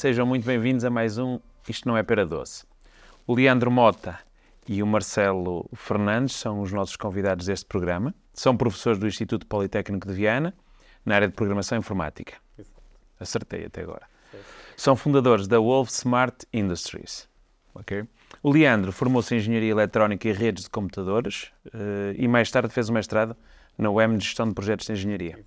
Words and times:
sejam 0.00 0.24
muito 0.24 0.46
bem-vindos 0.46 0.82
a 0.82 0.88
mais 0.88 1.18
um 1.18 1.38
Isto 1.68 1.86
Não 1.86 1.94
é 1.94 2.02
Pera 2.02 2.24
Doce. 2.24 2.64
O 3.26 3.34
Leandro 3.34 3.70
Mota 3.70 4.18
e 4.66 4.82
o 4.82 4.86
Marcelo 4.86 5.68
Fernandes 5.74 6.36
são 6.36 6.62
os 6.62 6.72
nossos 6.72 6.96
convidados 6.96 7.44
deste 7.44 7.66
programa. 7.66 8.14
São 8.32 8.56
professores 8.56 8.98
do 8.98 9.06
Instituto 9.06 9.46
Politécnico 9.46 10.08
de 10.08 10.14
Viana, 10.14 10.54
na 11.04 11.16
área 11.16 11.28
de 11.28 11.34
Programação 11.34 11.76
Informática. 11.76 12.32
Acertei 13.20 13.66
até 13.66 13.82
agora. 13.82 14.06
São 14.74 14.96
fundadores 14.96 15.46
da 15.46 15.58
Wolf 15.58 15.90
Smart 15.90 16.46
Industries. 16.50 17.28
O 18.42 18.50
Leandro 18.50 18.92
formou-se 18.92 19.34
em 19.34 19.36
Engenharia 19.36 19.72
Eletrónica 19.72 20.26
e 20.26 20.32
Redes 20.32 20.64
de 20.64 20.70
Computadores 20.70 21.52
uh, 21.66 22.14
e 22.16 22.26
mais 22.26 22.50
tarde 22.50 22.72
fez 22.72 22.88
o 22.88 22.92
mestrado 22.94 23.36
na 23.76 23.90
UEM 23.90 24.16
de 24.16 24.24
Gestão 24.24 24.48
de 24.48 24.54
Projetos 24.54 24.86
de 24.86 24.92
Engenharia. 24.92 25.44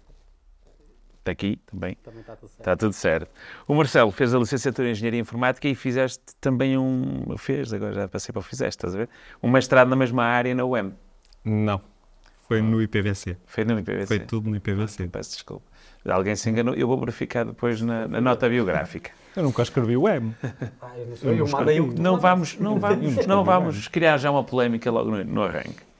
Está 1.23 1.31
aqui 1.31 1.57
também. 1.65 1.95
Também 2.03 2.19
está 2.19 2.35
tudo 2.35 2.49
certo. 2.49 2.59
Está 2.59 2.75
tudo 2.75 2.93
certo. 2.93 3.31
O 3.65 3.73
Marcelo 3.73 4.11
fez 4.11 4.35
a 4.35 4.39
licenciatura 4.39 4.89
em 4.89 4.91
Engenharia 4.91 5.21
Informática 5.21 5.69
e 5.69 5.73
fizeste 5.73 6.21
também 6.41 6.77
um. 6.77 7.37
Fez, 7.37 7.71
agora 7.71 7.93
já 7.93 8.07
passei 8.09 8.33
para 8.33 8.41
o 8.41 8.43
fizeste, 8.43 8.77
estás 8.77 8.93
a 8.93 8.97
ver? 8.97 9.09
Um 9.41 9.49
mestrado 9.49 9.87
na 9.87 9.95
mesma 9.95 10.25
área 10.25 10.53
na 10.53 10.65
UEM. 10.65 10.93
Não. 11.45 11.79
Foi 12.45 12.61
no 12.61 12.81
IPVC. 12.81 13.37
Foi 13.45 13.63
no 13.63 13.79
IPVC. 13.79 14.05
Foi 14.05 14.19
tudo 14.19 14.49
no 14.49 14.57
IPVC. 14.57 15.03
Ah, 15.03 15.07
peço 15.09 15.31
desculpa. 15.31 15.65
Alguém 16.05 16.35
se 16.35 16.49
enganou. 16.49 16.75
Eu 16.75 16.87
vou 16.89 16.99
verificar 16.99 17.45
depois 17.45 17.81
na, 17.81 18.05
na 18.05 18.19
nota 18.19 18.49
biográfica. 18.49 19.11
Eu 19.33 19.43
nunca 19.43 19.61
escrevi 19.61 19.95
o 19.95 20.09
M. 20.09 20.35
Ah, 20.81 20.91
eu 20.97 21.05
não, 21.07 21.69
eu 21.69 21.71
eu 21.71 21.93
não 21.93 22.19
vamos, 22.19 22.59
não 22.59 22.77
vamos, 22.79 23.25
não 23.25 23.45
vamos 23.45 23.87
criar 23.87 24.17
já 24.17 24.29
uma 24.29 24.43
polémica 24.43 24.91
logo 24.91 25.09
no, 25.09 25.23
no 25.23 25.41
arranque. 25.41 25.92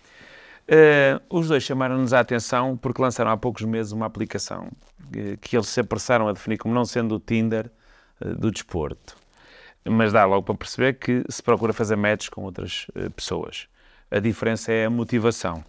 Uh, 0.64 1.20
os 1.30 1.50
dois 1.50 1.62
chamaram-nos 1.64 2.14
a 2.14 2.22
atenção 2.22 2.78
porque 2.78 3.02
lançaram 3.02 3.32
há 3.32 3.38
poucos 3.38 3.64
meses 3.64 3.92
uma 3.92 4.06
aplicação 4.06 4.72
que, 5.12 5.36
que 5.38 5.58
eles 5.58 5.68
se 5.68 5.82
apressaram 5.82 6.28
a 6.28 6.32
definir 6.32 6.58
como 6.58 6.74
não 6.74 6.86
sendo 6.86 7.16
o 7.16 7.20
Tinder 7.20 7.70
uh, 8.22 8.36
do 8.36 8.50
desporto. 8.50 9.18
Mas 9.86 10.14
dá 10.14 10.24
logo 10.24 10.44
para 10.44 10.56
perceber 10.56 10.94
que 10.94 11.24
se 11.28 11.44
procura 11.44 11.74
fazer 11.74 11.98
matches 11.98 12.30
com 12.30 12.44
outras 12.44 12.88
pessoas. 13.18 13.68
A 14.10 14.20
diferença 14.20 14.72
é 14.72 14.86
a 14.86 14.90
motivação, 14.90 15.62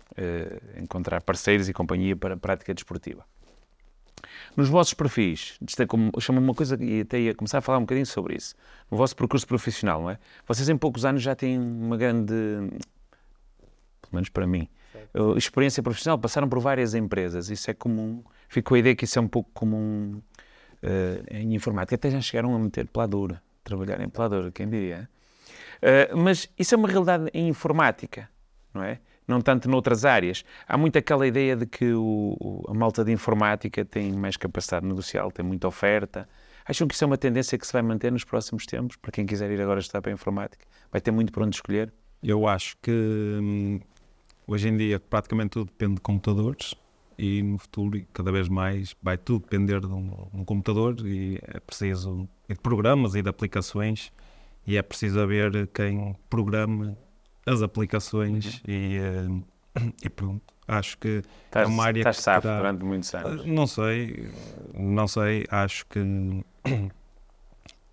encontrar 0.81 1.21
parceiros 1.21 1.69
e 1.69 1.73
companhia 1.73 2.15
para 2.15 2.35
a 2.35 2.37
prática 2.37 2.73
desportiva. 2.73 3.25
Nos 4.57 4.69
vossos 4.69 4.95
perfis, 4.95 5.59
chama 6.21 6.39
uma 6.39 6.55
coisa 6.55 6.79
e 6.81 7.01
até 7.01 7.19
ia 7.19 7.35
começar 7.35 7.59
a 7.59 7.61
falar 7.61 7.79
um 7.79 7.81
bocadinho 7.81 8.07
sobre 8.07 8.37
isso. 8.37 8.55
No 8.89 8.97
vosso 8.97 9.17
percurso 9.17 9.45
profissional, 9.49 10.03
não 10.03 10.11
é? 10.11 10.19
Vocês 10.47 10.69
em 10.69 10.77
poucos 10.77 11.05
anos 11.05 11.21
já 11.21 11.35
têm 11.35 11.59
uma 11.59 11.97
grande, 11.97 12.33
pelo 14.01 14.13
menos 14.13 14.29
para 14.29 14.47
mim, 14.47 14.69
uh, 15.15 15.37
experiência 15.37 15.83
profissional, 15.83 16.19
passaram 16.19 16.49
por 16.49 16.61
várias 16.61 16.95
empresas, 16.95 17.51
isso 17.51 17.71
é 17.71 17.75
comum. 17.75 18.23
Ficou 18.49 18.77
a 18.77 18.79
ideia 18.79 18.95
que 18.95 19.05
isso 19.05 19.19
é 19.19 19.23
um 19.23 19.29
pouco 19.29 19.51
comum 19.53 20.21
uh, 20.83 21.25
em 21.31 21.55
informática. 21.55 21.95
Até 21.95 22.11
já 22.11 22.21
chegaram 22.21 22.55
a 22.55 22.59
meter 22.59 22.87
peladura, 22.87 23.43
trabalhar 23.63 24.01
em 24.01 24.09
peladura, 24.09 24.51
quem 24.51 24.69
diria. 24.69 25.09
Uh, 25.83 26.17
mas 26.17 26.49
isso 26.59 26.75
é 26.75 26.79
uma 26.79 26.89
realidade 26.89 27.31
em 27.35 27.49
informática, 27.49 28.29
não 28.73 28.83
é? 28.83 28.99
Não 29.27 29.41
tanto 29.41 29.71
noutras 29.71 30.05
áreas. 30.05 30.45
Há 30.69 30.77
muito 30.77 30.99
aquela 30.99 31.27
ideia 31.27 31.57
de 31.57 31.65
que 31.65 31.93
o, 31.93 32.37
o, 32.39 32.65
a 32.71 32.75
malta 32.75 33.03
de 33.03 33.11
informática 33.11 33.85
tem 33.85 34.13
mais 34.13 34.37
capacidade 34.37 34.87
negocial, 34.87 35.33
tem 35.33 35.45
muita 35.45 35.67
oferta. 35.67 36.29
Acham 36.67 36.87
que 36.87 36.95
isso 36.95 37.05
é 37.05 37.07
uma 37.07 37.19
tendência 37.19 37.59
que 37.59 37.67
se 37.67 37.73
vai 37.73 37.83
manter 37.83 38.13
nos 38.13 38.25
próximos 38.25 38.67
tempos? 38.67 38.97
Para 38.97 39.13
quem 39.13 39.27
quiser 39.27 39.51
ir 39.51 39.61
agora 39.61 39.81
estudar 39.81 40.03
para 40.03 40.11
a 40.11 40.15
informática, 40.15 40.65
vai 40.91 41.01
ter 41.01 41.11
muito 41.11 41.33
por 41.33 41.43
onde 41.43 41.57
escolher? 41.57 41.93
Eu 42.23 42.47
acho 42.47 42.77
que 42.83 42.91
hum, 42.91 43.81
Hoje 44.47 44.69
em 44.69 44.77
dia 44.77 45.01
praticamente 45.01 45.51
tudo 45.51 45.67
depende 45.67 45.95
de 45.95 46.01
computadores 46.01 46.75
e 47.19 47.43
no 47.43 47.59
futuro 47.59 48.01
cada 48.13 48.31
vez 48.33 48.49
mais 48.49 48.95
vai 49.03 49.17
tudo 49.17 49.43
depender 49.43 49.81
de 49.81 49.87
um, 49.87 50.29
um 50.33 50.45
computador 50.45 50.97
e 51.07 51.39
é 51.43 51.61
preciso 51.61 52.29
de 52.49 52.57
programas 52.57 53.15
e 53.15 53.23
de 53.23 53.29
aplicações 53.29 54.13
e 54.67 54.77
é 54.77 54.83
preciso 54.83 55.21
haver 55.21 55.69
quem 55.69 56.17
programe 56.29 56.97
as 57.47 57.63
aplicações 57.63 58.57
uhum. 58.57 58.61
e, 58.69 58.99
uh, 59.79 59.93
e 60.05 60.11
pronto. 60.11 60.43
Acho 60.67 60.97
que 60.97 61.23
estás, 61.47 61.69
é 61.69 61.71
uma 61.71 61.85
área 61.85 62.01
estás 62.01 62.17
que 62.17 62.23
safo 62.23 62.43
terá... 62.43 62.57
durante 62.57 62.85
muitos 62.85 63.15
anos. 63.15 63.45
Não 63.45 63.67
sei, 63.67 64.31
não 64.75 65.07
sei, 65.07 65.45
acho 65.51 65.87
que 65.87 66.01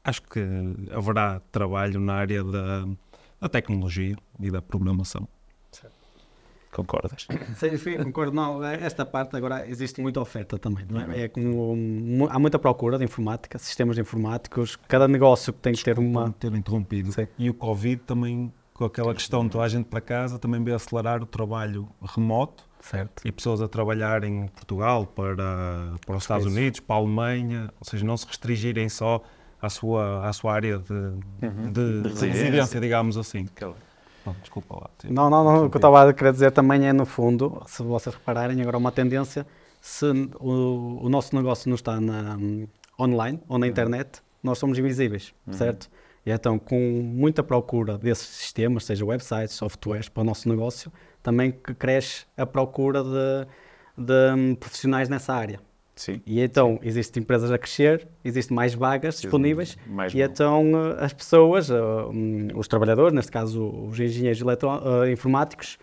acho 0.04 0.22
que 0.24 0.40
haverá 0.92 1.42
trabalho 1.52 2.00
na 2.00 2.14
área 2.14 2.44
da, 2.44 2.88
da 3.42 3.50
tecnologia 3.50 4.16
e 4.40 4.50
da 4.50 4.62
programação. 4.62 5.28
Concordas? 6.72 7.28
Sim, 7.58 7.78
sim, 7.78 7.98
concordo. 7.98 8.32
Não, 8.32 8.64
esta 8.64 9.06
parte 9.06 9.36
agora 9.36 9.68
existe 9.68 10.02
muita 10.02 10.22
oferta 10.22 10.58
também, 10.58 10.86
não 10.90 11.02
é? 11.02 11.24
é 11.24 11.28
como, 11.28 12.28
há 12.30 12.40
muita 12.40 12.58
procura 12.58 12.98
de 12.98 13.04
informática, 13.04 13.58
sistemas 13.58 13.98
informáticos, 13.98 14.78
cada 14.88 15.08
negócio 15.08 15.52
tem 15.52 15.74
que 15.74 15.84
ter 15.84 16.00
uma. 16.00 16.32
ter 16.32 16.54
interrompido. 16.54 17.12
Sim. 17.12 17.28
E 17.38 17.50
o 17.50 17.54
Covid 17.54 18.04
também, 18.04 18.54
com 18.74 18.86
aquela 18.86 19.14
questão 19.14 19.44
de 19.44 19.50
toda 19.50 19.66
a 19.66 19.68
gente 19.68 19.86
para 19.86 20.00
casa, 20.00 20.40
também 20.40 20.64
veio 20.64 20.76
acelerar 20.76 21.22
o 21.22 21.26
trabalho 21.26 21.90
remoto. 22.02 22.64
Certo. 22.80 23.22
E 23.28 23.32
pessoas 23.32 23.62
a 23.62 23.68
trabalhar 23.68 24.24
em 24.24 24.48
Portugal, 24.48 25.06
para, 25.06 25.94
para 26.06 26.16
os 26.16 26.24
Estados 26.24 26.48
Unidos, 26.48 26.80
para 26.80 26.96
a 26.96 27.00
Alemanha, 27.00 27.70
ou 27.80 27.88
seja, 27.88 28.04
não 28.04 28.18
se 28.18 28.26
restringirem 28.26 28.90
só 28.90 29.22
à 29.62 29.70
sua, 29.70 30.28
à 30.28 30.34
sua 30.34 30.54
área 30.54 30.80
de, 30.80 30.94
uhum. 30.94 31.72
de, 31.72 32.02
de 32.02 32.26
residência, 32.26 32.80
digamos 32.80 33.18
assim. 33.18 33.46
Aquela. 33.56 33.76
Desculpa 34.42 34.76
lá. 34.76 34.90
Não, 35.06 35.30
não, 35.30 35.44
não. 35.44 35.66
O 35.66 35.70
que 35.70 35.78
eu 35.78 35.80
estava 35.80 36.10
a 36.10 36.14
querer 36.14 36.32
dizer 36.32 36.52
também 36.52 36.88
é, 36.88 36.94
no 36.94 37.06
fundo, 37.06 37.62
se 37.66 37.82
vocês 37.82 38.16
repararem, 38.16 38.62
agora 38.62 38.78
uma 38.78 38.92
tendência, 38.92 39.46
se 39.82 40.06
o, 40.40 41.00
o 41.02 41.10
nosso 41.10 41.36
negócio 41.36 41.68
não 41.70 41.76
está 41.76 42.00
na, 42.00 42.36
um, 42.38 42.68
online 43.00 43.40
ou 43.48 43.58
na 43.58 43.66
uhum. 43.66 43.72
internet, 43.72 44.22
nós 44.44 44.58
somos 44.58 44.78
invisíveis, 44.78 45.34
uhum. 45.48 45.54
certo? 45.54 45.90
E 46.26 46.32
então, 46.32 46.60
com 46.60 46.78
muita 47.04 47.42
procura 47.42 47.98
desses 47.98 48.28
sistemas, 48.28 48.86
seja 48.86 49.04
websites, 49.04 49.56
softwares, 49.56 50.08
para 50.08 50.22
o 50.22 50.24
nosso 50.24 50.48
negócio, 50.48 50.92
também 51.24 51.52
cresce 51.52 52.26
a 52.38 52.46
procura 52.46 53.04
de, 53.04 53.48
de 53.98 54.34
um, 54.36 54.56
profissionais 54.56 55.10
nessa 55.10 55.34
área. 55.34 55.60
Sim. 55.96 56.22
E 56.26 56.42
então 56.42 56.80
Sim. 56.82 56.88
existem 56.88 57.22
empresas 57.22 57.52
a 57.52 57.58
crescer, 57.58 58.08
existem 58.24 58.56
mais 58.56 58.74
vagas 58.74 59.16
Sim, 59.16 59.24
disponíveis 59.24 59.78
mais 59.88 60.14
e 60.14 60.18
bom. 60.18 60.24
então 60.24 60.72
eh, 60.74 61.06
as 61.06 61.14
pessoas, 61.14 61.70
uh, 61.70 62.10
um, 62.10 62.48
os 62.56 62.68
trabalhadores, 62.68 63.14
neste 63.14 63.32
caso 63.32 63.68
os 63.88 64.00
engenheiros 64.00 64.42
uh, 64.42 65.10
informáticos, 65.12 65.78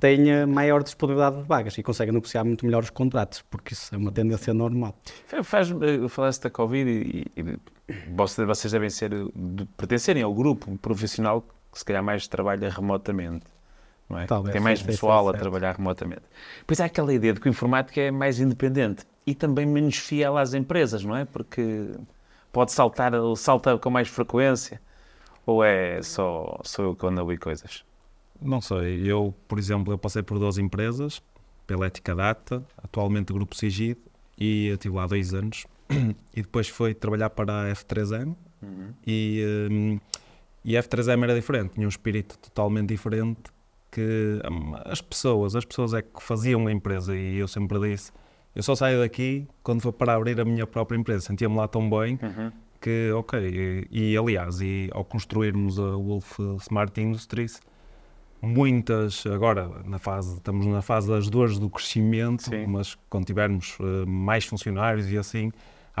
têm 0.00 0.46
maior 0.46 0.82
disponibilidade 0.82 1.36
de 1.36 1.42
vagas 1.42 1.76
e 1.76 1.82
conseguem 1.82 2.14
negociar 2.14 2.42
muito 2.42 2.64
melhor 2.64 2.82
os 2.82 2.90
contratos, 2.90 3.42
porque 3.50 3.74
isso 3.74 3.94
é 3.94 3.98
uma 3.98 4.10
tendência 4.10 4.54
normal. 4.54 4.96
Faz, 5.44 5.68
falaste 6.08 6.42
da 6.44 6.50
Covid 6.50 6.90
e, 6.90 7.26
e 7.36 7.58
vocês 8.08 8.72
devem 8.72 8.88
ser, 8.88 9.10
de, 9.10 9.66
pertencerem 9.76 10.22
ao 10.22 10.34
grupo 10.34 10.76
profissional 10.78 11.44
que 11.70 11.78
se 11.78 11.84
calhar 11.84 12.02
mais 12.02 12.26
trabalha 12.26 12.70
remotamente. 12.70 13.44
Não 14.08 14.18
é? 14.18 14.26
Talvez, 14.26 14.52
Tem 14.52 14.60
mais 14.60 14.82
pessoal 14.82 15.28
a 15.28 15.32
trabalhar 15.32 15.76
remotamente. 15.76 16.22
Pois 16.66 16.80
há 16.80 16.86
aquela 16.86 17.12
ideia 17.14 17.32
de 17.32 17.40
que 17.40 17.48
o 17.48 17.50
informático 17.50 18.00
é 18.00 18.10
mais 18.10 18.40
independente 18.40 19.04
e 19.26 19.34
também 19.34 19.66
menos 19.66 19.96
fiel 19.96 20.36
às 20.36 20.54
empresas, 20.54 21.04
não 21.04 21.16
é? 21.16 21.24
Porque 21.24 21.90
pode 22.52 22.72
saltar, 22.72 23.12
salta 23.36 23.78
com 23.78 23.90
mais 23.90 24.08
frequência, 24.08 24.80
ou 25.46 25.64
é 25.64 26.02
só 26.02 26.60
sou 26.64 26.86
eu 26.86 26.96
que 26.96 27.06
ando 27.06 27.38
coisas? 27.38 27.84
Não 28.40 28.60
sei, 28.60 29.02
eu, 29.04 29.34
por 29.46 29.58
exemplo, 29.58 29.92
eu 29.92 29.98
passei 29.98 30.22
por 30.22 30.38
duas 30.38 30.56
empresas, 30.56 31.22
pela 31.66 31.86
Ética 31.86 32.14
Data, 32.14 32.64
atualmente 32.82 33.32
o 33.32 33.34
Grupo 33.34 33.54
Sigid, 33.54 33.98
e 34.38 34.68
eu 34.68 34.74
estive 34.74 34.96
lá 34.96 35.06
dois 35.06 35.34
anos, 35.34 35.66
e 36.34 36.42
depois 36.42 36.68
fui 36.68 36.94
trabalhar 36.94 37.30
para 37.30 37.64
a 37.64 37.72
F3M, 37.72 38.34
uhum. 38.62 38.94
e, 39.06 39.68
um, 39.70 40.00
e 40.64 40.76
a 40.76 40.82
F3M 40.82 41.22
era 41.24 41.34
diferente, 41.34 41.74
tinha 41.74 41.86
um 41.86 41.90
espírito 41.90 42.38
totalmente 42.38 42.88
diferente, 42.88 43.42
que 43.90 44.40
um, 44.50 44.74
as 44.86 45.02
pessoas, 45.02 45.54
as 45.54 45.64
pessoas 45.64 45.92
é 45.92 46.00
que 46.00 46.22
faziam 46.22 46.66
a 46.66 46.72
empresa, 46.72 47.14
e 47.14 47.36
eu 47.36 47.46
sempre 47.46 47.78
disse, 47.78 48.10
eu 48.54 48.62
só 48.62 48.74
saio 48.74 49.00
daqui 49.00 49.46
quando 49.62 49.80
for 49.80 49.92
para 49.92 50.14
abrir 50.14 50.40
a 50.40 50.44
minha 50.44 50.66
própria 50.66 50.96
empresa. 50.96 51.26
Sentia-me 51.26 51.56
lá 51.56 51.68
tão 51.68 51.88
bem 51.88 52.18
uhum. 52.22 52.50
que, 52.80 53.10
ok. 53.12 53.38
E, 53.90 54.12
e, 54.12 54.16
aliás, 54.16 54.60
e 54.60 54.88
ao 54.92 55.04
construirmos 55.04 55.78
a 55.78 55.92
Wolf 55.96 56.38
Smart 56.60 57.00
Industries, 57.00 57.60
muitas, 58.42 59.24
agora 59.26 59.68
na 59.84 59.98
fase, 59.98 60.34
estamos 60.36 60.66
na 60.66 60.82
fase 60.82 61.08
das 61.08 61.28
dores 61.28 61.58
do 61.58 61.70
crescimento, 61.70 62.44
Sim. 62.44 62.66
mas 62.66 62.96
quando 63.08 63.26
tivermos 63.26 63.78
uh, 63.78 64.06
mais 64.06 64.44
funcionários 64.44 65.10
e 65.10 65.16
assim, 65.16 65.52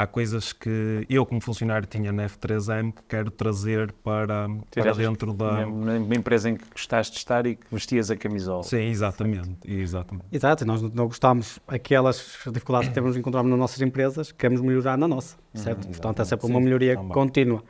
há 0.02 0.06
coisas 0.06 0.52
que 0.52 1.06
eu, 1.08 1.24
como 1.26 1.40
funcionário, 1.40 1.86
tinha 1.86 2.12
na 2.12 2.26
F3M 2.26 2.92
que 2.92 3.02
quero 3.08 3.30
trazer 3.30 3.92
para, 3.92 4.48
para 4.74 4.92
dentro 4.92 5.32
da. 5.32 5.66
Na 5.66 6.14
empresa 6.14 6.50
em 6.50 6.56
que 6.56 6.64
gostaste 6.70 7.12
de 7.12 7.18
estar 7.18 7.46
e 7.46 7.56
que 7.56 7.66
vestias 7.70 8.10
a 8.10 8.16
camisola. 8.16 8.62
Sim, 8.62 8.84
exatamente. 8.84 9.58
exatamente. 9.64 10.26
Exato, 10.32 10.64
nós 10.64 10.82
não 10.82 11.06
gostamos 11.06 11.58
aquelas 11.68 12.38
dificuldades 12.52 12.88
que 12.88 12.94
temos 12.94 13.16
encontramos 13.16 13.50
nas 13.50 13.58
nossas 13.58 13.80
empresas, 13.80 14.32
queremos 14.32 14.60
melhorar 14.60 14.96
na 14.96 15.06
nossa, 15.06 15.36
uhum, 15.54 15.62
certo? 15.62 15.84
Uhum, 15.84 15.90
Portanto, 15.90 16.22
é 16.22 16.24
sempre 16.24 16.46
uma 16.46 16.60
melhoria 16.60 16.96
Sim, 16.96 17.08
contínua. 17.08 17.62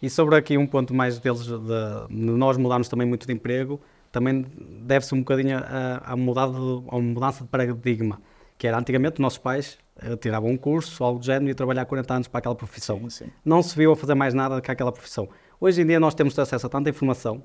E 0.00 0.08
sobre 0.08 0.36
aqui 0.36 0.56
um 0.56 0.66
ponto 0.66 0.94
mais 0.94 1.18
deles, 1.18 1.40
de, 1.40 1.56
de 1.56 2.14
nós 2.14 2.56
mudarmos 2.56 2.88
também 2.88 3.06
muito 3.06 3.26
de 3.26 3.32
emprego, 3.32 3.80
também 4.12 4.46
deve-se 4.82 5.14
um 5.14 5.18
bocadinho 5.18 5.58
uma 6.06 7.00
mudança 7.00 7.42
de 7.42 7.50
paradigma, 7.50 8.20
que 8.56 8.66
era 8.66 8.78
antigamente 8.78 9.20
nossos 9.20 9.38
pais 9.38 9.78
tirava 10.20 10.46
um 10.46 10.56
curso, 10.56 11.02
algo 11.02 11.18
do 11.18 11.24
género, 11.24 11.50
e 11.50 11.54
trabalhar 11.54 11.84
40 11.84 12.14
anos 12.14 12.28
para 12.28 12.38
aquela 12.38 12.54
profissão. 12.54 12.98
Sim, 13.02 13.10
sim. 13.10 13.26
Não 13.44 13.62
se 13.62 13.76
viu 13.76 13.92
a 13.92 13.96
fazer 13.96 14.14
mais 14.14 14.34
nada 14.34 14.60
que 14.60 14.70
aquela 14.70 14.92
profissão. 14.92 15.28
Hoje 15.60 15.82
em 15.82 15.86
dia 15.86 15.98
nós 15.98 16.14
temos 16.14 16.38
acesso 16.38 16.66
a 16.66 16.68
tanta 16.68 16.88
informação 16.88 17.42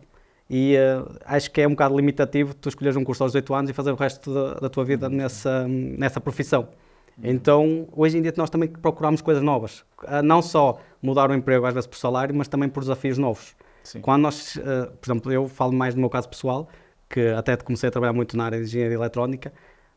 e 0.49 0.75
uh, 0.75 1.17
acho 1.25 1.49
que 1.49 1.61
é 1.61 1.67
um 1.67 1.71
bocado 1.71 1.95
limitativo 1.95 2.53
tu 2.53 2.69
escolheres 2.69 2.95
um 2.95 3.03
curso 3.03 3.23
aos 3.23 3.31
18 3.31 3.53
anos 3.53 3.71
e 3.71 3.73
fazer 3.73 3.91
o 3.91 3.95
resto 3.95 4.33
da, 4.33 4.53
da 4.55 4.69
tua 4.69 4.83
vida 4.83 5.09
nessa, 5.09 5.67
nessa 5.67 6.21
profissão. 6.21 6.67
Então, 7.21 7.87
hoje 7.91 8.17
em 8.17 8.21
dia 8.21 8.33
nós 8.35 8.49
também 8.49 8.67
procuramos 8.67 9.21
coisas 9.21 9.43
novas. 9.43 9.85
Não 10.23 10.41
só 10.41 10.79
mudar 11.01 11.29
o 11.29 11.33
emprego 11.33 11.65
às 11.65 11.73
vezes 11.73 11.87
por 11.87 11.97
salário, 11.97 12.33
mas 12.33 12.47
também 12.47 12.67
por 12.67 12.81
desafios 12.81 13.17
novos. 13.17 13.55
Sim. 13.83 14.01
Quando 14.01 14.23
nós, 14.23 14.55
uh, 14.55 14.91
por 14.99 15.11
exemplo, 15.11 15.31
eu 15.31 15.47
falo 15.47 15.73
mais 15.73 15.93
do 15.93 15.99
meu 15.99 16.09
caso 16.09 16.29
pessoal, 16.29 16.67
que 17.09 17.27
até 17.27 17.55
comecei 17.57 17.89
a 17.89 17.91
trabalhar 17.91 18.13
muito 18.13 18.35
na 18.35 18.45
área 18.45 18.57
de 18.57 18.65
engenharia 18.65 18.95
eletrónica, 18.95 19.53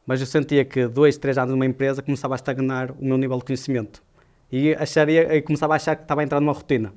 mas 0.06 0.20
eu 0.20 0.26
sentia 0.26 0.64
que 0.64 0.86
dois, 0.86 1.18
três 1.18 1.36
anos 1.36 1.50
numa 1.50 1.66
empresa 1.66 2.00
começava 2.00 2.34
a 2.34 2.36
estagnar 2.36 2.92
o 2.92 3.04
meu 3.04 3.18
nível 3.18 3.38
de 3.38 3.44
conhecimento. 3.44 4.02
E, 4.50 4.72
acharia, 4.74 5.34
e 5.34 5.42
começava 5.42 5.72
a 5.72 5.76
achar 5.76 5.96
que 5.96 6.02
estava 6.02 6.20
a 6.20 6.24
entrar 6.24 6.40
numa 6.40 6.52
rotina. 6.52 6.92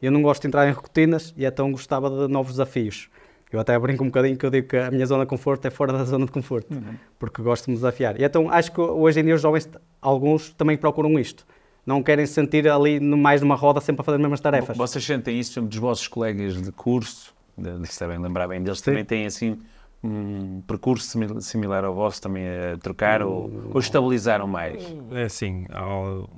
Eu 0.00 0.12
não 0.12 0.22
gosto 0.22 0.42
de 0.42 0.48
entrar 0.48 0.68
em 0.68 0.72
rotinas 0.72 1.34
e 1.36 1.44
então 1.44 1.70
gostava 1.72 2.08
de 2.08 2.32
novos 2.32 2.52
desafios. 2.52 3.08
Eu 3.52 3.60
até 3.60 3.78
brinco 3.78 4.02
um 4.02 4.06
bocadinho 4.06 4.36
que 4.36 4.46
eu 4.46 4.50
digo 4.50 4.68
que 4.68 4.76
a 4.76 4.90
minha 4.90 5.04
zona 5.04 5.24
de 5.24 5.28
conforto 5.28 5.66
é 5.66 5.70
fora 5.70 5.92
da 5.92 6.04
zona 6.04 6.24
de 6.24 6.32
conforto, 6.32 6.72
uhum. 6.72 6.94
porque 7.18 7.42
gosto 7.42 7.66
de 7.66 7.72
me 7.72 7.76
desafiar. 7.76 8.18
E 8.18 8.24
então 8.24 8.48
acho 8.48 8.72
que 8.72 8.80
hoje 8.80 9.20
em 9.20 9.24
dia 9.24 9.34
os 9.34 9.42
jovens, 9.42 9.68
alguns 10.00 10.50
também 10.54 10.76
procuram 10.76 11.18
isto. 11.18 11.46
Não 11.84 12.02
querem 12.02 12.24
se 12.24 12.32
sentir 12.32 12.66
ali 12.68 12.98
mais 12.98 13.42
numa 13.42 13.56
roda 13.56 13.80
sempre 13.80 14.00
a 14.00 14.04
fazer 14.04 14.16
as 14.16 14.22
mesmas 14.22 14.40
tarefas. 14.40 14.76
Vocês 14.76 15.04
sentem 15.04 15.38
isso 15.38 15.60
dos 15.60 15.76
vossos 15.76 16.08
colegas 16.08 16.62
de 16.62 16.72
curso, 16.72 17.34
de, 17.58 17.86
se 17.86 18.00
devem 18.00 18.18
lembrar 18.18 18.48
bem 18.48 18.62
deles, 18.62 18.78
Sim. 18.78 18.84
também 18.86 19.04
têm 19.04 19.26
assim 19.26 19.58
um 20.02 20.60
percurso 20.62 21.18
similar 21.40 21.84
ao 21.84 21.94
vosso, 21.94 22.20
também 22.20 22.44
a 22.46 22.76
trocar 22.78 23.22
ou, 23.22 23.70
ou 23.72 23.80
estabilizaram 23.80 24.46
mais? 24.46 24.82
É 25.12 25.24
assim, 25.24 25.66
ao 25.70 26.28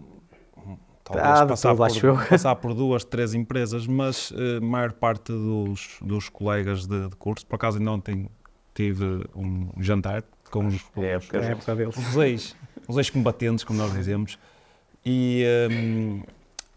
talvez 1.04 1.40
ah, 1.40 1.46
passar, 1.46 1.76
por, 1.76 2.28
passar 2.28 2.56
por 2.56 2.74
duas, 2.74 3.04
três 3.04 3.34
empresas, 3.34 3.86
mas 3.86 4.32
a 4.32 4.58
uh, 4.58 4.64
maior 4.64 4.92
parte 4.92 5.32
dos, 5.32 5.98
dos 6.00 6.28
colegas 6.28 6.86
de, 6.86 7.08
de, 7.08 7.16
curso, 7.16 7.46
por 7.46 7.56
acaso 7.56 7.78
ainda 7.78 7.90
ontem 7.92 8.28
tive 8.74 9.24
um 9.36 9.70
jantar 9.78 10.24
com 10.50 10.66
os, 10.66 10.74
é 10.96 11.12
época, 11.12 11.38
é 11.38 11.52
época 11.52 11.76
deles. 11.76 11.96
os 11.96 12.16
ex, 12.16 12.56
os 12.88 12.96
ex-combatentes, 12.96 13.64
como 13.64 13.78
nós 13.78 13.92
dizemos, 13.92 14.38
e, 15.04 15.44
um, 15.70 16.22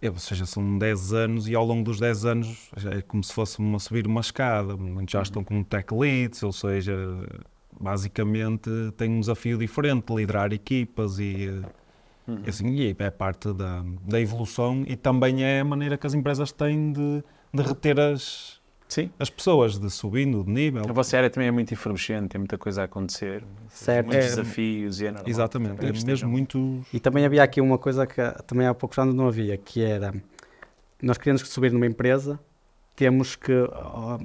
ou 0.03 0.17
seja, 0.19 0.45
são 0.45 0.77
10 0.77 1.13
anos 1.13 1.47
e 1.47 1.55
ao 1.55 1.65
longo 1.65 1.83
dos 1.83 1.99
10 1.99 2.25
anos 2.25 2.71
é 2.91 3.01
como 3.01 3.23
se 3.23 3.33
fosse 3.33 3.59
uma, 3.59 3.79
subir 3.79 4.05
uma 4.05 4.21
escada, 4.21 4.77
muitos 4.77 5.11
já 5.11 5.21
estão 5.21 5.44
como 5.44 5.63
tech 5.63 5.94
leads, 5.94 6.44
ou 6.44 6.51
seja, 6.51 6.95
basicamente 7.79 8.69
têm 8.95 9.09
um 9.09 9.19
desafio 9.19 9.57
diferente, 9.57 10.13
liderar 10.13 10.53
equipas 10.53 11.19
e 11.19 11.63
Uhum. 12.27 12.44
Assim, 12.45 12.75
e 12.75 12.95
é 12.99 13.09
parte 13.09 13.53
da, 13.53 13.83
da 14.05 14.19
evolução 14.19 14.83
e 14.85 14.97
também 14.97 15.45
é 15.45 15.61
a 15.61 15.63
maneira 15.63 15.97
que 15.97 16.05
as 16.05 16.13
empresas 16.13 16.51
têm 16.51 16.91
de, 16.91 17.23
de 17.53 17.63
reter 17.63 17.97
as, 17.97 18.56
Sim. 18.88 19.12
as 19.19 19.30
pessoas, 19.30 19.78
de 19.78 19.89
subindo 19.89 20.44
de 20.44 20.50
nível. 20.50 20.84
A 20.88 20.94
vossa 20.94 21.18
área 21.18 21.30
também 21.30 21.50
é 21.50 21.51
muito 21.51 21.74
efervescente, 21.74 22.30
tem 22.30 22.39
muita 22.39 22.57
coisa 22.57 22.81
a 22.81 22.86
acontecer, 22.86 23.44
certo. 23.69 24.07
muitos 24.07 24.25
é, 24.25 24.30
desafios 24.30 25.01
e 25.01 25.07
é 25.07 25.12
normal. 25.12 25.30
Exatamente, 25.30 25.86
é 25.86 26.06
mesmo 26.06 26.30
muito... 26.30 26.86
E 26.94 27.00
também 27.00 27.25
havia 27.25 27.44
aqui 27.44 27.60
uma 27.60 27.78
coisa 27.78 28.07
que 28.07 28.22
também 28.45 28.66
há 28.66 28.74
poucos 28.74 28.98
anos 28.98 29.13
não 29.13 29.28
havia, 29.28 29.57
que 29.57 29.84
era, 29.84 30.13
nós 31.01 31.18
queríamos 31.18 31.42
subir 31.42 31.72
numa 31.72 31.86
empresa, 31.86 32.39
temos 32.95 33.36
que 33.36 33.54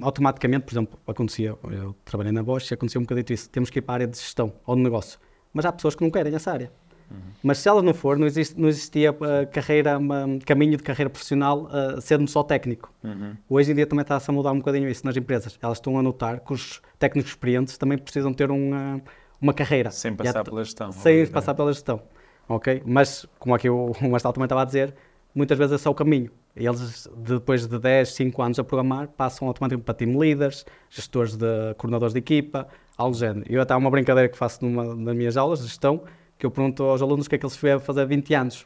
automaticamente, 0.01 0.65
por 0.65 0.73
exemplo, 0.73 0.99
acontecia, 1.05 1.55
eu 1.69 1.95
trabalhei 2.03 2.31
na 2.31 2.41
Bosch 2.41 2.71
e 2.71 2.73
acontecia 2.73 2.99
um 2.99 3.03
bocadinho 3.03 3.35
isso, 3.35 3.49
temos 3.49 3.69
que 3.69 3.79
ir 3.79 3.81
para 3.81 3.93
a 3.93 3.95
área 3.95 4.07
de 4.07 4.17
gestão 4.17 4.53
ou 4.65 4.75
de 4.75 4.81
negócio. 4.81 5.19
Mas 5.53 5.65
há 5.65 5.71
pessoas 5.71 5.93
que 5.93 6.03
não 6.03 6.09
querem 6.09 6.33
essa 6.33 6.51
área. 6.51 6.71
Uhum. 7.13 7.19
Mas 7.43 7.59
se 7.59 7.69
ela 7.69 7.81
não 7.81 7.93
for, 7.93 8.17
não, 8.17 8.25
existe, 8.25 8.59
não 8.59 8.67
existia 8.67 9.11
uh, 9.11 9.15
carreira, 9.51 9.99
um, 9.99 10.39
caminho 10.39 10.75
de 10.75 10.83
carreira 10.83 11.09
profissional 11.09 11.65
uh, 11.65 12.01
sendo 12.01 12.27
só 12.27 12.43
técnico. 12.43 12.91
Uhum. 13.03 13.35
Hoje 13.49 13.71
em 13.71 13.75
dia 13.75 13.85
também 13.85 14.01
está-se 14.01 14.29
a 14.29 14.33
mudar 14.33 14.51
um 14.51 14.57
bocadinho 14.57 14.89
isso 14.89 15.05
nas 15.05 15.15
empresas. 15.15 15.57
Elas 15.61 15.77
estão 15.77 15.97
a 15.97 16.01
notar 16.01 16.39
que 16.39 16.53
os 16.53 16.81
técnicos 16.97 17.31
experientes 17.31 17.77
também 17.77 17.97
precisam 17.97 18.33
ter 18.33 18.49
uma, 18.49 19.01
uma 19.39 19.53
carreira. 19.53 19.91
Sem 19.91 20.15
passar 20.15 20.43
pela 20.43 20.63
gestão. 20.63 20.91
Sem 20.91 21.27
passar 21.27 21.53
pela 21.53 21.71
gestão. 21.71 22.01
Ok? 22.47 22.81
Mas, 22.85 23.25
como 23.39 23.53
aqui 23.53 23.69
o, 23.69 23.91
o 24.01 24.09
Marcelo 24.09 24.33
também 24.33 24.45
estava 24.45 24.63
a 24.63 24.65
dizer, 24.65 24.95
muitas 25.35 25.57
vezes 25.57 25.73
é 25.73 25.77
só 25.77 25.91
o 25.91 25.95
caminho. 25.95 26.31
Eles, 26.55 27.09
depois 27.17 27.67
de 27.67 27.79
10, 27.79 28.13
5 28.13 28.41
anos 28.41 28.59
a 28.59 28.63
programar, 28.63 29.07
passam 29.07 29.47
automaticamente 29.47 29.85
para 29.85 29.93
team 29.95 30.17
leaders, 30.17 30.65
gestores 30.89 31.35
de 31.35 31.73
coordenadores 31.77 32.13
de 32.13 32.19
equipa, 32.19 32.67
algo 32.95 33.13
do 33.13 33.19
género. 33.19 33.45
Eu 33.49 33.61
até 33.61 33.73
há 33.73 33.77
uma 33.77 33.89
brincadeira 33.89 34.29
que 34.29 34.37
faço 34.37 34.63
numa 34.63 34.95
das 34.95 35.15
minhas 35.15 35.35
aulas 35.35 35.59
de 35.59 35.65
gestão, 35.65 36.03
que 36.43 36.47
eu 36.47 36.51
pergunto 36.51 36.83
aos 36.83 37.01
alunos 37.01 37.25
o 37.25 37.29
que 37.29 37.35
é 37.35 37.37
que 37.37 37.45
eles 37.45 37.55
vão 37.55 37.79
fazer 37.79 38.05
20 38.05 38.33
anos, 38.33 38.65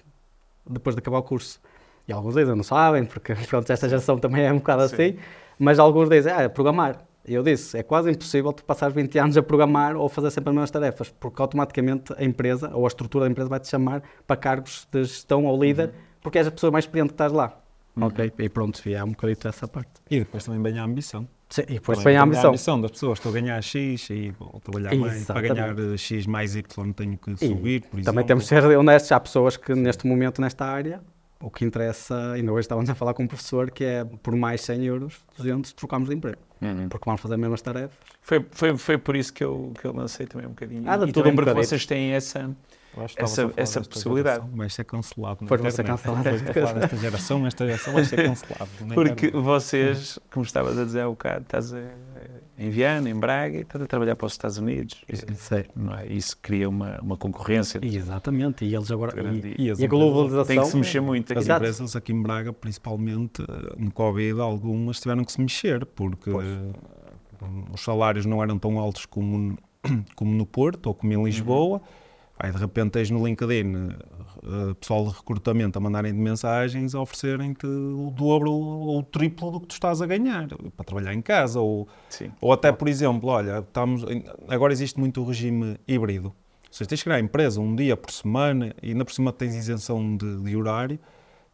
depois 0.68 0.96
de 0.96 1.00
acabar 1.00 1.20
o 1.20 1.24
curso. 1.24 1.62
E 2.08 2.12
alguns 2.12 2.34
dizem, 2.34 2.56
não 2.56 2.64
sabem, 2.64 3.06
porque 3.06 3.36
pronto, 3.48 3.72
esta 3.72 3.88
geração 3.88 4.18
também 4.18 4.46
é 4.46 4.52
um 4.52 4.58
bocado 4.58 4.88
Sim. 4.90 4.96
assim, 4.96 5.18
mas 5.60 5.78
alguns 5.78 6.10
dizem, 6.10 6.34
ah, 6.34 6.42
é 6.42 6.50
programar. 6.50 7.06
E 7.28 7.36
eu 7.36 7.44
disse, 7.44 7.78
é 7.78 7.84
quase 7.84 8.10
impossível 8.10 8.52
tu 8.52 8.64
passar 8.64 8.90
20 8.90 9.20
anos 9.20 9.38
a 9.38 9.44
programar 9.44 9.96
ou 9.96 10.10
fazer 10.10 10.32
sempre 10.32 10.50
as 10.50 10.56
mesmas 10.56 10.72
tarefas, 10.72 11.10
porque 11.20 11.40
automaticamente 11.40 12.14
a 12.18 12.24
empresa 12.24 12.72
ou 12.74 12.84
a 12.84 12.88
estrutura 12.88 13.26
da 13.26 13.32
empresa 13.32 13.50
vai 13.50 13.60
te 13.60 13.68
chamar 13.68 14.02
para 14.26 14.38
cargos 14.38 14.88
de 14.92 15.04
gestão 15.04 15.46
ou 15.46 15.62
líder, 15.62 15.90
uhum. 15.90 15.96
porque 16.24 16.40
és 16.40 16.48
a 16.48 16.52
pessoa 16.52 16.72
mais 16.72 16.86
experiente 16.86 17.10
que 17.10 17.14
estás 17.14 17.32
lá. 17.32 17.62
Ok, 18.06 18.32
e 18.38 18.50
pronto, 18.50 18.82
e 18.88 18.96
há 18.96 19.04
um 19.04 19.10
bocadinho 19.10 19.40
dessa 19.42 19.68
parte. 19.68 19.92
E 20.10 20.20
depois 20.20 20.44
também 20.44 20.62
vem 20.62 20.80
a 20.80 20.84
ambição. 20.84 21.28
Sim, 21.50 21.62
e 21.64 21.74
depois 21.76 22.04
vem 22.04 22.18
a 22.18 22.24
ambição. 22.24 22.46
a 22.46 22.50
ambição 22.50 22.82
das 22.82 22.92
pessoas, 22.92 23.20
estou 23.20 23.32
a 23.32 23.34
ganhar 23.34 23.62
X 23.62 24.10
e 24.10 24.32
vou 24.32 24.60
trabalhar 24.60 24.94
mais, 24.96 25.26
para 25.26 25.42
ganhar 25.42 25.80
eh, 25.80 25.98
X 25.98 26.28
mais 26.28 26.56
Y 26.56 26.94
tenho 26.94 27.18
que 27.18 27.38
subir, 27.38 27.82
por 27.82 27.98
exemplo. 27.98 28.04
Também 28.04 28.26
temos 28.26 28.44
de 28.44 28.50
ser 28.50 28.66
honestos, 28.66 29.12
há 29.12 29.20
pessoas 29.20 29.56
que 29.56 29.74
neste 29.74 30.06
momento, 30.06 30.42
nesta 30.42 30.66
área, 30.66 31.02
o 31.40 31.50
que 31.50 31.64
interessa, 31.64 32.34
ainda 32.34 32.52
hoje 32.52 32.62
estávamos 32.62 32.90
a 32.90 32.96
falar 32.96 33.14
com 33.14 33.24
um 33.24 33.28
professor, 33.28 33.72
que 33.72 33.84
é 33.84 34.04
por 34.04 34.36
mais 34.36 34.62
100 34.62 34.86
euros, 34.86 35.20
200, 35.38 35.72
trocamos 35.74 36.10
de 36.10 36.16
emprego. 36.16 36.40
Uhum. 36.62 36.90
Porque 36.90 37.06
vamos 37.06 37.22
fazer 37.22 37.36
as 37.36 37.40
mesmas 37.40 37.62
tarefas. 37.62 37.98
Foi, 38.22 38.46
foi, 38.52 38.78
foi 38.78 38.98
por 38.98 39.16
isso 39.16 39.32
que 39.32 39.44
eu, 39.44 39.72
que 39.80 39.86
eu 39.86 39.94
lancei 39.94 40.26
também 40.26 40.48
um 40.48 40.52
bocadinho. 40.52 40.84
Ah, 40.86 40.96
e 41.08 41.12
também 41.12 41.32
um 41.32 41.36
porque 41.36 41.54
vocês 41.54 41.86
têm 41.86 42.12
essa 42.12 42.54
essa, 43.16 43.52
essa 43.56 43.82
possibilidade. 43.82 44.38
Geração. 44.38 44.58
Vai 44.58 44.70
ser 44.70 44.84
cancelado. 44.84 45.46
Pois 45.48 45.62
vai 45.62 45.72
ser 45.72 45.84
cancelado. 45.84 46.30
esta 46.30 46.98
geração, 46.98 47.48
esta 47.48 47.66
geração 47.66 47.94
vai 47.94 48.06
ser 48.06 48.16
cancelado. 48.26 48.70
Porque 48.94 49.32
vocês, 49.32 50.20
como 50.32 50.46
estavas 50.46 50.78
a 50.78 50.86
dizer 50.86 51.02
há 51.02 51.08
um 51.08 51.12
bocado, 51.12 51.44
estás 51.44 51.74
a, 51.74 51.80
em 52.58 52.70
Viana, 52.70 53.10
em 53.10 53.16
Braga, 53.16 53.58
e 53.58 53.62
estás 53.62 53.84
a 53.84 53.88
trabalhar 53.88 54.16
para 54.16 54.26
os 54.26 54.34
Estados 54.34 54.58
Unidos. 54.58 55.04
Isso, 55.08 55.26
não 55.76 55.94
é? 55.94 56.08
Isso 56.08 56.38
cria 56.42 56.68
uma, 56.68 57.00
uma 57.02 57.16
concorrência. 57.16 57.80
Exatamente, 57.84 58.66
e 58.66 58.74
eles 58.74 58.90
agora. 58.90 59.14
E, 59.32 59.56
e, 59.58 59.68
e 59.68 59.86
a 59.86 59.88
globalização. 59.88 60.46
Tem 60.46 60.60
que 60.60 60.68
se 60.68 60.78
mexer 60.78 61.00
muito. 61.00 61.32
As 61.34 61.46
Exato. 61.46 61.60
empresas 61.60 61.96
aqui 61.96 62.12
em 62.12 62.22
Braga, 62.22 62.52
principalmente 62.52 63.44
no 63.78 63.92
Covid, 63.92 64.40
algumas 64.42 65.00
tiveram 65.00 65.24
que 65.24 65.32
se 65.32 65.40
mexer, 65.40 65.86
porque 65.86 66.32
pois. 66.32 66.48
os 67.72 67.82
salários 67.82 68.26
não 68.26 68.42
eram 68.42 68.58
tão 68.58 68.80
altos 68.80 69.06
como, 69.06 69.56
como 70.16 70.34
no 70.34 70.46
Porto 70.46 70.88
ou 70.88 70.96
como 70.96 71.14
em 71.14 71.24
Lisboa. 71.24 71.78
Uhum 71.78 72.07
Aí 72.40 72.52
de 72.52 72.58
repente 72.58 72.92
tens 72.92 73.10
no 73.10 73.26
LinkedIn 73.26 73.76
uh, 74.44 74.76
pessoal 74.76 75.08
de 75.08 75.16
recrutamento 75.16 75.78
a 75.78 75.82
mandarem 75.82 76.14
de 76.14 76.20
mensagens 76.20 76.94
a 76.94 77.02
oferecerem-te 77.02 77.66
o 77.66 78.14
dobro 78.16 78.52
ou 78.52 79.00
o 79.00 79.04
triplo 79.04 79.52
do 79.52 79.62
que 79.62 79.68
tu 79.68 79.72
estás 79.72 80.02
a 80.02 80.06
ganhar 80.06 80.48
para 80.76 80.86
trabalhar 80.86 81.14
em 81.14 81.22
casa. 81.22 81.60
Ou, 81.60 81.88
ou 82.40 82.54
até, 82.54 82.72
por 82.72 82.88
exemplo, 82.88 83.30
olha, 83.30 83.60
estamos, 83.60 84.06
agora 84.48 84.72
existe 84.72 85.00
muito 85.00 85.22
o 85.22 85.26
regime 85.26 85.78
híbrido. 85.88 86.28
Ou 86.28 86.74
seja, 86.74 86.88
tens 86.88 87.02
que 87.02 87.10
ir 87.10 87.14
à 87.14 87.20
empresa 87.20 87.60
um 87.60 87.76
dia 87.76 87.98
por 87.98 88.12
semana 88.12 88.74
e 88.84 88.92
ainda 88.92 89.04
por 89.04 89.14
cima 89.14 89.34
tens 89.34 89.56
isenção 89.56 90.16
de, 90.16 90.44
de 90.44 90.56
horário. 90.56 91.00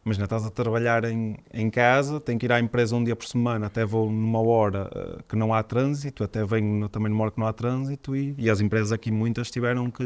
Mas 0.06 0.18
não 0.18 0.24
estás 0.24 0.44
a 0.44 0.50
trabalhar 0.50 1.02
em, 1.04 1.38
em 1.50 1.70
casa, 1.70 2.20
tenho 2.20 2.38
que 2.38 2.44
ir 2.44 2.52
à 2.52 2.60
empresa 2.60 2.94
um 2.94 3.02
dia 3.02 3.16
por 3.16 3.26
semana, 3.26 3.68
até 3.68 3.86
vou 3.86 4.12
numa 4.12 4.38
hora 4.38 4.90
uh, 4.94 5.22
que 5.26 5.34
não 5.34 5.54
há 5.54 5.62
trânsito, 5.62 6.22
até 6.22 6.44
venho 6.44 6.90
também 6.90 7.08
numa 7.08 7.22
hora 7.22 7.30
que 7.30 7.40
não 7.40 7.46
há 7.46 7.54
trânsito 7.54 8.14
e, 8.14 8.34
e 8.36 8.50
as 8.50 8.60
empresas 8.60 8.92
aqui 8.92 9.10
muitas 9.10 9.50
tiveram 9.50 9.90
que 9.90 10.04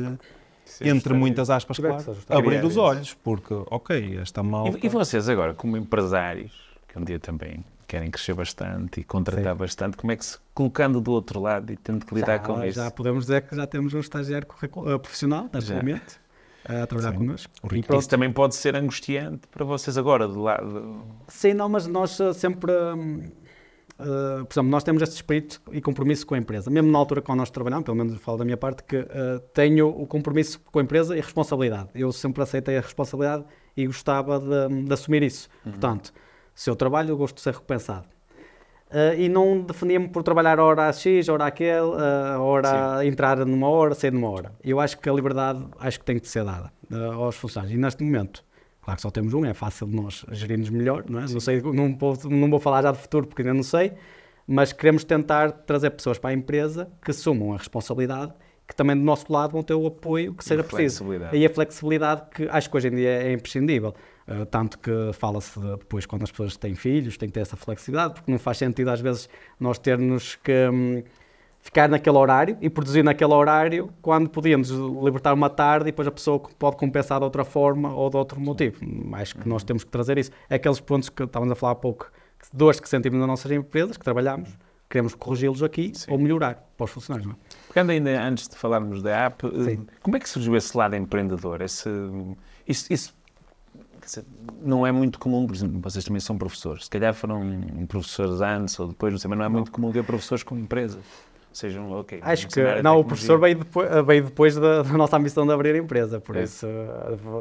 entre 0.81 1.15
muitas 1.15 1.51
aspas, 1.51 1.79
claro, 1.79 2.17
abrir 2.29 2.65
os 2.65 2.77
olhos, 2.77 3.15
porque, 3.15 3.55
ok, 3.71 4.19
esta 4.19 4.43
malta... 4.43 4.79
E, 4.83 4.87
e, 4.87 4.89
vocês 4.89 5.29
agora, 5.29 5.55
como 5.55 5.77
empresários, 5.77 6.53
que 6.87 6.99
um 6.99 7.05
dia 7.05 7.19
também 7.19 7.65
querem 7.87 8.11
crescer 8.11 8.35
bastante 8.35 9.01
e 9.01 9.05
contratar 9.05 9.55
Sim. 9.55 9.59
bastante, 9.59 9.97
como 9.97 10.13
é 10.13 10.17
que 10.17 10.25
se, 10.25 10.39
colocando 10.55 11.01
do 11.01 11.11
outro 11.11 11.41
lado 11.41 11.73
e 11.73 11.77
tendo 11.77 12.05
que 12.05 12.15
lidar 12.15 12.39
já, 12.39 12.39
com 12.41 12.65
isso? 12.65 12.79
Já 12.79 12.91
podemos 12.91 13.25
dizer 13.25 13.43
que 13.43 13.57
já 13.57 13.67
temos 13.67 13.95
um 13.95 14.01
estagiário 14.01 14.47
eh, 14.47 14.99
profissional, 14.99 15.49
momento, 15.75 16.21
a 16.65 16.87
trabalhar 16.87 17.13
Sim. 17.13 17.19
connosco. 17.19 17.53
E 17.73 17.97
isso 17.97 18.09
também 18.09 18.31
pode 18.31 18.55
ser 18.55 18.77
angustiante 18.77 19.49
para 19.49 19.65
vocês 19.65 19.97
agora, 19.97 20.29
do 20.29 20.43
lado... 20.43 21.03
Sim, 21.27 21.55
não, 21.55 21.69
mas 21.69 21.87
nós 21.87 22.21
eh, 22.21 22.33
sempre... 22.33 22.73
Hum, 22.73 23.31
Uh, 23.99 24.45
por 24.45 24.55
exemplo, 24.55 24.71
nós 24.71 24.85
temos 24.85 25.03
este 25.03 25.17
espírito 25.17 25.61
e 25.73 25.81
compromisso 25.81 26.27
com 26.27 26.35
a 26.35 26.39
empresa. 26.39 26.71
Mesmo 26.71 26.91
na 26.91 26.99
altura 26.99 27.21
quando 27.21 27.39
nós 27.39 27.51
trabalhamos, 27.51 27.85
pelo 27.85 27.97
menos 27.97 28.13
eu 28.13 28.19
falo 28.21 28.39
da 28.39 28.45
minha 28.45 28.57
parte, 28.57 28.85
que 28.85 28.97
uh, 28.97 29.41
tenho 29.53 29.89
o 29.89 30.07
compromisso 30.07 30.61
com 30.71 30.79
a 30.79 30.83
empresa 30.83 31.17
e 31.17 31.21
a 31.21 31.23
responsabilidade. 31.23 31.89
Eu 31.95 32.13
sempre 32.13 32.43
aceitei 32.43 32.77
a 32.77 32.81
responsabilidade 32.81 33.45
e 33.77 33.87
gostava 33.87 34.39
de, 34.39 34.85
de 34.85 34.93
assumir 34.93 35.23
isso. 35.23 35.49
Uhum. 35.65 35.73
Portanto, 35.73 36.13
se 36.55 36.71
eu 36.71 36.77
trabalho, 36.77 37.11
eu 37.11 37.17
gosto 37.17 37.37
de 37.37 37.41
ser 37.41 37.53
recompensado. 37.53 38.07
Uh, 38.91 39.19
e 39.19 39.29
não 39.29 39.61
definia-me 39.61 40.09
por 40.09 40.23
trabalhar 40.23 40.59
hora 40.59 40.91
X, 40.93 41.29
hora 41.29 41.45
aquele, 41.45 41.81
uh, 41.81 42.41
hora 42.41 43.05
entrar 43.05 43.45
numa 43.45 43.69
hora, 43.69 43.95
sair 43.95 44.13
numa 44.13 44.31
hora. 44.31 44.53
Eu 44.65 44.81
acho 44.81 44.99
que 44.99 45.09
a 45.09 45.13
liberdade 45.13 45.63
acho 45.79 45.99
que 45.99 46.05
tem 46.05 46.19
que 46.19 46.27
ser 46.27 46.45
dada. 46.45 46.73
uh, 46.91 47.23
aos 47.23 47.37
funcionários. 47.37 47.77
E 47.77 47.81
neste 47.81 48.03
momento, 48.03 48.45
claro 48.89 48.97
que 48.97 49.03
só 49.03 49.11
temos 49.11 49.35
um, 49.35 49.45
é 49.45 49.53
fácil 49.53 49.87
de 49.87 49.95
nós 49.95 50.25
gerirmos 50.33 50.71
melhor, 50.71 51.05
não 51.09 51.21
é? 51.21 51.27
Não, 51.29 51.41
sei, 51.41 51.61
não, 51.61 51.95
vou, 51.95 52.17
não 52.25 52.49
vou 52.49 52.59
falar 52.59 52.83
já 52.83 52.93
de 52.93 52.99
futuro 52.99 53.27
porque 53.27 53.43
ainda 53.43 53.53
não 53.53 53.63
sei, 53.63 53.93
mas 54.47 54.73
queremos 54.73 55.05
tentar 55.05 55.53
trazer 55.53 55.91
pessoas 55.91 56.19
para 56.19 56.31
a 56.31 56.33
empresa 56.33 56.91
que 57.05 57.11
assumam 57.11 57.53
a 57.53 57.59
responsabilidade 57.59 58.33
que 58.67 58.77
também 58.77 58.95
do 58.95 59.03
nosso 59.03 59.33
lado 59.33 59.53
vão 59.53 59.63
ter 59.63 59.73
o 59.73 59.87
apoio 59.87 60.35
que 60.35 60.45
seja 60.45 60.63
preciso. 60.63 61.03
E 61.33 61.47
a 61.47 61.49
flexibilidade 61.49 62.23
que 62.31 62.47
acho 62.51 62.69
que 62.69 62.77
hoje 62.77 62.89
em 62.89 62.97
dia 62.97 63.09
é 63.09 63.33
imprescindível. 63.33 63.95
Uh, 64.29 64.45
tanto 64.45 64.79
que 64.79 64.91
fala-se 65.15 65.59
depois 65.59 66.05
quando 66.05 66.25
as 66.25 66.31
pessoas 66.31 66.55
têm 66.55 66.75
filhos, 66.75 67.17
têm 67.17 67.31
que 67.31 67.33
ter 67.33 67.41
essa 67.41 67.57
flexibilidade, 67.57 68.15
porque 68.15 68.31
não 68.31 68.39
faz 68.39 68.59
sentido 68.59 68.91
às 68.91 69.01
vezes 69.01 69.27
nós 69.59 69.79
termos 69.79 70.37
que 70.37 70.69
um, 70.71 71.03
ficar 71.69 71.87
naquele 71.87 72.17
horário 72.17 72.57
e 72.63 72.71
produzir 72.71 73.03
naquele 73.05 73.35
horário 73.35 73.93
quando 74.01 74.31
podíamos 74.31 74.71
libertar 74.71 75.35
uma 75.35 75.51
tarde 75.51 75.85
e 75.85 75.93
depois 75.93 76.09
a 76.09 76.11
pessoa 76.11 76.41
pode 76.59 76.79
compensar 76.79 77.19
de 77.19 77.25
outra 77.25 77.45
forma 77.45 77.93
ou 77.93 78.09
de 78.09 78.17
outro 78.17 78.41
motivo. 78.41 78.79
Acho 79.13 79.37
que 79.37 79.47
nós 79.47 79.63
temos 79.63 79.85
que 79.85 79.91
trazer 79.91 80.17
isso. 80.17 80.31
Aqueles 80.49 80.81
pontos 80.81 81.11
que 81.11 81.23
estávamos 81.23 81.53
a 81.53 81.55
falar 81.55 81.73
há 81.73 81.77
pouco, 81.77 82.11
dores 82.55 82.81
que 82.81 82.89
sentimos 82.89 83.19
nas 83.19 83.29
nossas 83.29 83.53
empresas, 83.53 83.99
que 83.99 84.05
trabalhamos, 84.05 84.49
queremos 84.89 85.15
corrigi-los 85.15 85.63
aqui 85.63 85.93
Sim. 85.95 86.11
ou 86.11 86.19
melhorar 86.19 86.67
para 86.75 86.85
os 86.85 86.91
funcionários. 86.91 87.27
Não 87.27 87.35
é? 87.35 87.39
Pegando 87.69 87.91
ainda 87.91 88.23
antes 88.23 88.49
de 88.49 88.57
falarmos 88.57 89.03
da 89.03 89.27
app, 89.27 89.47
eh, 89.47 89.65
Sim. 89.65 89.87
como 90.03 90.17
é 90.17 90.21
que 90.21 90.29
surgiu 90.29 90.57
esse 90.57 90.75
lado 90.75 90.97
empreendedor? 90.97 91.61
Esse, 91.61 91.91
isso, 92.67 92.91
isso 92.91 93.15
dizer, 94.03 94.25
não 94.63 94.87
é 94.87 94.91
muito 94.91 95.19
comum, 95.19 95.47
por 95.47 95.55
exemplo, 95.55 95.79
vocês 95.83 96.03
também 96.03 96.21
são 96.21 96.39
professores, 96.39 96.85
se 96.85 96.91
calhar 96.91 97.13
foram 97.13 97.61
professores 97.87 98.41
antes 98.41 98.79
ou 98.81 98.89
depois, 98.89 99.13
não 99.13 99.19
sei, 99.19 99.29
mas 99.29 99.39
não 99.39 99.45
é 99.45 99.49
muito 99.49 99.71
comum 99.71 99.91
ver 99.91 100.03
professores 100.05 100.43
com 100.43 100.57
empresas. 100.57 101.05
Sejam, 101.53 101.91
ok. 101.93 102.21
Acho 102.23 102.49
que 102.49 102.83
não, 102.83 103.01
o 103.01 103.05
professor 103.05 103.39
veio 103.39 103.57
depois, 103.57 103.89
veio 104.07 104.25
depois 104.25 104.57
da, 104.57 104.83
da, 104.83 104.93
nossa 104.93 105.17
ambição 105.17 105.47
de 105.47 105.53
abrir 105.53 105.75
a 105.75 105.79
empresa, 105.79 106.21
por 106.21 106.37
é. 106.37 106.43
isso. 106.45 106.67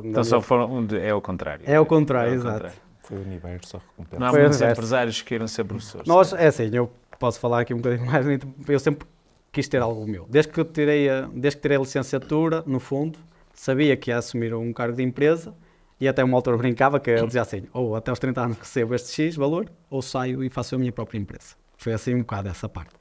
Então 0.04 0.24
só 0.24 0.42
foram, 0.42 0.88
é 1.02 1.14
o 1.14 1.22
contrário. 1.22 1.64
É 1.68 1.80
o 1.80 1.86
contrário, 1.86 2.32
é 2.32 2.36
exato. 2.36 2.54
Contrário. 2.54 2.78
Foi 3.04 3.18
o 3.18 3.22
universo 3.22 3.78
a 3.78 3.80
recompensar. 3.80 4.20
Não 4.20 4.28
há 4.28 4.32
muitos 4.32 4.62
empresários 4.62 5.22
que 5.22 5.28
queiram 5.28 5.48
ser 5.48 5.64
professores. 5.64 6.08
Nós, 6.08 6.34
é 6.34 6.48
assim, 6.48 6.70
eu 6.74 6.92
posso 7.20 7.40
falar 7.40 7.62
aqui 7.62 7.74
um 7.74 7.78
bocadinho 7.78 8.06
mais, 8.06 8.26
eu 8.68 8.80
sempre 8.80 9.08
quis 9.52 9.68
ter 9.68 9.82
algo 9.82 10.06
meu. 10.06 10.26
Desde 10.30 10.52
que 10.52 10.60
eu 10.60 10.66
tirei 10.66 11.10
a, 11.10 11.30
desde 11.34 11.58
que 11.58 11.62
tirei 11.62 11.78
a 11.78 11.80
licenciatura, 11.80 12.64
no 12.66 12.80
fundo, 12.80 13.18
sabia 13.54 13.96
que 13.96 14.12
ia 14.12 14.18
assumir 14.18 14.54
um 14.54 14.74
cargo 14.74 14.96
de 14.96 15.04
empresa 15.04 15.54
e 16.00 16.08
até 16.08 16.24
uma 16.24 16.38
autor 16.38 16.58
brincava 16.58 17.00
que 17.00 17.10
ele 17.10 17.26
dizia 17.26 17.42
assim, 17.42 17.64
ou 17.74 17.96
até 17.96 18.12
aos 18.12 18.20
30 18.20 18.42
anos 18.42 18.58
recebo 18.58 18.94
este 18.94 19.10
X 19.10 19.36
valor, 19.36 19.70
ou 19.90 20.02
saio 20.02 20.44
e 20.44 20.50
faço 20.50 20.76
a 20.76 20.78
minha 20.78 20.92
própria 20.92 21.18
empresa. 21.18 21.56
Foi 21.78 21.94
assim 21.94 22.14
um 22.14 22.20
bocado 22.20 22.50
essa 22.50 22.70
parte. 22.70 22.92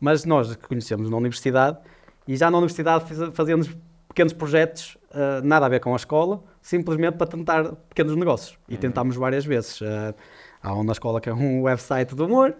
Mas 0.00 0.24
nós 0.24 0.54
conhecemos 0.56 1.08
na 1.08 1.16
universidade 1.16 1.78
e 2.26 2.36
já 2.36 2.50
na 2.50 2.58
universidade 2.58 3.04
fazíamos 3.32 3.70
pequenos 4.14 4.32
projetos, 4.32 4.96
uh, 5.10 5.44
nada 5.44 5.66
a 5.66 5.68
ver 5.68 5.80
com 5.80 5.92
a 5.92 5.96
escola, 5.96 6.42
simplesmente 6.62 7.16
para 7.16 7.26
tentar 7.26 7.72
pequenos 7.88 8.16
negócios. 8.16 8.56
E 8.68 8.74
uhum. 8.74 8.80
tentámos 8.80 9.16
várias 9.16 9.44
vezes. 9.44 9.80
Uh, 9.80 10.14
há 10.62 10.74
um 10.74 10.84
na 10.84 10.92
escola 10.92 11.20
que 11.20 11.28
é 11.28 11.34
um 11.34 11.62
website 11.62 12.14
do 12.14 12.24
humor, 12.24 12.54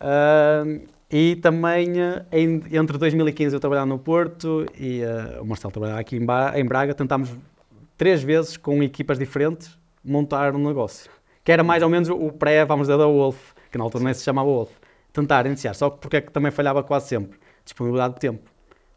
uh, 0.00 0.88
e 1.10 1.36
também 1.36 1.94
em, 2.32 2.62
entre 2.72 2.98
2015 2.98 3.54
eu 3.54 3.60
trabalhava 3.60 3.86
no 3.86 3.98
Porto 3.98 4.66
e 4.78 5.00
o 5.40 5.44
Marcelo 5.44 5.72
trabalhava 5.72 6.00
aqui 6.00 6.16
em, 6.16 6.24
ba 6.24 6.52
em, 6.54 6.64
Braga. 6.66 6.92
Tentámos 6.92 7.30
três 7.96 8.22
vezes 8.22 8.58
com 8.58 8.82
equipas 8.82 9.18
diferentes 9.18 9.78
montar 10.04 10.54
um 10.54 10.66
negócio. 10.66 11.10
Que 11.42 11.50
era 11.50 11.64
mais 11.64 11.82
ou 11.82 11.88
menos 11.88 12.10
o 12.10 12.30
pré, 12.30 12.62
vamos 12.66 12.88
dizer, 12.88 12.98
da 12.98 13.06
Wolf, 13.06 13.38
que 13.70 13.78
na 13.78 13.84
altura 13.84 14.04
nem 14.04 14.12
se 14.12 14.22
chamava 14.22 14.48
Wolf. 14.48 14.70
Tentar 15.20 15.46
iniciar, 15.46 15.74
só 15.74 15.90
que 15.90 15.98
porque 15.98 16.16
é 16.18 16.20
que 16.20 16.30
também 16.30 16.52
falhava 16.52 16.82
quase 16.82 17.08
sempre? 17.08 17.38
Disponibilidade 17.64 18.14
de 18.14 18.20
tempo. 18.20 18.48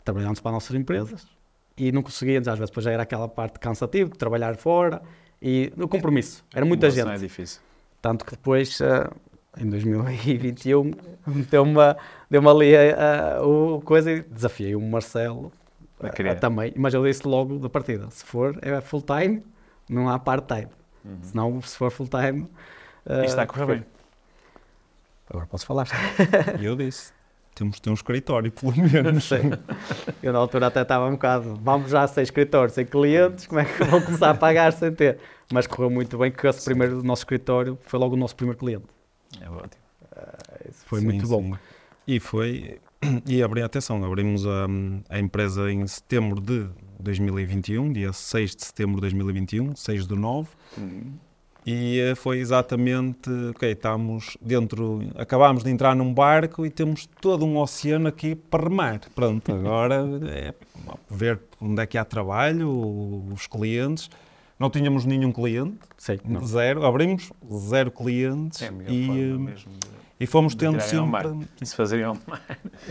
Trabalhámos 0.04 0.40
para 0.40 0.51
as 0.51 0.54
nossas 0.54 0.75
empresas 0.75 1.28
e 1.75 1.92
não 1.92 2.04
conseguíamos, 2.04 2.48
às 2.48 2.60
vezes 2.60 2.70
depois 2.70 2.84
já 2.84 2.92
era 2.92 3.04
aquela 3.04 3.28
parte 3.28 3.60
cansativa 3.60 4.10
de 4.10 4.18
trabalhar 4.18 4.56
fora 4.56 5.01
e 5.42 5.74
o 5.78 5.88
compromisso. 5.88 6.46
Era 6.54 6.63
muita 6.63 6.92
gente. 6.92 7.10
é 7.10 7.18
difícil. 7.18 7.60
Tanto 8.01 8.24
que 8.24 8.32
depois 8.32 8.80
uh, 8.82 9.12
em 9.58 9.68
2021 9.68 10.92
deu-me 11.50 11.74
deu 12.30 12.50
ali 12.50 12.75
a, 12.75 13.38
a, 13.38 13.44
o 13.44 13.82
coisa 13.82 14.12
e 14.12 14.22
desafiei 14.22 14.75
o 14.75 14.82
Marcelo 14.82 15.51
a, 16.00 16.08
a, 16.08 16.36
também, 16.36 16.72
mas 16.75 16.94
eu 16.94 17.04
disse 17.04 17.28
logo 17.28 17.58
da 17.58 17.70
partida, 17.70 18.10
se 18.12 18.24
for 18.24 18.58
é 18.62 18.80
full 18.82 19.01
time, 19.01 19.44
não 19.90 20.08
há 20.08 20.20
part 20.20 20.46
time. 20.48 20.72
Uhum. 21.04 21.18
Senão, 21.22 21.62
se 21.62 21.75
for 21.75 21.90
full 21.92 22.08
time. 22.08 22.48
Uh, 23.06 23.24
está 23.24 23.42
a 23.42 23.48
correr 23.48 23.66
bem. 23.66 23.86
Agora 25.32 25.48
posso 25.48 25.66
falar. 25.66 25.88
E 26.60 26.66
eu 26.66 26.76
disse. 26.76 27.14
Temos 27.56 27.76
de 27.76 27.82
ter 27.82 27.90
um 27.90 27.94
escritório, 27.94 28.52
pelo 28.52 28.74
menos. 28.76 29.26
Sim. 29.26 29.52
Eu 30.24 30.32
na 30.32 30.40
altura 30.40 30.68
até 30.68 30.82
estava 30.82 31.08
um 31.08 31.12
bocado, 31.12 31.60
vamos 31.62 31.92
já 31.92 32.08
sem 32.08 32.24
escritório, 32.24 32.74
sem 32.74 32.86
clientes, 32.86 33.46
como 33.46 33.60
é 33.60 33.66
que 33.66 33.84
vão 33.84 34.02
começar 34.02 34.30
a 34.30 34.34
pagar 34.34 34.72
sem 34.72 34.94
ter? 34.94 35.18
Mas 35.52 35.68
correu 35.68 35.90
muito 35.90 36.18
bem 36.18 36.32
que 36.32 36.48
esse 36.48 36.64
primeiro, 36.64 37.04
nosso 37.04 37.22
escritório 37.22 37.78
foi 37.82 38.00
logo 38.00 38.16
o 38.16 38.18
nosso 38.18 38.36
primeiro 38.36 38.58
cliente. 38.58 38.86
É 39.42 39.50
ótimo. 39.50 39.82
Uh, 40.14 40.72
foi 40.86 41.00
sim, 41.00 41.06
muito 41.06 41.28
bom. 41.28 41.44
Sim. 41.44 41.60
E 42.08 42.20
foi, 42.20 42.80
e 43.28 43.44
abri, 43.44 43.62
atenção, 43.62 44.04
abrimos 44.04 44.48
a, 44.48 44.68
a 45.10 45.20
empresa 45.20 45.70
em 45.70 45.86
setembro 45.88 46.40
de 46.40 46.70
2021, 47.02 47.92
dia 47.92 48.14
6 48.14 48.56
de 48.56 48.64
setembro 48.64 48.96
de 48.96 49.02
2021, 49.02 49.76
6 49.76 50.08
de 50.08 50.16
9. 50.16 50.50
Uhum. 50.78 51.14
E 51.65 52.00
eh, 52.00 52.15
foi 52.15 52.39
exatamente, 52.39 53.30
ok, 53.51 53.72
estamos 53.72 54.36
dentro, 54.41 55.01
acabámos 55.15 55.63
de 55.63 55.70
entrar 55.70 55.96
num 55.96 56.12
barco 56.13 56.65
e 56.65 56.72
temos 56.72 57.06
todo 57.20 57.46
um 57.46 57.58
oceano 57.58 58.08
aqui 58.08 58.36
para 58.36 58.63
remar. 58.63 59.01
Pronto, 59.13 59.51
agora 59.53 60.03
é 60.27 60.53
ver 61.10 61.39
onde 61.60 61.82
é 61.82 61.86
que 61.86 61.98
há 61.98 62.06
trabalho, 62.06 62.70
os 63.32 63.46
clientes. 63.46 64.10
Não 64.58 64.70
tínhamos 64.70 65.06
nenhum 65.06 65.32
cliente, 65.32 65.77
Sei, 65.98 66.20
zero. 66.46 66.86
Abrimos 66.86 67.32
zero 67.68 67.89
clientes 67.89 68.62
é 68.62 68.72
e, 68.88 69.10
eh, 69.10 69.56
e 70.20 70.27
fomos 70.27 70.53
tendo 70.53 70.80
sempre. 70.80 71.48
Isso 71.60 71.75
fazeriam 71.77 72.15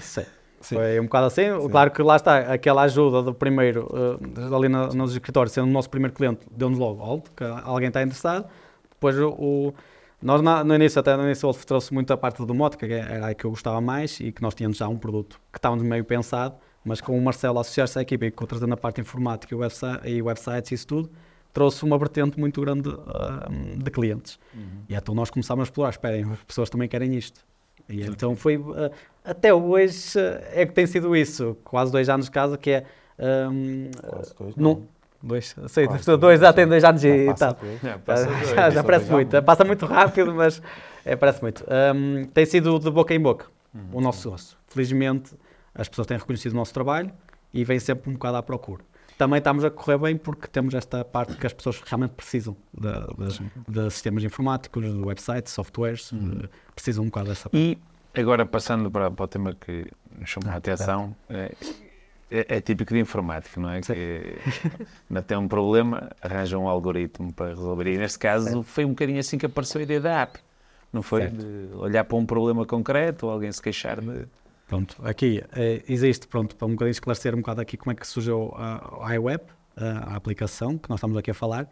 Sim. 0.00 0.24
Sim. 0.60 0.76
Foi 0.76 1.00
um 1.00 1.04
bocado 1.04 1.26
assim. 1.26 1.42
Sim. 1.60 1.68
Claro 1.68 1.90
que 1.90 2.02
lá 2.02 2.16
está, 2.16 2.38
aquela 2.38 2.82
ajuda 2.82 3.22
do 3.22 3.34
primeiro, 3.34 3.88
uh, 3.90 4.54
ali 4.54 4.68
no, 4.68 4.88
nos 4.88 5.12
escritórios, 5.12 5.52
sendo 5.52 5.66
o 5.68 5.70
nosso 5.70 5.88
primeiro 5.88 6.14
cliente, 6.14 6.46
deu-nos 6.50 6.78
logo, 6.78 7.02
hold, 7.02 7.24
que 7.34 7.44
alguém 7.44 7.88
está 7.88 8.02
interessado. 8.02 8.46
Depois 8.90 9.18
o, 9.18 9.30
o 9.30 9.74
nós 10.22 10.42
na, 10.42 10.62
no 10.62 10.74
início, 10.74 11.00
até 11.00 11.16
no 11.16 11.24
início, 11.24 11.48
o 11.48 11.54
trouxe 11.54 11.94
muito 11.94 12.12
a 12.12 12.16
parte 12.16 12.44
do 12.44 12.54
moto, 12.54 12.76
que 12.76 12.84
era 12.84 13.28
a 13.28 13.34
que 13.34 13.46
eu 13.46 13.50
gostava 13.50 13.80
mais 13.80 14.20
e 14.20 14.30
que 14.30 14.42
nós 14.42 14.54
tínhamos 14.54 14.76
já 14.76 14.86
um 14.86 14.98
produto 14.98 15.40
que 15.50 15.58
estávamos 15.58 15.82
meio 15.82 16.04
pensado, 16.04 16.56
mas 16.84 17.00
com 17.00 17.16
o 17.16 17.22
Marcelo 17.22 17.58
associar-se 17.58 17.98
à 17.98 18.02
equipe 18.02 18.26
e 18.26 18.30
com 18.30 18.44
trazendo 18.44 18.74
a 18.74 18.76
parte 18.76 19.00
informática 19.00 19.54
e, 19.54 19.56
website, 19.56 20.08
e 20.08 20.20
websites 20.20 20.72
e 20.72 20.74
isso 20.74 20.86
tudo, 20.86 21.10
trouxe 21.54 21.82
uma 21.84 21.96
vertente 21.96 22.38
muito 22.38 22.60
grande 22.60 22.90
uh, 22.90 23.78
de 23.82 23.90
clientes. 23.90 24.38
Uhum. 24.54 24.82
E 24.90 24.94
então 24.94 25.14
nós 25.14 25.30
começámos 25.30 25.62
a 25.62 25.64
explorar, 25.64 25.90
esperem, 25.90 26.30
as 26.30 26.44
pessoas 26.44 26.68
também 26.68 26.86
querem 26.86 27.14
isto. 27.14 27.40
E 27.88 28.02
então 28.02 28.36
foi, 28.36 28.58
uh, 28.58 28.90
até 29.30 29.54
hoje 29.54 30.18
é 30.52 30.66
que 30.66 30.72
tem 30.72 30.86
sido 30.86 31.14
isso, 31.16 31.56
quase 31.64 31.92
dois 31.92 32.08
anos 32.08 32.26
de 32.26 32.32
casa, 32.32 32.58
que 32.58 32.70
é... 32.70 32.84
Um, 33.18 33.90
quase 34.06 34.34
dois, 34.34 34.56
não. 34.56 34.82
Dois, 35.22 35.54
sei, 35.68 35.86
Quase 35.86 36.16
dois, 36.16 36.40
já 36.40 36.50
tem 36.50 36.66
dois 36.66 36.82
anos 36.82 37.02
já 37.02 37.08
e 37.10 37.34
tal. 37.34 37.56
Já, 37.82 37.98
já, 38.54 38.70
já 38.70 38.84
parece 38.84 39.10
muito, 39.10 39.42
passa 39.42 39.64
muito 39.64 39.84
rápido, 39.84 40.34
mas 40.34 40.62
é, 41.04 41.14
parece 41.14 41.42
muito. 41.42 41.62
Um, 41.64 42.24
tem 42.24 42.46
sido 42.46 42.78
de 42.78 42.90
boca 42.90 43.14
em 43.14 43.20
boca 43.20 43.46
uhum. 43.74 43.98
o 43.98 44.00
nosso 44.00 44.28
negócio. 44.28 44.56
Felizmente 44.68 45.34
as 45.74 45.88
pessoas 45.88 46.06
têm 46.06 46.16
reconhecido 46.16 46.52
o 46.52 46.56
nosso 46.56 46.72
trabalho 46.72 47.12
e 47.52 47.64
vêm 47.64 47.78
sempre 47.78 48.08
um 48.08 48.14
bocado 48.14 48.38
à 48.38 48.42
procura 48.42 48.82
também 49.20 49.36
estamos 49.36 49.62
a 49.62 49.70
correr 49.70 49.98
bem 49.98 50.16
porque 50.16 50.46
temos 50.46 50.72
esta 50.72 51.04
parte 51.04 51.36
que 51.36 51.46
as 51.46 51.52
pessoas 51.52 51.78
realmente 51.82 52.12
precisam 52.12 52.56
de, 52.72 52.90
de 53.68 53.90
sistemas 53.90 54.24
informáticos, 54.24 54.82
de 54.82 54.98
websites, 54.98 55.52
softwares, 55.52 56.10
uhum. 56.10 56.40
precisam 56.74 57.04
um 57.04 57.08
bocado 57.08 57.28
dessa 57.28 57.50
parte. 57.50 57.62
E 57.62 57.78
agora 58.14 58.44
passando 58.46 58.90
para, 58.90 59.10
para 59.10 59.24
o 59.24 59.28
tema 59.28 59.54
que 59.54 59.86
chamou 60.24 60.50
ah, 60.50 60.54
a 60.54 60.56
atenção, 60.56 61.14
é, 61.28 61.54
é, 62.30 62.56
é, 62.56 62.60
típico 62.60 62.92
de 62.92 63.00
informática, 63.00 63.60
não 63.60 63.70
é? 63.70 63.82
Sim. 63.82 63.94
Que 63.94 64.36
ainda 65.08 65.22
tem 65.22 65.36
um 65.36 65.48
problema, 65.48 66.10
arranja 66.20 66.58
um 66.58 66.68
algoritmo 66.68 67.32
para 67.32 67.48
resolver. 67.50 67.86
E 67.88 67.98
neste 67.98 68.18
caso 68.18 68.44
certo. 68.44 68.62
foi 68.62 68.84
um 68.84 68.90
bocadinho 68.90 69.20
assim 69.20 69.38
que 69.38 69.46
apareceu 69.46 69.80
a 69.80 69.82
ideia 69.82 70.00
da 70.00 70.22
app. 70.22 70.38
Não 70.92 71.02
foi? 71.02 71.22
Certo. 71.22 71.36
De 71.36 71.74
olhar 71.76 72.04
para 72.04 72.16
um 72.16 72.26
problema 72.26 72.66
concreto 72.66 73.26
ou 73.26 73.32
alguém 73.32 73.50
se 73.52 73.62
queixar 73.62 74.00
de 74.00 74.26
Pronto, 74.70 74.96
aqui 75.02 75.42
é, 75.50 75.82
existe, 75.88 76.28
pronto, 76.28 76.54
para 76.54 76.64
um 76.64 76.70
bocadinho 76.70 76.92
esclarecer 76.92 77.34
um 77.34 77.38
bocado 77.38 77.60
aqui 77.60 77.76
como 77.76 77.90
é 77.90 77.94
que 77.96 78.06
surgiu 78.06 78.54
a, 78.54 79.08
a 79.08 79.14
iWeb, 79.16 79.42
a, 79.76 80.12
a, 80.12 80.14
aplicação 80.14 80.78
que 80.78 80.88
nós 80.88 80.98
estamos 80.98 81.16
aqui 81.16 81.28
a 81.28 81.34
falar. 81.34 81.68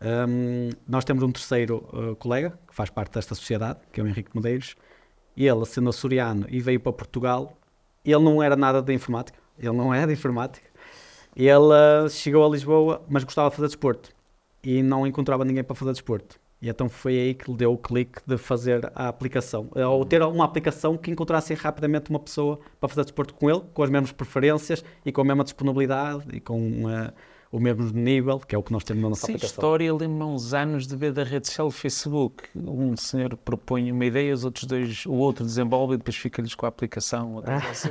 Um, 0.00 0.70
nós 0.86 1.04
temos 1.04 1.24
um 1.24 1.32
terceiro 1.32 1.78
uh, 1.92 2.14
colega 2.14 2.56
que 2.68 2.72
faz 2.72 2.90
parte 2.90 3.14
desta 3.14 3.34
sociedade, 3.34 3.80
que 3.90 4.00
é 4.00 4.04
o 4.04 4.06
Henrique 4.06 4.30
Medeiros, 4.36 4.76
e 5.38 5.46
ele, 5.46 5.64
sendo 5.64 5.88
açoriano 5.88 6.46
e 6.48 6.60
veio 6.60 6.80
para 6.80 6.92
Portugal, 6.92 7.56
ele 8.04 8.24
não 8.24 8.42
era 8.42 8.56
nada 8.56 8.82
de 8.82 8.92
informática, 8.92 9.38
ele 9.56 9.76
não 9.76 9.94
é 9.94 10.04
de 10.04 10.12
informática. 10.12 10.66
Ele 11.36 11.54
uh, 11.54 12.10
chegou 12.10 12.44
a 12.44 12.48
Lisboa, 12.48 13.02
mas 13.08 13.22
gostava 13.22 13.48
de 13.48 13.54
fazer 13.54 13.68
desporto 13.68 14.10
e 14.64 14.82
não 14.82 15.06
encontrava 15.06 15.44
ninguém 15.44 15.62
para 15.62 15.76
fazer 15.76 15.92
desporto. 15.92 16.40
E 16.60 16.68
então 16.68 16.88
foi 16.88 17.16
aí 17.16 17.34
que 17.34 17.48
lhe 17.48 17.56
deu 17.56 17.72
o 17.72 17.78
clique 17.78 18.20
de 18.26 18.36
fazer 18.36 18.90
a 18.96 19.06
aplicação, 19.06 19.70
eh, 19.76 19.86
ou 19.86 20.04
ter 20.04 20.20
uma 20.24 20.44
aplicação 20.44 20.96
que 20.96 21.08
encontrasse 21.08 21.54
rapidamente 21.54 22.10
uma 22.10 22.18
pessoa 22.18 22.58
para 22.80 22.88
fazer 22.88 23.04
desporto 23.04 23.32
com 23.32 23.48
ele, 23.48 23.62
com 23.72 23.84
as 23.84 23.90
mesmas 23.90 24.10
preferências 24.10 24.84
e 25.06 25.12
com 25.12 25.20
a 25.20 25.24
mesma 25.24 25.44
disponibilidade 25.44 26.24
e 26.32 26.40
com 26.40 26.84
uh, 26.84 27.12
o 27.50 27.58
mesmo 27.58 27.90
nível, 27.92 28.38
que 28.38 28.54
é 28.54 28.58
o 28.58 28.62
que 28.62 28.72
nós 28.72 28.84
temos 28.84 29.02
na 29.02 29.08
nossa 29.08 29.26
Sim, 29.26 29.32
aplicação. 29.32 29.54
história 29.54 29.94
lembra 29.94 30.26
uns 30.26 30.52
anos 30.52 30.86
de 30.86 30.94
ver 30.94 31.12
da 31.12 31.24
rede 31.24 31.46
social 31.46 31.70
Facebook. 31.70 32.44
Um 32.54 32.94
senhor 32.96 33.36
propõe 33.36 33.90
uma 33.90 34.04
ideia, 34.04 34.34
os 34.34 34.44
outros 34.44 34.64
dois, 34.64 35.06
o 35.06 35.14
outro 35.14 35.44
desenvolve 35.44 35.94
e 35.94 35.96
depois 35.96 36.16
fica-lhes 36.16 36.54
com 36.54 36.66
a 36.66 36.68
aplicação. 36.68 37.42
Assim, 37.70 37.88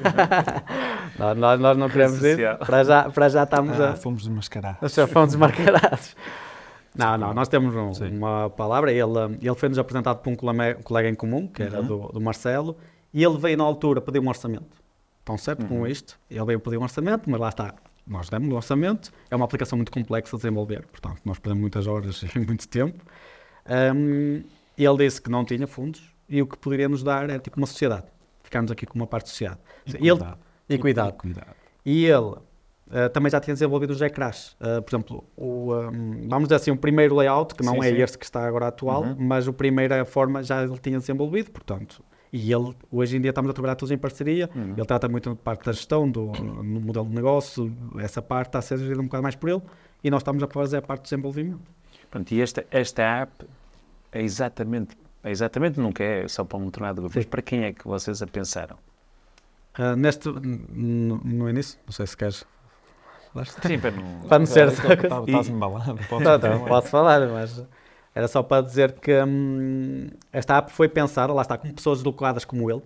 não, 1.17 1.33
nós, 1.35 1.59
nós 1.59 1.77
não 1.77 1.89
queremos 1.89 2.23
isso. 2.23 2.37
Para 2.65 2.83
já, 2.83 3.09
para 3.09 3.29
já 3.29 3.43
estamos 3.43 3.79
ah, 3.79 3.91
a... 3.91 3.95
Fomos 3.95 4.23
desmascarados. 4.23 4.81
Nós 4.81 4.93
já 4.93 5.07
fomos 5.07 5.29
desmascarados. 5.29 6.15
Não, 6.95 7.17
não, 7.17 7.33
nós 7.33 7.47
temos 7.47 7.75
um, 7.75 8.17
uma 8.17 8.49
palavra, 8.49 8.91
ele, 8.91 9.37
ele 9.39 9.55
foi-nos 9.55 9.77
apresentado 9.77 10.17
por 10.17 10.31
um 10.31 10.35
colega 10.35 11.09
em 11.09 11.13
comum, 11.13 11.47
que 11.47 11.61
era 11.61 11.79
uhum. 11.79 11.85
do, 11.85 12.07
do 12.13 12.21
Marcelo, 12.21 12.75
e 13.13 13.23
ele 13.23 13.37
veio 13.37 13.57
na 13.57 13.63
altura 13.63 14.01
pedir 14.01 14.19
um 14.19 14.27
orçamento. 14.27 14.77
Estão 15.19 15.37
certo 15.37 15.61
uhum. 15.61 15.67
com 15.67 15.87
isto? 15.87 16.19
Ele 16.29 16.45
veio 16.45 16.59
pedir 16.59 16.77
um 16.77 16.83
orçamento, 16.83 17.29
mas 17.29 17.39
lá 17.39 17.49
está, 17.49 17.73
nós 18.07 18.29
demos 18.29 18.51
o 18.51 18.55
orçamento, 18.55 19.11
é 19.29 19.35
uma 19.35 19.45
aplicação 19.45 19.77
muito 19.77 19.91
complexa 19.91 20.37
de 20.37 20.43
desenvolver, 20.43 20.85
portanto, 20.87 21.19
nós 21.25 21.39
perdemos 21.39 21.61
muitas 21.61 21.87
horas 21.87 22.23
e 22.35 22.39
muito 22.39 22.67
tempo. 22.67 23.03
Um, 23.95 24.43
ele 24.77 24.97
disse 24.97 25.21
que 25.21 25.29
não 25.29 25.43
tinha 25.43 25.67
fundos 25.67 26.15
e 26.29 26.41
o 26.41 26.47
que 26.47 26.57
poderia 26.57 26.87
nos 26.87 27.03
dar 27.03 27.29
era 27.29 27.39
tipo 27.39 27.57
uma 27.57 27.67
sociedade. 27.67 28.05
Ficámos 28.43 28.71
aqui 28.71 28.85
com 28.85 28.95
uma 28.95 29.07
parte 29.07 29.25
de 29.25 29.31
sociedade. 29.31 29.59
E, 29.99 30.07
ele, 30.07 30.19
e 30.69 30.77
cuidado. 30.77 31.09
E, 31.09 31.13
cuidado. 31.13 31.55
e 31.85 32.05
ele 32.05 32.35
Uh, 32.87 33.09
também 33.09 33.29
já 33.29 33.39
tinha 33.41 33.53
desenvolvido 33.53 33.91
o 33.91 33.95
J-Crash. 33.95 34.55
Uh, 34.61 34.81
por 34.81 34.89
exemplo, 34.95 35.23
o, 35.35 35.75
um, 35.75 36.27
vamos 36.29 36.47
dizer 36.47 36.55
assim, 36.55 36.71
o 36.71 36.77
primeiro 36.77 37.15
layout, 37.15 37.53
que 37.53 37.61
não 37.61 37.73
sim, 37.73 37.79
é 37.79 37.89
sim. 37.89 38.01
este 38.01 38.17
que 38.17 38.23
está 38.23 38.47
agora 38.47 38.67
atual, 38.67 39.03
uhum. 39.03 39.15
mas 39.19 39.45
a 39.45 39.51
primeira 39.51 40.05
forma 40.05 40.41
já 40.41 40.63
ele 40.63 40.77
tinha 40.77 40.97
desenvolvido, 40.97 41.51
portanto. 41.51 42.01
E 42.31 42.51
ele, 42.51 42.75
hoje 42.91 43.17
em 43.17 43.21
dia, 43.21 43.29
estamos 43.29 43.49
a 43.49 43.53
trabalhar 43.53 43.75
todos 43.75 43.91
em 43.91 43.97
parceria. 43.97 44.49
Uhum. 44.53 44.73
Ele 44.75 44.85
trata 44.85 45.07
muito 45.07 45.29
da 45.29 45.35
parte 45.35 45.65
da 45.65 45.71
gestão, 45.71 46.09
do 46.09 46.31
no 46.31 46.81
modelo 46.81 47.07
de 47.07 47.15
negócio, 47.15 47.73
essa 47.99 48.21
parte 48.21 48.49
está 48.49 48.59
a 48.59 48.61
ser 48.61 48.77
gerida 48.77 48.99
um 48.99 49.05
bocado 49.05 49.23
mais 49.23 49.35
por 49.35 49.49
ele, 49.49 49.61
e 50.03 50.09
nós 50.09 50.21
estamos 50.21 50.43
a 50.43 50.47
fazer 50.47 50.77
a 50.77 50.81
parte 50.81 51.01
do 51.01 51.03
desenvolvimento. 51.03 51.61
Pronto, 52.11 52.31
e 52.31 52.41
esta, 52.41 52.65
esta 52.71 53.01
app 53.01 53.45
é 54.11 54.21
exatamente, 54.21 54.97
é 55.23 55.31
exatamente 55.31 55.79
nunca 55.79 56.03
é 56.03 56.27
só 56.27 56.43
para 56.43 56.57
um 56.57 56.65
determinado 56.65 57.01
grupo, 57.01 57.15
mas 57.15 57.25
para 57.25 57.41
quem 57.41 57.63
é 57.63 57.73
que 57.73 57.85
vocês 57.85 58.21
a 58.21 58.27
pensaram? 58.27 58.77
Uh, 59.77 59.95
neste, 59.95 60.27
no, 60.29 61.49
início, 61.49 61.79
não 61.85 61.93
sei 61.93 62.07
se 62.07 62.17
queres 62.17 62.45
Sim, 63.61 63.79
para 63.79 63.91
não. 63.91 64.21
Para 64.27 64.39
não 64.39 64.45
ser. 64.45 64.69
Estás 64.69 65.49
embalado. 65.49 65.99
Não, 66.09 66.59
não, 66.59 66.65
posso 66.65 66.87
falar, 66.87 67.27
mas 67.27 67.63
era 68.17 68.27
só 68.27 68.41
para 68.41 68.63
dizer 68.63 68.93
que 68.93 69.13
hum, 69.23 70.07
esta 70.33 70.57
app 70.57 70.71
foi 70.71 70.89
pensada, 70.89 71.31
lá 71.31 71.43
está, 71.43 71.55
com 71.55 71.71
pessoas 71.71 71.99
deslocadas 71.99 72.43
como 72.43 72.71
ele, 72.71 72.81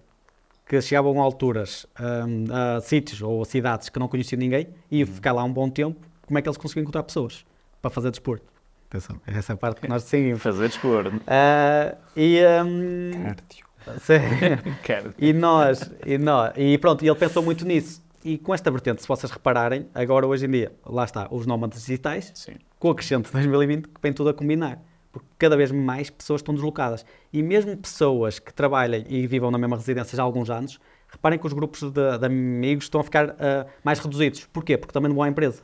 que 0.67 0.81
chegavam 0.81 1.21
a 1.21 1.23
alturas, 1.23 1.85
hum, 1.97 2.47
a 2.51 2.81
sítios 2.81 3.21
ou 3.21 3.41
a 3.41 3.45
cidades 3.45 3.87
que 3.87 3.97
não 3.97 4.09
conheciam 4.09 4.37
ninguém 4.37 4.67
e 4.91 5.01
uhum. 5.01 5.07
ficar 5.07 5.31
lá 5.31 5.41
um 5.45 5.53
bom 5.53 5.69
tempo. 5.69 6.05
Como 6.27 6.37
é 6.37 6.41
que 6.41 6.49
eles 6.49 6.57
conseguiam 6.57 6.81
encontrar 6.83 7.03
pessoas 7.03 7.45
para 7.81 7.89
fazer 7.89 8.11
desporto? 8.11 8.45
Atenção, 8.89 9.21
essa 9.25 9.53
é 9.53 9.55
a 9.55 9.57
parte 9.57 9.79
que 9.79 9.87
nós 9.89 10.03
seguimos. 10.03 10.41
Fazer 10.41 10.67
desporto. 10.67 11.15
Uh, 11.15 11.97
e. 12.13 12.41
Um, 12.65 13.23
Cardio. 13.23 13.65
Sim. 14.01 15.15
e 15.17 15.31
nós, 15.31 15.91
e 16.05 16.17
nós, 16.17 16.51
e 16.57 16.77
pronto, 16.77 17.05
e 17.05 17.07
ele 17.07 17.17
pensou 17.17 17.41
muito 17.41 17.65
nisso. 17.65 18.03
E 18.21 18.37
com 18.37 18.53
esta 18.53 18.69
vertente, 18.69 19.01
se 19.01 19.07
vocês 19.07 19.31
repararem, 19.31 19.87
agora 19.95 20.27
hoje 20.27 20.45
em 20.45 20.51
dia, 20.51 20.73
lá 20.85 21.05
está, 21.05 21.29
os 21.31 21.45
nómadas 21.45 21.85
digitais, 21.85 22.33
Sim. 22.35 22.55
com 22.77 22.89
o 22.89 22.95
crescente 22.95 23.27
de 23.27 23.31
2020, 23.31 23.87
que 23.87 24.01
vem 24.01 24.11
tudo 24.11 24.29
a 24.29 24.33
combinar. 24.33 24.90
Porque 25.11 25.27
cada 25.37 25.57
vez 25.57 25.71
mais 25.71 26.09
pessoas 26.09 26.39
estão 26.39 26.53
deslocadas. 26.53 27.05
E 27.33 27.43
mesmo 27.43 27.75
pessoas 27.75 28.39
que 28.39 28.53
trabalhem 28.53 29.05
e 29.09 29.27
vivam 29.27 29.51
na 29.51 29.57
mesma 29.57 29.75
residência 29.75 30.15
já 30.15 30.23
há 30.23 30.25
alguns 30.25 30.49
anos, 30.49 30.79
reparem 31.09 31.37
que 31.37 31.45
os 31.45 31.53
grupos 31.53 31.81
de, 31.81 32.17
de 32.17 32.25
amigos 32.25 32.85
estão 32.85 33.01
a 33.01 33.03
ficar 33.03 33.29
uh, 33.29 33.67
mais 33.83 33.99
reduzidos. 33.99 34.47
Porquê? 34.53 34.77
Porque 34.77 34.93
também 34.93 35.09
não 35.09 35.15
vão 35.15 35.23
à 35.23 35.29
empresa. 35.29 35.63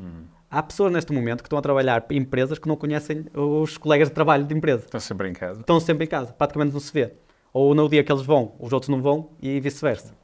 Hum. 0.00 0.24
Há 0.50 0.62
pessoas 0.62 0.92
neste 0.92 1.12
momento 1.12 1.42
que 1.42 1.46
estão 1.46 1.58
a 1.58 1.62
trabalhar 1.62 2.04
em 2.10 2.18
empresas 2.18 2.58
que 2.58 2.68
não 2.68 2.76
conhecem 2.76 3.24
os 3.34 3.78
colegas 3.78 4.08
de 4.08 4.14
trabalho 4.14 4.44
de 4.44 4.54
empresa. 4.54 4.84
Estão 4.84 5.00
sempre 5.00 5.28
em 5.30 5.32
casa. 5.32 5.60
Estão 5.60 5.80
sempre 5.80 6.04
em 6.04 6.08
casa, 6.08 6.32
praticamente 6.32 6.74
não 6.74 6.80
se 6.80 6.92
vê. 6.92 7.14
Ou 7.54 7.74
no 7.74 7.88
dia 7.88 8.04
que 8.04 8.12
eles 8.12 8.22
vão, 8.22 8.54
os 8.58 8.72
outros 8.72 8.90
não 8.90 9.00
vão 9.00 9.30
e 9.40 9.58
vice-versa. 9.60 10.14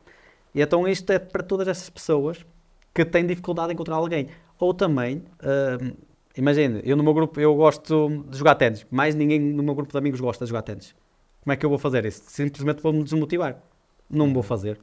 E 0.55 0.61
então 0.61 0.87
isto 0.87 1.11
é 1.13 1.19
para 1.19 1.43
todas 1.43 1.69
essas 1.69 1.89
pessoas 1.89 2.45
que 2.93 3.05
têm 3.05 3.27
dificuldade 3.27 3.71
em 3.71 3.75
encontrar 3.75 3.97
alguém. 3.97 4.29
Ou 4.59 4.75
também, 4.75 5.19
uh, 5.41 5.97
imagine, 6.39 6.81
eu 6.85 6.97
no 6.97 7.03
meu 7.03 7.13
grupo, 7.13 7.41
eu 7.41 7.55
gosto 7.55 8.25
de 8.29 8.39
jogar 8.39 8.55
ténis, 8.55 8.87
mais 8.91 9.15
ninguém 9.15 9.39
no 9.39 9.63
meu 9.63 9.75
grupo 9.75 9.93
de 9.93 9.99
amigos 9.99 10.21
gosta 10.21 10.45
de 10.45 10.49
jogar 10.49 10.63
ténis. 10.63 10.95
Como 11.43 11.53
é 11.53 11.57
que 11.57 11.67
eu 11.67 11.71
vou 11.71 11.79
fazer 11.79 12.05
isso? 12.05 12.23
Simplesmente 12.27 12.83
vou-me 12.83 13.03
desmotivar. 13.03 13.57
Não 14.09 14.33
vou 14.33 14.43
fazer. 14.43 14.79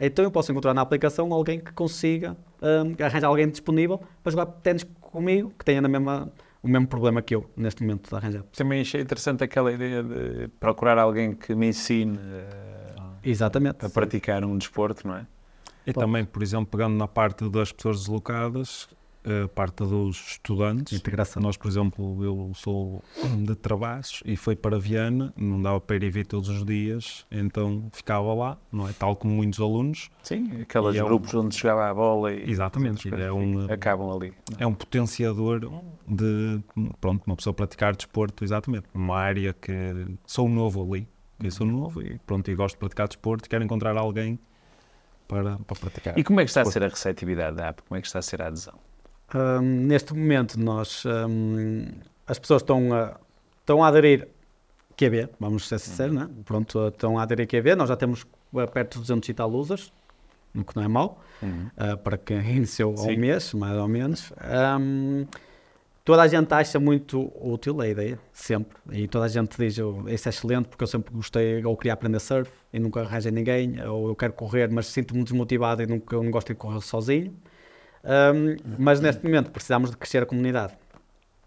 Então 0.00 0.24
eu 0.24 0.30
posso 0.30 0.50
encontrar 0.50 0.74
na 0.74 0.80
aplicação 0.80 1.32
alguém 1.32 1.60
que 1.60 1.72
consiga 1.72 2.36
um, 2.60 3.04
arranjar 3.04 3.28
alguém 3.28 3.48
disponível 3.48 4.00
para 4.22 4.32
jogar 4.32 4.46
ténis 4.46 4.84
comigo, 5.00 5.52
que 5.58 5.64
tenha 5.64 5.80
na 5.80 5.88
mesma, 5.88 6.32
o 6.62 6.68
mesmo 6.68 6.86
problema 6.86 7.20
que 7.20 7.34
eu 7.34 7.48
neste 7.56 7.82
momento 7.82 8.08
de 8.08 8.16
arranjar. 8.16 8.42
Também 8.56 8.80
achei 8.80 9.00
interessante 9.00 9.44
aquela 9.44 9.70
ideia 9.72 10.02
de 10.02 10.48
procurar 10.58 10.98
alguém 10.98 11.34
que 11.34 11.54
me 11.54 11.68
ensine. 11.68 12.16
Uh 12.16 12.72
Exatamente. 13.22 13.84
a 13.84 13.88
praticar 13.88 14.44
um 14.44 14.58
desporto, 14.58 15.06
não 15.06 15.16
é? 15.16 15.26
E 15.86 15.92
também, 15.92 16.24
por 16.24 16.42
exemplo, 16.42 16.66
pegando 16.66 16.96
na 16.96 17.08
parte 17.08 17.48
das 17.48 17.72
pessoas 17.72 18.00
deslocadas, 18.00 18.88
a 19.24 19.48
parte 19.48 19.84
dos 19.84 20.32
estudantes. 20.32 20.92
Integração. 20.92 21.42
Nós, 21.42 21.56
por 21.56 21.68
exemplo, 21.68 22.24
eu 22.24 22.52
sou 22.54 23.02
de 23.38 23.54
Travas 23.54 24.22
e 24.24 24.36
fui 24.36 24.56
para 24.56 24.78
Viana, 24.78 25.32
não 25.36 25.60
dava 25.60 25.80
para 25.80 25.96
ir 25.96 26.10
vir 26.10 26.26
todos 26.26 26.48
os 26.48 26.64
dias, 26.64 27.26
então 27.30 27.88
ficava 27.92 28.34
lá, 28.34 28.58
não 28.70 28.88
é? 28.88 28.92
Tal 28.92 29.14
como 29.16 29.34
muitos 29.34 29.60
alunos. 29.60 30.10
Sim, 30.22 30.62
aqueles 30.62 30.96
é 30.96 31.02
grupos 31.02 31.34
um... 31.34 31.40
onde 31.40 31.56
jogava 31.56 31.90
a 31.90 31.94
bola 31.94 32.32
e. 32.32 32.50
Exatamente, 32.50 33.12
é 33.14 33.32
um, 33.32 33.70
acabam 33.70 34.10
ali. 34.10 34.32
É 34.58 34.66
um 34.66 34.74
potenciador 34.74 35.60
de, 36.06 36.60
pronto, 37.00 37.22
uma 37.26 37.36
pessoa 37.36 37.54
praticar 37.54 37.94
desporto, 37.94 38.44
exatamente, 38.44 38.86
numa 38.92 39.16
área 39.16 39.52
que 39.52 39.72
sou 40.26 40.48
novo 40.48 40.82
ali, 40.82 41.08
eu 41.42 41.50
sou 41.50 41.66
novo 41.66 42.02
e 42.02 42.18
pronto, 42.26 42.50
e 42.50 42.54
gosto 42.54 42.74
de 42.74 42.80
praticar 42.80 43.08
desporto 43.08 43.46
e 43.46 43.48
quero 43.48 43.64
encontrar 43.64 43.96
alguém 43.96 44.38
para, 45.28 45.56
para 45.58 45.76
praticar. 45.76 46.18
E 46.18 46.24
como 46.24 46.40
é 46.40 46.44
que 46.44 46.50
está 46.50 46.62
desporto. 46.62 46.78
a 46.78 46.80
ser 46.80 46.86
a 46.86 46.94
receptividade 46.94 47.56
da 47.56 47.68
app? 47.68 47.82
Como 47.82 47.96
é 47.96 48.00
que 48.00 48.06
está 48.06 48.18
a 48.18 48.22
ser 48.22 48.42
a 48.42 48.48
adesão? 48.48 48.78
Um, 49.34 49.60
neste 49.86 50.12
momento, 50.14 50.58
nós, 50.58 51.04
um, 51.06 51.86
as 52.26 52.38
pessoas 52.38 52.62
estão 52.62 52.92
a, 52.92 53.18
estão 53.60 53.82
a 53.82 53.88
aderir 53.88 54.28
QB, 54.96 55.30
vamos 55.40 55.68
ser 55.68 55.78
sinceros, 55.78 56.14
uhum. 56.14 56.22
né? 56.22 56.30
Pronto, 56.44 56.88
estão 56.88 57.18
a 57.18 57.22
aderir 57.22 57.46
QB. 57.46 57.74
Nós 57.74 57.88
já 57.88 57.96
temos 57.96 58.26
perto 58.72 58.94
de 58.94 59.00
200 59.00 59.28
e 59.28 59.34
tal 59.34 59.50
users, 59.50 59.92
o 60.54 60.62
que 60.62 60.76
não 60.76 60.82
é 60.82 60.88
mau, 60.88 61.20
uhum. 61.42 61.70
uh, 61.76 61.96
para 61.98 62.18
quem 62.18 62.38
iniciou 62.56 62.94
há 62.98 63.02
um 63.02 63.16
mês, 63.16 63.54
mais 63.54 63.76
ou 63.76 63.88
menos. 63.88 64.32
Um, 64.78 65.26
toda 66.04 66.22
a 66.22 66.28
gente 66.28 66.52
acha 66.52 66.78
muito 66.78 67.32
útil 67.40 67.80
a 67.80 67.88
ideia, 67.88 68.18
sempre. 68.32 68.76
E 68.92 69.08
toda 69.08 69.24
a 69.24 69.28
gente 69.28 69.56
diz, 69.56 69.78
oh, 69.78 70.04
isso 70.08 70.28
é 70.28 70.30
excelente 70.30 70.68
porque 70.68 70.84
eu 70.84 70.88
sempre 70.88 71.14
gostei, 71.14 71.64
ou 71.64 71.76
queria 71.76 71.94
aprender 71.94 72.20
surf 72.20 72.50
e 72.72 72.78
nunca 72.78 73.00
arranjei 73.00 73.32
ninguém, 73.32 73.82
ou 73.86 74.08
eu 74.08 74.16
quero 74.16 74.34
correr, 74.34 74.70
mas 74.70 74.86
sinto-me 74.86 75.24
desmotivado 75.24 75.82
e 75.82 75.86
nunca, 75.86 76.14
eu 76.14 76.22
não 76.22 76.30
gosto 76.30 76.48
de 76.48 76.54
correr 76.54 76.82
sozinho. 76.82 77.34
Um, 78.04 78.56
mas 78.78 79.00
neste 79.00 79.24
momento 79.24 79.50
precisamos 79.50 79.90
de 79.90 79.96
crescer 79.96 80.22
a 80.22 80.26
comunidade. 80.26 80.74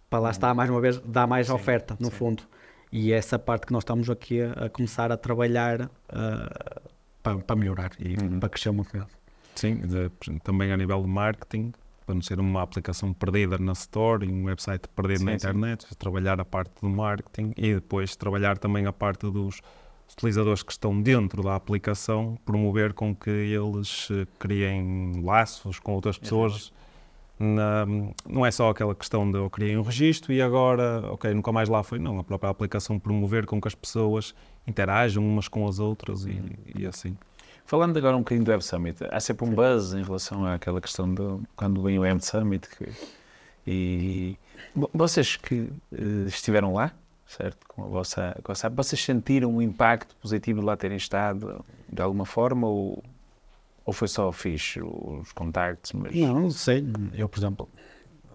Para 0.10 0.20
lá 0.20 0.32
está, 0.32 0.54
mais 0.54 0.70
uma 0.70 0.80
vez, 0.80 1.00
dar 1.00 1.28
mais 1.28 1.48
sim, 1.48 1.54
oferta, 1.54 1.98
no 2.00 2.06
sim. 2.06 2.12
fundo. 2.12 2.44
E 2.92 3.12
é 3.12 3.18
essa 3.18 3.38
parte 3.38 3.66
que 3.66 3.74
nós 3.74 3.82
estamos 3.82 4.10
aqui 4.10 4.42
a, 4.42 4.52
a 4.66 4.70
começar 4.70 5.12
a 5.12 5.18
trabalhar 5.18 5.82
uh, 5.82 6.90
para, 7.22 7.38
para, 7.40 7.56
melhorar 7.56 7.92
e 8.00 8.16
uhum. 8.16 8.40
para 8.40 8.50
crescer 8.50 8.70
uma 8.70 8.86
comunidade. 8.86 9.18
Sim, 9.56 9.76
de, 9.78 10.10
também 10.44 10.72
a 10.72 10.78
nível 10.78 11.02
de 11.02 11.08
marketing, 11.08 11.74
para 12.06 12.16
não 12.16 12.22
ser 12.22 12.40
uma 12.40 12.62
aplicação 12.62 13.12
perdida 13.14 13.58
na 13.58 13.74
Store 13.74 14.26
e 14.26 14.32
um 14.32 14.46
website 14.46 14.88
perdido 14.90 15.20
sim, 15.20 15.26
na 15.26 15.34
internet, 15.34 15.96
trabalhar 15.98 16.40
a 16.40 16.46
parte 16.46 16.72
do 16.82 16.90
marketing 16.90 17.54
e 17.58 17.74
depois 17.74 18.16
trabalhar 18.16 18.58
também 18.58 18.86
a 18.86 18.94
parte 18.94 19.30
dos 19.30 19.62
utilizadores 20.14 20.64
que 20.64 20.72
estão 20.72 21.02
dentro 21.02 21.44
da 21.44 21.56
aplicação, 21.56 22.38
promover 22.46 22.94
com 22.94 23.14
que 23.16 23.30
eles 23.30 24.08
eh, 24.12 24.26
criem 24.40 25.22
laços 25.24 25.80
com 25.80 25.94
outras 25.94 26.18
pessoas. 26.18 26.72
Na, 27.38 27.86
não 28.28 28.46
é 28.46 28.52
só 28.52 28.70
aquela 28.70 28.96
questão 28.96 29.30
de 29.30 29.38
eu 29.38 29.50
criei 29.50 29.76
um 29.76 29.82
registro 29.82 30.32
e 30.32 30.42
agora, 30.42 31.04
ok, 31.12 31.34
nunca 31.34 31.52
mais 31.52 31.68
lá 31.68 31.84
foi. 31.84 32.00
Não, 32.00 32.18
a 32.20 32.24
própria 32.24 32.50
aplicação 32.50 32.98
promover 32.98 33.46
com 33.46 33.60
que 33.60 33.68
as 33.68 33.76
pessoas 33.76 34.34
interajam 34.66 35.26
umas 35.26 35.48
com 35.48 35.68
as 35.68 35.80
outras 35.80 36.26
e, 36.26 36.30
uhum. 36.30 36.50
e 36.76 36.86
assim. 36.86 37.18
Falando 37.66 37.98
agora 37.98 38.16
um 38.16 38.20
bocadinho 38.20 38.46
do 38.46 38.52
Web 38.52 38.64
Summit, 38.64 39.00
há 39.10 39.20
sempre 39.20 39.46
um 39.46 39.50
buzz 39.50 39.94
em 39.94 40.04
relação 40.04 40.46
àquela 40.46 40.80
questão 40.80 41.14
de 41.14 41.22
quando 41.56 41.82
vem 41.82 41.98
o 41.98 42.02
Web 42.02 42.24
Summit. 42.24 42.70
Que, 42.70 42.90
e 43.66 44.38
vocês 44.94 45.36
que 45.36 45.62
uh, 45.92 46.28
estiveram 46.28 46.74
lá, 46.74 46.94
certo? 47.26 47.66
Com 47.68 47.84
a 47.84 47.88
vossa, 47.88 48.38
com 48.44 48.52
a 48.52 48.56
SAP, 48.56 48.74
vocês 48.76 49.04
sentiram 49.04 49.54
um 49.56 49.62
impacto 49.62 50.16
positivo 50.18 50.60
de 50.60 50.66
lá 50.66 50.78
terem 50.78 50.98
estado 50.98 51.64
de 51.92 52.02
alguma 52.02 52.26
forma 52.26 52.68
ou, 52.68 53.04
ou 53.84 53.94
foi 53.94 54.08
só 54.08 54.32
fixe 54.32 54.82
os 54.82 55.32
contactos? 55.32 55.94
Mas... 55.94 56.16
Não, 56.16 56.42
não 56.42 56.52
sei. 56.52 56.86
Eu, 57.14 57.28
por 57.28 57.40
exemplo, 57.40 57.70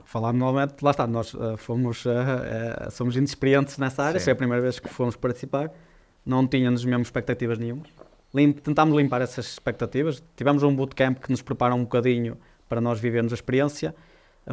falar 0.05 0.33
normalmente, 0.33 0.83
lá 0.83 0.90
está, 0.90 1.07
nós 1.07 1.33
uh, 1.35 1.57
fomos, 1.57 2.05
uh, 2.05 2.11
uh, 2.11 2.90
somos 2.90 3.16
inexperientes 3.16 3.79
nessa 3.79 4.03
área, 4.03 4.18
Sim. 4.18 4.24
foi 4.24 4.33
a 4.33 4.37
primeira 4.37 4.61
vez 4.61 4.81
que 4.81 4.88
fomos 4.88 5.14
participar, 5.14 5.70
não 6.26 6.46
tínhamos 6.46 6.85
mesmo 6.85 7.03
expectativas 7.03 7.59
nenhuma. 7.59 7.85
Limp, 8.35 8.59
tentámos 8.59 8.96
limpar 8.96 9.22
essas 9.22 9.46
expectativas, 9.46 10.22
tivemos 10.37 10.62
um 10.62 10.74
bootcamp 10.74 11.18
que 11.18 11.31
nos 11.31 11.42
prepara 11.42 11.74
um 11.74 11.83
bocadinho 11.83 12.37
para 12.68 12.81
nós 12.81 13.00
vivermos 13.00 13.33
a 13.33 13.35
experiência, 13.35 13.94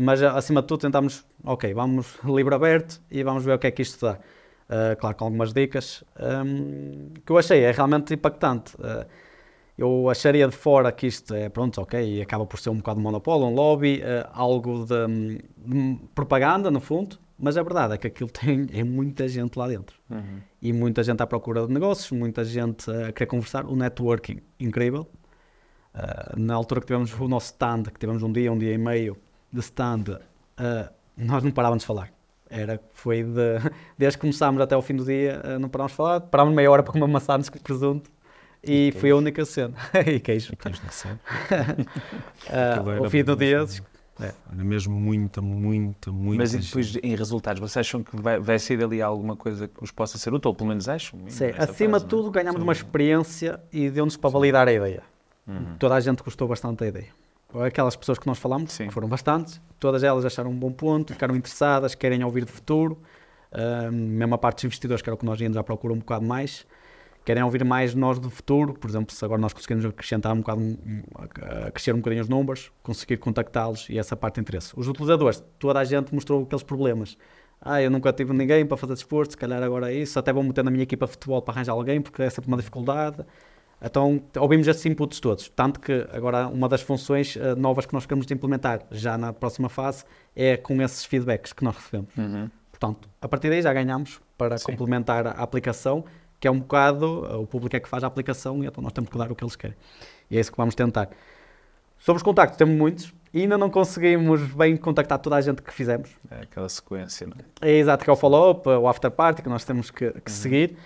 mas 0.01 0.21
acima 0.21 0.61
de 0.61 0.67
tudo 0.67 0.81
tentámos, 0.81 1.25
ok, 1.43 1.73
vamos 1.73 2.17
livre 2.23 2.53
aberto 2.53 3.01
e 3.09 3.23
vamos 3.23 3.43
ver 3.43 3.53
o 3.53 3.59
que 3.59 3.67
é 3.67 3.71
que 3.71 3.81
isto 3.81 4.05
dá. 4.05 4.19
Uh, 4.69 4.99
claro, 4.99 5.15
com 5.15 5.25
algumas 5.25 5.53
dicas 5.53 6.03
um, 6.19 7.13
que 7.25 7.31
eu 7.31 7.37
achei 7.37 7.61
é 7.63 7.71
realmente 7.71 8.13
impactante. 8.13 8.75
Uh, 8.75 9.05
eu 9.77 10.09
acharia 10.09 10.47
de 10.47 10.55
fora 10.55 10.91
que 10.91 11.07
isto 11.07 11.33
é, 11.33 11.47
pronto, 11.49 11.79
ok, 11.79 12.21
acaba 12.21 12.45
por 12.45 12.59
ser 12.59 12.71
um 12.71 12.77
bocado 12.77 12.97
de 12.97 13.03
monopólio, 13.03 13.45
um 13.45 13.53
lobby, 13.53 14.01
uh, 14.01 14.27
algo 14.33 14.85
de, 14.85 15.37
de, 15.57 15.99
propaganda, 16.13 16.69
no 16.69 16.81
fundo, 16.81 17.17
mas 17.39 17.55
a 17.55 17.63
verdade 17.63 17.93
é 17.93 17.97
que 17.97 18.07
aquilo 18.07 18.29
tem 18.33 18.67
é 18.73 18.83
muita 18.83 19.27
gente 19.27 19.57
lá 19.57 19.67
dentro. 19.67 19.97
Uhum. 20.09 20.41
E 20.61 20.73
muita 20.73 21.01
gente 21.01 21.21
à 21.21 21.27
procura 21.27 21.65
de 21.65 21.71
negócios, 21.71 22.11
muita 22.11 22.43
gente 22.43 22.91
a 22.91 23.13
querer 23.13 23.27
conversar, 23.27 23.65
o 23.65 23.75
networking 23.75 24.41
incrível. 24.59 25.07
na 26.35 26.55
altura 26.55 26.81
que 26.81 26.87
tivemos 26.87 27.13
o 27.17 27.27
nosso 27.27 27.53
stand, 27.53 27.83
que 27.83 27.99
tivemos 27.99 28.21
um 28.21 28.31
dia, 28.31 28.51
um 28.51 28.57
dia 28.57 28.73
e 28.73 28.77
meio 28.77 29.15
de 29.51 29.59
stand, 29.59 30.19
nós 31.17 31.43
não 31.43 31.51
parávamos 31.51 31.83
de 31.83 31.87
falar 31.87 32.11
era, 32.49 32.79
foi 32.93 33.23
de, 33.23 33.59
desde 33.97 34.17
que 34.17 34.21
começámos 34.21 34.61
até 34.61 34.75
ao 34.75 34.81
fim 34.81 34.95
do 34.95 35.05
dia, 35.05 35.41
eh, 35.43 35.57
não 35.57 35.69
parámos 35.69 35.91
de 35.91 35.97
falar, 35.97 36.21
parámos 36.21 36.53
meia 36.53 36.69
hora 36.71 36.83
para 36.83 36.93
comer 36.93 37.07
maçã 37.07 37.39
de 37.39 37.51
presunto 37.51 38.09
e, 38.63 38.89
e 38.89 38.91
foi 38.93 39.11
a 39.11 39.15
única 39.15 39.45
cena. 39.45 39.75
e 40.05 40.19
queijo. 40.19 40.53
E 40.53 40.55
queijo 40.55 40.81
na 40.83 40.89
cena. 40.89 41.19
uh, 42.49 42.89
ao 43.03 43.09
fim 43.09 43.23
do 43.23 43.35
dia. 43.35 43.65
É. 44.19 44.33
Era 44.51 44.63
mesmo 44.63 44.99
muita, 44.99 45.41
muita, 45.41 46.11
muita. 46.11 46.37
Mas 46.37 46.51
depois, 46.51 46.97
em 47.03 47.15
resultados, 47.15 47.59
vocês 47.59 47.85
acham 47.85 48.01
que 48.01 48.19
vai, 48.19 48.39
vai 48.39 48.57
sair 48.57 48.77
dali 48.77 48.99
alguma 48.99 49.35
coisa 49.35 49.67
que 49.67 49.79
vos 49.79 49.91
possa 49.91 50.17
ser 50.17 50.33
útil? 50.33 50.49
Ou 50.49 50.55
pelo 50.55 50.69
menos 50.69 50.89
acham? 50.89 51.19
Sim, 51.27 51.51
acima 51.55 51.99
de 51.99 52.05
é? 52.05 52.07
tudo, 52.07 52.31
ganhamos 52.31 52.59
Sim. 52.59 52.63
uma 52.63 52.73
experiência 52.73 53.59
e 53.71 53.91
deu-nos 53.91 54.17
para 54.17 54.31
validar 54.31 54.67
a 54.67 54.73
ideia. 54.73 55.03
Uhum. 55.45 55.75
Toda 55.77 55.93
a 55.93 55.99
gente 55.99 56.23
gostou 56.23 56.47
bastante 56.47 56.79
da 56.79 56.87
ideia 56.87 57.26
aquelas 57.65 57.95
pessoas 57.95 58.19
que 58.19 58.27
nós 58.27 58.37
falamos, 58.37 58.73
Sim. 58.73 58.87
que 58.87 58.93
foram 58.93 59.07
bastantes, 59.07 59.61
todas 59.79 60.03
elas 60.03 60.25
acharam 60.25 60.51
um 60.51 60.57
bom 60.57 60.71
ponto, 60.71 61.13
ficaram 61.13 61.35
interessadas, 61.35 61.95
querem 61.95 62.23
ouvir 62.23 62.45
de 62.45 62.51
futuro, 62.51 63.01
uh, 63.51 63.91
mesmo 63.91 64.35
a 64.35 64.37
parte 64.37 64.57
dos 64.57 64.65
investidores, 64.65 65.01
que 65.01 65.09
era 65.09 65.15
o 65.15 65.17
que 65.17 65.25
nós 65.25 65.39
íamos 65.39 65.57
à 65.57 65.63
procura 65.63 65.93
um 65.93 65.99
bocado 65.99 66.25
mais, 66.25 66.65
querem 67.23 67.43
ouvir 67.43 67.63
mais 67.63 67.93
nós 67.93 68.19
do 68.19 68.29
futuro, 68.29 68.73
por 68.73 68.89
exemplo, 68.89 69.13
se 69.13 69.23
agora 69.23 69.39
nós 69.41 69.53
conseguimos 69.53 69.85
acrescentar 69.85 70.33
um 70.33 70.37
bocado, 70.37 70.61
crescer 71.73 71.93
um 71.93 71.97
bocadinho 71.97 72.21
os 72.21 72.29
números, 72.29 72.71
conseguir 72.81 73.17
contactá-los 73.17 73.89
e 73.89 73.99
essa 73.99 74.15
parte 74.15 74.35
de 74.35 74.41
interesse. 74.41 74.73
Os 74.77 74.87
utilizadores, 74.87 75.43
toda 75.59 75.79
a 75.79 75.83
gente 75.83 76.13
mostrou 76.13 76.43
aqueles 76.43 76.63
problemas. 76.63 77.17
Ah, 77.59 77.81
eu 77.81 77.89
nunca 77.89 78.13
tive 78.13 78.33
ninguém 78.33 78.65
para 78.65 78.77
fazer 78.77 78.93
desporto, 78.93 79.31
se 79.31 79.37
calhar 79.37 79.61
agora 79.61 79.91
é 79.91 79.95
isso, 79.95 80.17
até 80.17 80.31
vou 80.31 80.43
meter 80.43 80.63
na 80.63 80.71
minha 80.71 80.83
equipa 80.83 81.05
de 81.05 81.13
futebol 81.13 81.41
para 81.41 81.55
arranjar 81.55 81.73
alguém, 81.73 82.01
porque 82.01 82.21
é 82.21 82.29
sempre 82.29 82.47
uma 82.47 82.57
dificuldade. 82.57 83.25
Então 83.81 84.21
ouvimos 84.37 84.67
esses 84.67 84.85
inputs 84.85 85.19
todos, 85.19 85.49
tanto 85.49 85.79
que 85.79 86.07
agora 86.11 86.47
uma 86.47 86.67
das 86.67 86.81
funções 86.81 87.35
uh, 87.35 87.55
novas 87.55 87.85
que 87.85 87.93
nós 87.93 88.05
queremos 88.05 88.29
implementar 88.31 88.81
já 88.91 89.17
na 89.17 89.31
próxima 89.31 89.69
fase 89.69 90.03
é 90.35 90.57
com 90.57 90.81
esses 90.81 91.05
feedbacks 91.05 91.53
que 91.53 91.63
nós 91.63 91.75
recebemos. 91.75 92.15
Uhum. 92.17 92.49
Portanto, 92.71 93.07
a 93.21 93.27
partir 93.27 93.49
daí 93.49 93.61
já 93.61 93.71
ganhamos 93.71 94.19
para 94.37 94.57
Sim. 94.57 94.65
complementar 94.65 95.27
a 95.27 95.31
aplicação, 95.31 96.03
que 96.39 96.47
é 96.47 96.51
um 96.51 96.59
bocado, 96.59 97.05
uh, 97.25 97.41
o 97.41 97.47
público 97.47 97.75
é 97.75 97.79
que 97.79 97.87
faz 97.87 98.03
a 98.03 98.07
aplicação 98.07 98.63
e 98.63 98.67
então 98.67 98.83
nós 98.83 98.93
temos 98.93 99.09
que 99.09 99.17
dar 99.17 99.31
o 99.31 99.35
que 99.35 99.43
eles 99.43 99.55
querem. 99.55 99.77
E 100.29 100.37
é 100.37 100.39
isso 100.39 100.51
que 100.51 100.57
vamos 100.57 100.73
tentar. 100.73 101.09
Sobre 101.99 102.17
os 102.17 102.23
contactos, 102.23 102.57
temos 102.57 102.75
muitos, 102.75 103.13
e 103.33 103.41
ainda 103.41 103.57
não 103.57 103.69
conseguimos 103.69 104.41
bem 104.53 104.77
contactar 104.77 105.19
toda 105.19 105.35
a 105.35 105.41
gente 105.41 105.61
que 105.61 105.73
fizemos. 105.73 106.09
É 106.29 106.41
aquela 106.43 106.69
sequência, 106.69 107.27
não 107.27 107.35
é? 107.61 107.69
É 107.69 107.77
exato, 107.77 108.03
que 108.03 108.09
é 108.09 108.13
o 108.13 108.15
follow-up, 108.15 108.67
o 108.67 108.87
after 108.87 109.11
party 109.11 109.41
que 109.41 109.49
nós 109.49 109.63
temos 109.63 109.91
que, 109.91 110.11
que 110.11 110.15
uhum. 110.15 110.21
seguir. 110.27 110.77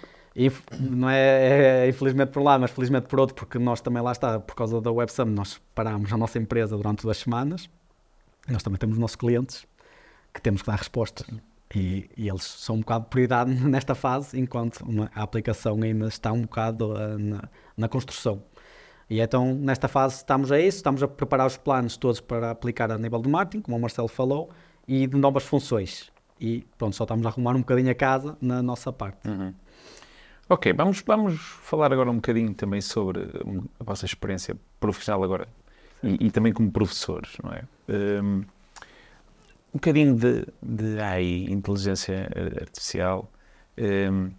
Não 0.80 1.10
é, 1.10 1.86
é, 1.86 1.90
infelizmente 1.90 2.30
por 2.30 2.42
lado, 2.42 2.62
mas 2.62 2.72
felizmente 2.72 3.08
por 3.08 3.20
outro, 3.20 3.36
porque 3.36 3.60
nós 3.60 3.82
também 3.82 4.02
lá 4.02 4.12
está, 4.12 4.40
por 4.40 4.56
causa 4.56 4.80
da 4.80 4.92
Web 4.92 5.12
Summit, 5.12 5.36
nós 5.36 5.62
parámos 5.76 6.12
a 6.12 6.18
nossa 6.18 6.40
empresa 6.40 6.78
durante 6.78 7.04
duas 7.04 7.18
semanas. 7.18 7.70
Nós 8.48 8.64
também 8.64 8.80
temos 8.80 8.96
os 8.96 9.02
nossos 9.02 9.16
clientes 9.16 9.66
que 10.34 10.42
temos 10.42 10.62
que 10.62 10.68
dar 10.68 10.78
respostas. 10.78 11.28
E, 11.74 12.10
e, 12.18 12.28
eles 12.28 12.44
são 12.44 12.76
um 12.76 12.80
bocado 12.80 13.06
de 13.06 13.10
prioridade 13.10 13.54
nesta 13.68 13.96
fase, 13.96 14.40
enquanto 14.40 14.84
a 15.14 15.24
aplicação 15.24 15.80
ainda 15.82 16.08
está 16.08 16.32
um 16.32 16.42
bocado 16.42 16.94
uh, 16.94 17.18
na, 17.18 17.44
na, 17.78 17.88
construção. 17.88 18.44
E 19.10 19.20
então, 19.22 19.54
nesta 19.54 19.88
fase, 19.88 20.18
estamos 20.18 20.52
a 20.52 20.60
isso, 20.60 20.78
estamos 20.78 21.02
a 21.04 21.08
preparar 21.08 21.48
os 21.48 21.58
planos 21.58 21.98
todos 21.98 22.20
para 22.20 22.52
aplicar 22.52 22.92
a 22.92 22.98
nível 22.98 23.22
de 23.22 23.30
marketing, 23.30 23.62
como 23.62 23.78
o 23.78 23.80
Marcelo 23.80 24.08
falou, 24.08 24.50
e 24.88 25.08
de 25.08 25.18
novas 25.18 25.44
funções. 25.44 26.12
E 26.40 26.66
pronto, 26.78 26.96
só 26.96 27.04
estamos 27.04 27.26
a 27.26 27.30
arrumar 27.30 27.56
um 27.56 27.60
bocadinho 27.60 27.92
a 27.92 27.96
casa 27.96 28.38
na 28.42 28.62
nossa 28.62 28.92
parte. 28.92 29.28
Uhum. 29.28 29.54
Ok, 30.52 30.74
vamos, 30.74 31.02
vamos 31.08 31.40
falar 31.40 31.94
agora 31.94 32.12
um 32.12 32.16
bocadinho 32.16 32.54
também 32.54 32.82
sobre 32.82 33.22
a 33.80 33.84
vossa 33.86 34.06
experiência 34.06 34.54
profissional 34.82 35.24
agora 35.24 35.48
e, 36.04 36.28
e, 36.28 36.30
também 36.30 36.52
como 36.52 36.70
professores, 36.70 37.38
não 37.42 37.54
é? 37.54 37.64
Um, 37.88 38.40
um 38.40 39.76
bocadinho 39.76 40.14
de, 40.14 40.46
de 40.62 41.00
AI, 41.00 41.46
inteligência 41.50 42.30
artificial, 42.60 43.32
um, 43.78 44.30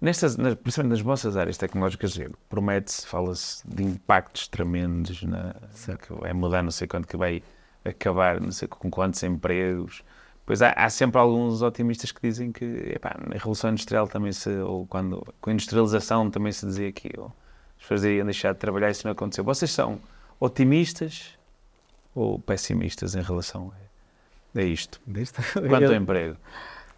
nestas, 0.00 0.36
nas, 0.36 0.56
principalmente 0.56 0.98
nas 0.98 1.00
vossas 1.00 1.36
áreas 1.36 1.56
tecnológicas, 1.56 2.18
promete-se, 2.48 3.06
fala-se 3.06 3.62
de 3.64 3.84
impactos 3.84 4.48
tremendos, 4.48 5.22
na, 5.22 5.54
que 5.96 6.12
vai 6.12 6.32
mudar, 6.32 6.64
não 6.64 6.72
sei 6.72 6.88
quanto, 6.88 7.06
que 7.06 7.16
vai 7.16 7.40
acabar, 7.84 8.40
não 8.40 8.50
sei 8.50 8.66
com 8.66 8.90
quantos 8.90 9.22
empregos, 9.22 10.02
Pois 10.52 10.60
há, 10.60 10.72
há, 10.72 10.90
sempre 10.90 11.18
alguns 11.18 11.62
otimistas 11.62 12.12
que 12.12 12.20
dizem 12.20 12.52
que 12.52 12.62
epá, 12.94 13.16
na 13.26 13.32
Revolução 13.32 13.70
Industrial 13.70 14.06
também 14.06 14.32
se, 14.32 14.50
ou 14.58 14.86
quando, 14.86 15.26
com 15.40 15.48
a 15.48 15.52
industrialização 15.54 16.30
também 16.30 16.52
se 16.52 16.66
dizia 16.66 16.92
que 16.92 17.08
as 17.08 17.80
pessoas 17.80 18.04
iriam 18.04 18.26
deixar 18.26 18.52
de 18.52 18.58
trabalhar 18.58 18.88
e 18.88 18.90
isso 18.90 19.06
não 19.06 19.12
aconteceu. 19.12 19.42
Vocês 19.44 19.70
são 19.70 19.98
otimistas 20.38 21.38
ou 22.14 22.38
pessimistas 22.38 23.14
em 23.14 23.22
relação 23.22 23.72
a, 24.54 24.58
a 24.58 24.62
isto? 24.62 25.00
Quanto 25.70 25.86
ao 25.86 25.94
emprego? 25.94 26.36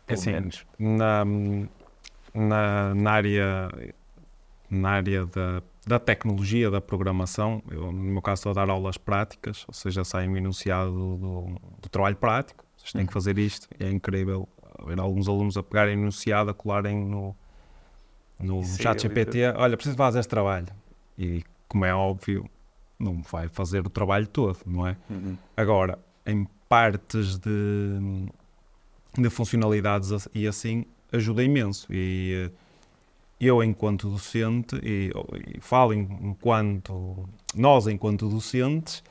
É 0.09 0.15
assim, 0.15 0.33
na, 0.77 1.25
na, 2.35 2.93
na, 2.93 3.11
área, 3.13 3.71
na 4.69 4.91
área 4.91 5.27
da, 5.27 5.63
da 5.87 6.01
tecnologia, 6.01 6.73
da 6.73 6.81
programação, 6.81 7.63
eu, 7.71 7.93
no 7.93 8.03
meu 8.03 8.21
caso 8.21 8.41
estou 8.41 8.51
a 8.51 8.55
dar 8.57 8.69
aulas 8.69 8.99
práticas, 8.99 9.65
ou 9.69 9.75
seja, 9.75 10.03
sai 10.03 10.27
um 10.27 10.37
enunciado 10.37 10.91
do, 10.91 11.61
do 11.81 11.89
trabalho 11.89 12.17
prático, 12.17 12.64
vocês 12.85 12.93
têm 12.93 13.07
que 13.07 13.13
fazer 13.13 13.39
isto. 13.39 13.67
É 13.81 13.91
incrível 13.91 14.47
ver 14.87 15.01
alguns 15.01 15.27
alunos 15.27 15.57
a 15.57 15.63
pegarem 15.63 15.95
enunciado, 15.95 16.51
a 16.51 16.55
colarem 16.55 17.05
no, 17.05 17.35
no 18.39 18.63
Sim, 18.63 18.83
chat 18.83 19.03
GPT. 19.03 19.47
Olha, 19.57 19.77
preciso 19.77 19.97
fazer 19.97 20.21
este 20.21 20.29
trabalho. 20.29 20.69
E, 21.19 21.43
como 21.67 21.85
é 21.85 21.95
óbvio, 21.95 22.49
não 22.99 23.23
vai 23.23 23.49
fazer 23.49 23.87
o 23.87 23.91
trabalho 23.91 24.27
todo, 24.27 24.59
não 24.67 24.87
é? 24.87 24.97
Uhum. 25.09 25.37
Agora, 25.57 25.99
em 26.27 26.47
partes 26.69 27.39
de, 27.39 28.29
de 29.17 29.31
funcionalidades 29.31 30.29
e 30.35 30.47
assim, 30.47 30.85
ajuda 31.11 31.43
imenso. 31.43 31.91
E 31.91 32.51
eh, 32.51 32.51
eu, 33.41 33.63
enquanto 33.63 34.11
docente, 34.11 34.77
e, 34.83 35.11
e 35.57 35.61
falo 35.61 35.95
enquanto 35.95 37.29
nós, 37.55 37.87
enquanto 37.87 38.29
docentes, 38.29 39.03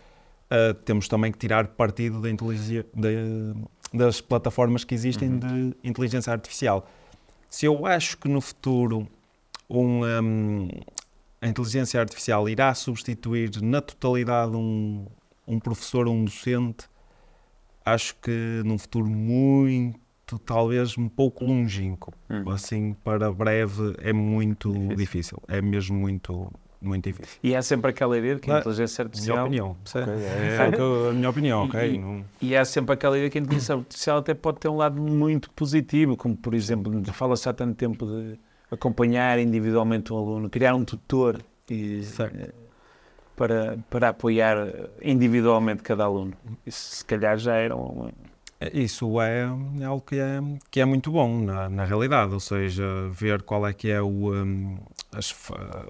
uh, 0.52 0.74
temos 0.86 1.08
também 1.08 1.32
que 1.32 1.38
tirar 1.38 1.68
partido 1.70 2.22
da 2.22 2.30
inteligência, 2.30 2.86
das 3.94 4.22
plataformas 4.22 4.84
que 4.84 4.94
existem 4.94 5.30
uhum. 5.30 5.40
de 5.40 5.78
inteligência 5.84 6.32
artificial. 6.32 6.90
Se 7.50 7.66
eu 7.66 7.86
acho 7.86 8.18
que 8.18 8.28
no 8.28 8.42
futuro 8.42 9.08
um, 9.70 10.04
um, 10.04 10.68
a 11.42 11.48
inteligência 11.48 12.00
artificial 12.00 12.48
irá 12.50 12.74
substituir 12.74 13.62
na 13.62 13.82
totalidade 13.82 14.56
um, 14.56 15.06
um 15.48 15.60
professor 15.60 16.08
ou 16.08 16.14
um 16.16 16.26
docente, 16.26 16.88
acho 17.86 18.16
que 18.16 18.62
num 18.66 18.78
futuro 18.78 19.08
muito, 19.08 20.40
talvez 20.46 20.98
um 20.98 21.08
pouco 21.08 21.46
longínquo, 21.46 22.14
uhum. 22.30 22.50
assim 22.50 22.94
para 23.04 23.32
breve 23.32 23.96
é 24.00 24.14
muito 24.14 24.72
difícil. 24.72 24.96
difícil. 24.96 25.44
É 25.48 25.62
mesmo 25.62 25.98
muito 25.98 26.52
muito 26.84 27.10
difícil. 27.10 27.40
E 27.42 27.56
há 27.56 27.62
sempre 27.62 27.92
aquela 27.92 28.18
ideia 28.18 28.36
de 28.36 28.42
que 28.42 28.52
a 28.52 28.60
inteligência 28.60 29.04
artificial. 29.04 29.50
Minha 29.50 29.66
opinião. 29.66 29.78
Okay, 29.90 30.26
é, 30.26 30.58
é 30.58 31.10
a 31.10 31.14
minha 31.14 31.30
opinião, 31.30 31.64
ok? 31.64 31.94
E, 31.94 31.98
não... 31.98 32.26
e 32.42 32.56
há 32.56 32.66
sempre 32.66 32.94
aquela 32.94 33.18
ideia 33.18 33.30
que 33.30 33.38
a 33.38 33.42
inteligência 33.42 33.76
artificial 33.76 34.18
até 34.20 34.34
pode 34.34 34.60
ter 34.60 34.70
um 34.70 34.78
lado 34.78 35.02
muito 35.02 35.50
positivo, 35.52 36.16
como 36.16 36.36
por 36.36 36.54
exemplo, 36.54 36.92
fala-se 37.14 37.48
há 37.48 37.54
tanto 37.54 37.76
tempo 37.76 38.06
de 38.06 38.40
acompanhar 38.72 39.40
individualmente 39.40 40.12
um 40.12 40.18
aluno, 40.18 40.50
criar 40.50 40.76
um 40.76 40.84
tutor 40.84 41.40
e, 41.70 42.02
eh, 42.20 42.52
para, 43.36 43.78
para 43.90 44.10
apoiar 44.10 44.58
individualmente 45.02 45.82
cada 45.84 46.04
aluno. 46.04 46.34
Isso 46.66 46.98
se 46.98 47.06
calhar 47.06 47.38
já 47.38 47.56
era 47.56 47.76
um, 47.76 48.10
isso 48.74 49.20
é, 49.22 49.48
é 49.80 49.86
algo 49.86 50.02
que 50.06 50.16
é, 50.16 50.40
que 50.70 50.80
é 50.80 50.86
muito 50.86 51.12
bom 51.12 51.42
na, 51.42 51.70
na 51.70 51.86
realidade, 51.86 52.34
ou 52.34 52.40
seja, 52.40 52.84
ver 53.12 53.42
qual 53.42 53.66
é 53.68 53.74
que 53.74 53.90
é 53.90 54.02
o, 54.02 54.34
um, 54.34 54.78
as, 55.12 55.34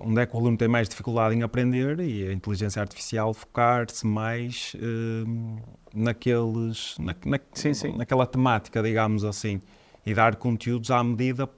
onde 0.02 0.22
é 0.22 0.26
que 0.26 0.36
o 0.36 0.40
aluno 0.40 0.58
tem 0.58 0.68
mais 0.68 0.88
dificuldade 0.88 1.36
em 1.36 1.44
aprender 1.44 2.00
e 2.00 2.28
a 2.28 2.34
inteligência 2.34 2.82
artificial 2.82 3.34
focar-se 3.34 4.06
mais 4.06 4.76
um, 4.82 5.58
naqueles, 5.94 6.96
na, 7.00 7.16
na, 7.26 7.40
sim, 7.54 7.74
sim. 7.74 7.98
naquela 7.98 8.26
temática, 8.26 8.82
digamos 8.82 9.24
assim, 9.24 9.62
e 10.06 10.14
dar 10.14 10.36
conteúdos 10.36 10.92
à 10.92 11.04
medida 11.04 11.50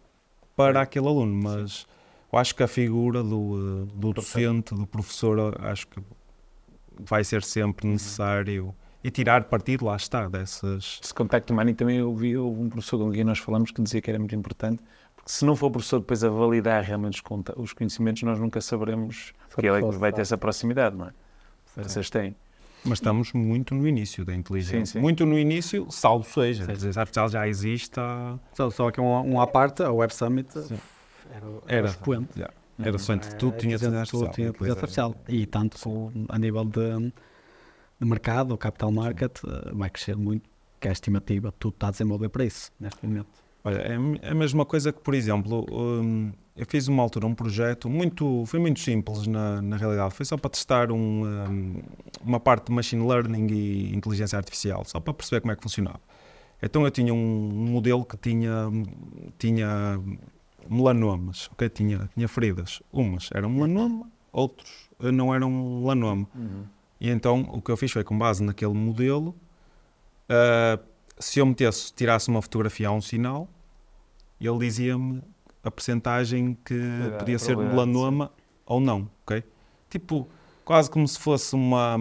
para 0.55 0.81
aquele 0.81 1.07
aluno, 1.07 1.43
mas 1.43 1.71
sim. 1.71 1.85
eu 2.33 2.39
acho 2.39 2.55
que 2.55 2.63
a 2.63 2.67
figura 2.67 3.21
do, 3.21 3.85
do 3.85 4.13
docente, 4.13 4.73
do 4.73 4.87
professor, 4.87 5.57
acho 5.61 5.87
que 5.87 5.99
vai 6.99 7.23
ser 7.23 7.43
sempre 7.43 7.85
uhum. 7.85 7.93
necessário 7.93 8.73
e 9.05 9.11
tirar 9.11 9.43
partido, 9.43 9.85
lá 9.85 9.95
está, 9.95 10.27
dessas... 10.27 10.99
Esse 11.03 11.13
contacto 11.13 11.53
humano, 11.53 11.71
também 11.75 11.97
eu 11.97 12.15
vi 12.15 12.35
um 12.35 12.67
professor 12.69 12.97
com 12.97 13.11
quem 13.11 13.23
nós 13.23 13.37
falamos 13.37 13.69
que 13.69 13.79
dizia 13.79 14.01
que 14.01 14.09
era 14.09 14.17
muito 14.17 14.33
importante, 14.33 14.81
porque 15.15 15.31
se 15.31 15.45
não 15.45 15.55
for 15.55 15.67
o 15.67 15.71
professor 15.71 15.99
depois 15.99 16.23
a 16.23 16.29
validar 16.29 16.83
realmente 16.83 17.21
os 17.55 17.71
conhecimentos, 17.71 18.23
nós 18.23 18.39
nunca 18.39 18.59
saberemos 18.59 19.31
que 19.55 19.67
ele 19.67 19.77
é 19.77 19.91
que 19.91 19.97
vai 19.97 20.11
ter 20.11 20.21
essa 20.21 20.35
proximidade, 20.39 20.97
não 20.97 21.05
é? 21.05 21.13
Vocês 21.83 22.09
têm. 22.09 22.35
Mas 22.83 22.97
estamos 22.97 23.31
muito 23.31 23.75
no 23.75 23.87
início 23.87 24.25
da 24.25 24.33
inteligência. 24.33 24.85
Sim, 24.85 24.93
sim. 24.93 24.99
Muito 24.99 25.23
no 25.23 25.37
início, 25.37 25.85
salvo 25.91 26.27
seja. 26.27 26.63
A 26.63 26.65
inteligência 26.65 26.99
artificial 26.99 27.29
já 27.29 27.47
existe 27.47 27.99
há... 27.99 28.39
Só, 28.53 28.71
só 28.71 28.89
que 28.89 28.99
um, 28.99 29.33
um 29.33 29.39
à 29.39 29.45
parte, 29.45 29.83
a 29.83 29.91
Web 29.91 30.15
Summit 30.15 30.51
sim. 30.51 30.79
era, 31.31 31.45
era 31.67 31.87
expoente. 31.89 32.29
Yeah. 32.35 32.51
Era 32.79 32.97
só 32.97 33.13
entre 33.13 33.35
tudo, 33.35 33.55
tinha 33.57 33.75
inteligência 33.75 33.99
artificial. 33.99 34.31
Tinha 34.33 34.47
inteligência 34.47 34.81
artificial. 34.81 35.15
E 35.29 35.45
tanto 35.45 36.11
a 36.27 36.39
nível 36.39 36.65
de, 36.65 37.13
de 37.99 38.07
mercado, 38.07 38.53
o 38.53 38.57
capital 38.57 38.91
market, 38.91 39.39
eh, 39.45 39.71
vai 39.73 39.89
crescer 39.89 40.15
muito, 40.15 40.49
que 40.79 40.87
é 40.87 40.91
a 40.91 40.93
estimativa, 40.93 41.53
tudo 41.57 41.75
está 41.75 41.87
a 41.87 41.91
desenvolver 41.91 42.29
para 42.29 42.45
isso, 42.45 42.71
neste 42.79 43.05
momento. 43.05 43.27
Olha, 43.63 43.77
é 43.77 44.29
a 44.29 44.35
mesma 44.35 44.63
coisa 44.63 44.93
que, 44.93 45.01
por 45.01 45.15
exemplo, 45.15 45.65
um, 45.71 46.31
eu 46.55 46.65
fiz 46.67 46.87
uma 46.87 47.01
altura 47.01 47.25
um 47.25 47.33
projeto 47.33 47.89
muito, 47.89 48.45
foi 48.45 48.59
muito 48.59 48.79
simples 48.79 49.25
na, 49.25 49.59
na 49.61 49.75
realidade, 49.75 50.13
foi 50.13 50.25
só 50.25 50.37
para 50.37 50.51
testar 50.51 50.91
um, 50.91 51.25
um, 51.25 51.81
uma 52.23 52.39
parte 52.39 52.67
de 52.67 52.73
machine 52.73 53.05
learning 53.05 53.47
e 53.47 53.95
inteligência 53.95 54.37
artificial, 54.37 54.85
só 54.85 54.99
para 54.99 55.13
perceber 55.13 55.41
como 55.41 55.51
é 55.51 55.55
que 55.55 55.63
funcionava. 55.63 55.99
Então 56.61 56.83
eu 56.85 56.91
tinha 56.91 57.13
um 57.13 57.49
modelo 57.71 58.05
que 58.05 58.17
tinha, 58.17 58.69
tinha 59.37 59.99
melanomas, 60.69 61.49
ok? 61.51 61.67
Tinha, 61.69 62.09
tinha 62.13 62.27
feridas. 62.27 62.81
Umas 62.91 63.29
eram 63.33 63.49
melanoma, 63.49 64.09
outros 64.31 64.89
não 64.99 65.33
eram 65.33 65.49
melanoma. 65.49 66.27
Uhum. 66.35 66.63
E 66.99 67.09
então 67.09 67.41
o 67.51 67.61
que 67.61 67.71
eu 67.71 67.77
fiz 67.77 67.91
foi, 67.91 68.03
com 68.03 68.17
base 68.17 68.43
naquele 68.43 68.73
modelo, 68.73 69.35
uh, 70.29 70.83
se 71.19 71.39
eu 71.39 71.45
metesse, 71.45 71.93
tirasse 71.93 72.29
uma 72.29 72.41
fotografia 72.41 72.87
a 72.87 72.91
um 72.91 73.01
sinal, 73.01 73.47
ele 74.39 74.57
dizia-me 74.59 75.21
a 75.63 75.71
percentagem 75.71 76.57
que 76.63 76.73
é, 76.73 77.17
podia 77.17 77.39
ser 77.39 77.57
melanoma 77.57 78.31
ou 78.65 78.79
não, 78.79 79.09
ok? 79.23 79.43
Tipo, 79.89 80.27
quase 80.63 80.89
como 80.89 81.07
se 81.07 81.19
fosse 81.19 81.55
uma, 81.55 81.95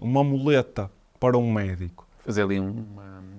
uma 0.00 0.24
muleta 0.24 0.90
para 1.18 1.36
um 1.38 1.52
médico. 1.52 2.06
Fazer 2.24 2.42
ali 2.42 2.58
um, 2.58 2.84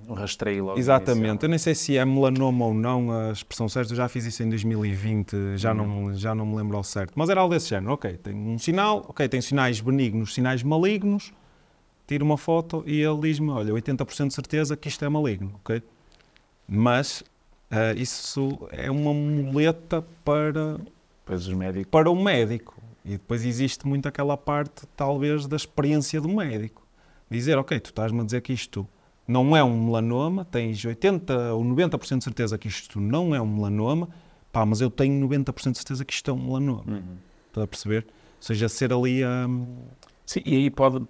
um 0.08 0.14
rastreio 0.14 0.66
logo. 0.66 0.80
Exatamente. 0.80 1.44
Eu 1.44 1.50
nem 1.50 1.58
sei 1.58 1.74
se 1.74 1.98
é 1.98 2.06
melanoma 2.06 2.66
ou 2.66 2.74
não 2.74 3.12
a 3.12 3.32
expressão 3.32 3.68
certa. 3.68 3.94
Eu 3.94 3.98
já 3.98 4.08
fiz 4.08 4.26
isso 4.26 4.44
em 4.44 4.50
2020, 4.50 5.58
já, 5.58 5.74
não, 5.74 6.14
já 6.14 6.36
não 6.36 6.46
me 6.46 6.56
lembro 6.56 6.78
ao 6.78 6.84
certo. 6.84 7.14
Mas 7.16 7.30
era 7.30 7.42
algo 7.42 7.54
desse 7.54 7.70
género. 7.70 7.94
Ok, 7.94 8.18
tem 8.18 8.36
um 8.36 8.58
sinal, 8.58 9.06
ok, 9.08 9.28
tem 9.28 9.42
sinais 9.42 9.82
benignos, 9.82 10.34
sinais 10.34 10.62
malignos. 10.64 11.34
Tiro 12.08 12.24
uma 12.24 12.38
foto 12.38 12.84
e 12.86 13.02
ele 13.02 13.20
diz-me, 13.22 13.50
olha, 13.50 13.74
80% 13.74 14.28
de 14.28 14.34
certeza 14.36 14.78
que 14.78 14.88
isto 14.88 15.04
é 15.04 15.10
maligno, 15.10 15.56
ok? 15.56 15.82
Mas 16.68 17.24
Uh, 17.72 18.00
isso 18.00 18.68
é 18.72 18.92
uma 18.92 19.14
muleta 19.14 20.04
para, 20.24 20.80
para 21.90 22.12
o 22.12 22.16
médico. 22.16 22.76
E 23.04 23.12
depois 23.12 23.44
existe 23.44 23.88
muito 23.88 24.08
aquela 24.08 24.38
parte, 24.38 24.86
talvez, 24.96 25.48
da 25.48 25.56
experiência 25.56 26.22
do 26.22 26.30
médico. 26.30 26.85
Dizer, 27.30 27.58
ok, 27.58 27.80
tu 27.80 27.90
estás-me 27.90 28.22
a 28.22 28.24
dizer 28.24 28.42
que 28.42 28.54
isto 28.54 28.88
não 29.28 29.56
é 29.56 29.64
um 29.64 29.86
melanoma, 29.86 30.46
tens 30.46 30.84
80 30.84 31.54
ou 31.54 31.64
90% 31.64 32.18
de 32.20 32.24
certeza 32.24 32.58
que 32.58 32.68
isto 32.68 33.00
não 33.00 33.34
é 33.34 33.42
um 33.42 33.48
melanoma, 33.48 34.10
pá, 34.52 34.66
mas 34.66 34.82
eu 34.82 34.90
tenho 34.90 35.28
90% 35.28 35.72
de 35.72 35.78
certeza 35.78 36.06
que 36.06 36.14
isto 36.14 36.30
é 36.30 36.34
um 36.34 36.38
melanoma. 36.38 36.84
Uhum. 36.88 37.18
Estás 37.48 37.64
a 37.64 37.68
perceber? 37.68 38.06
Ou 38.08 38.42
seja, 38.42 38.70
ser 38.70 38.94
ali 38.94 39.24
a. 39.24 39.48
Um... 39.48 39.66
Sim, 40.26 40.42
e 40.46 40.56
aí 40.56 40.70
pode 40.70 41.06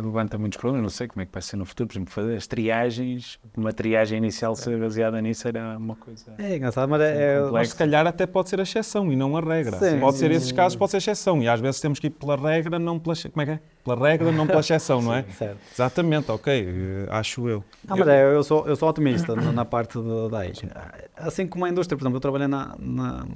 levanta 0.00 0.38
muitos 0.38 0.58
problemas, 0.58 0.82
não 0.82 0.90
sei 0.90 1.08
como 1.08 1.22
é 1.22 1.26
que 1.26 1.32
vai 1.32 1.42
ser 1.42 1.56
no 1.56 1.64
futuro, 1.64 1.88
por 1.88 1.94
exemplo, 1.94 2.12
fazer 2.12 2.36
as 2.36 2.46
triagens, 2.46 3.38
uma 3.56 3.72
triagem 3.72 4.18
inicial 4.18 4.54
ser 4.54 4.78
baseada 4.78 5.20
nisso 5.20 5.46
era 5.46 5.76
uma 5.76 5.94
coisa. 5.94 6.34
É 6.38 6.56
engraçado, 6.56 6.88
mas, 6.88 7.00
é, 7.00 7.36
é 7.36 7.40
mas 7.50 7.68
se 7.70 7.76
calhar 7.76 8.06
até 8.06 8.26
pode 8.26 8.48
ser 8.48 8.60
a 8.60 8.62
exceção 8.62 9.12
e 9.12 9.16
não 9.16 9.36
a 9.36 9.40
regra. 9.40 9.78
Sim, 9.78 9.98
pode 9.98 10.14
sim, 10.14 10.20
ser 10.20 10.30
esses 10.30 10.52
casos, 10.52 10.76
pode 10.76 10.90
ser 10.90 10.98
exceção. 10.98 11.42
E 11.42 11.48
às 11.48 11.60
vezes 11.60 11.80
temos 11.80 11.98
que 11.98 12.06
ir 12.08 12.10
pela 12.10 12.36
regra, 12.36 12.78
não 12.78 12.98
pela. 12.98 13.14
Como 13.16 13.42
é 13.42 13.44
que 13.44 13.50
é? 13.52 13.60
Pela 13.84 14.08
regra, 14.08 14.32
não 14.32 14.46
pela 14.46 14.60
exceção, 14.60 15.02
não 15.02 15.14
é? 15.14 15.24
Certo. 15.34 15.58
Exatamente, 15.72 16.30
ok, 16.30 16.66
acho 17.10 17.48
eu. 17.48 17.64
Não, 17.86 17.96
mas 17.96 18.08
é, 18.08 18.24
eu 18.24 18.42
sou, 18.42 18.66
eu 18.66 18.76
sou 18.76 18.88
otimista 18.88 19.34
na, 19.34 19.64
parte 19.64 19.98
da 20.30 20.38
AIG. 20.38 20.68
Assim 21.16 21.46
como 21.46 21.64
a 21.64 21.68
indústria, 21.68 21.96
por 21.96 22.02
exemplo, 22.02 22.16
eu 22.16 22.20
trabalhei 22.20 22.46
na, 22.46 22.74
na 22.78 23.26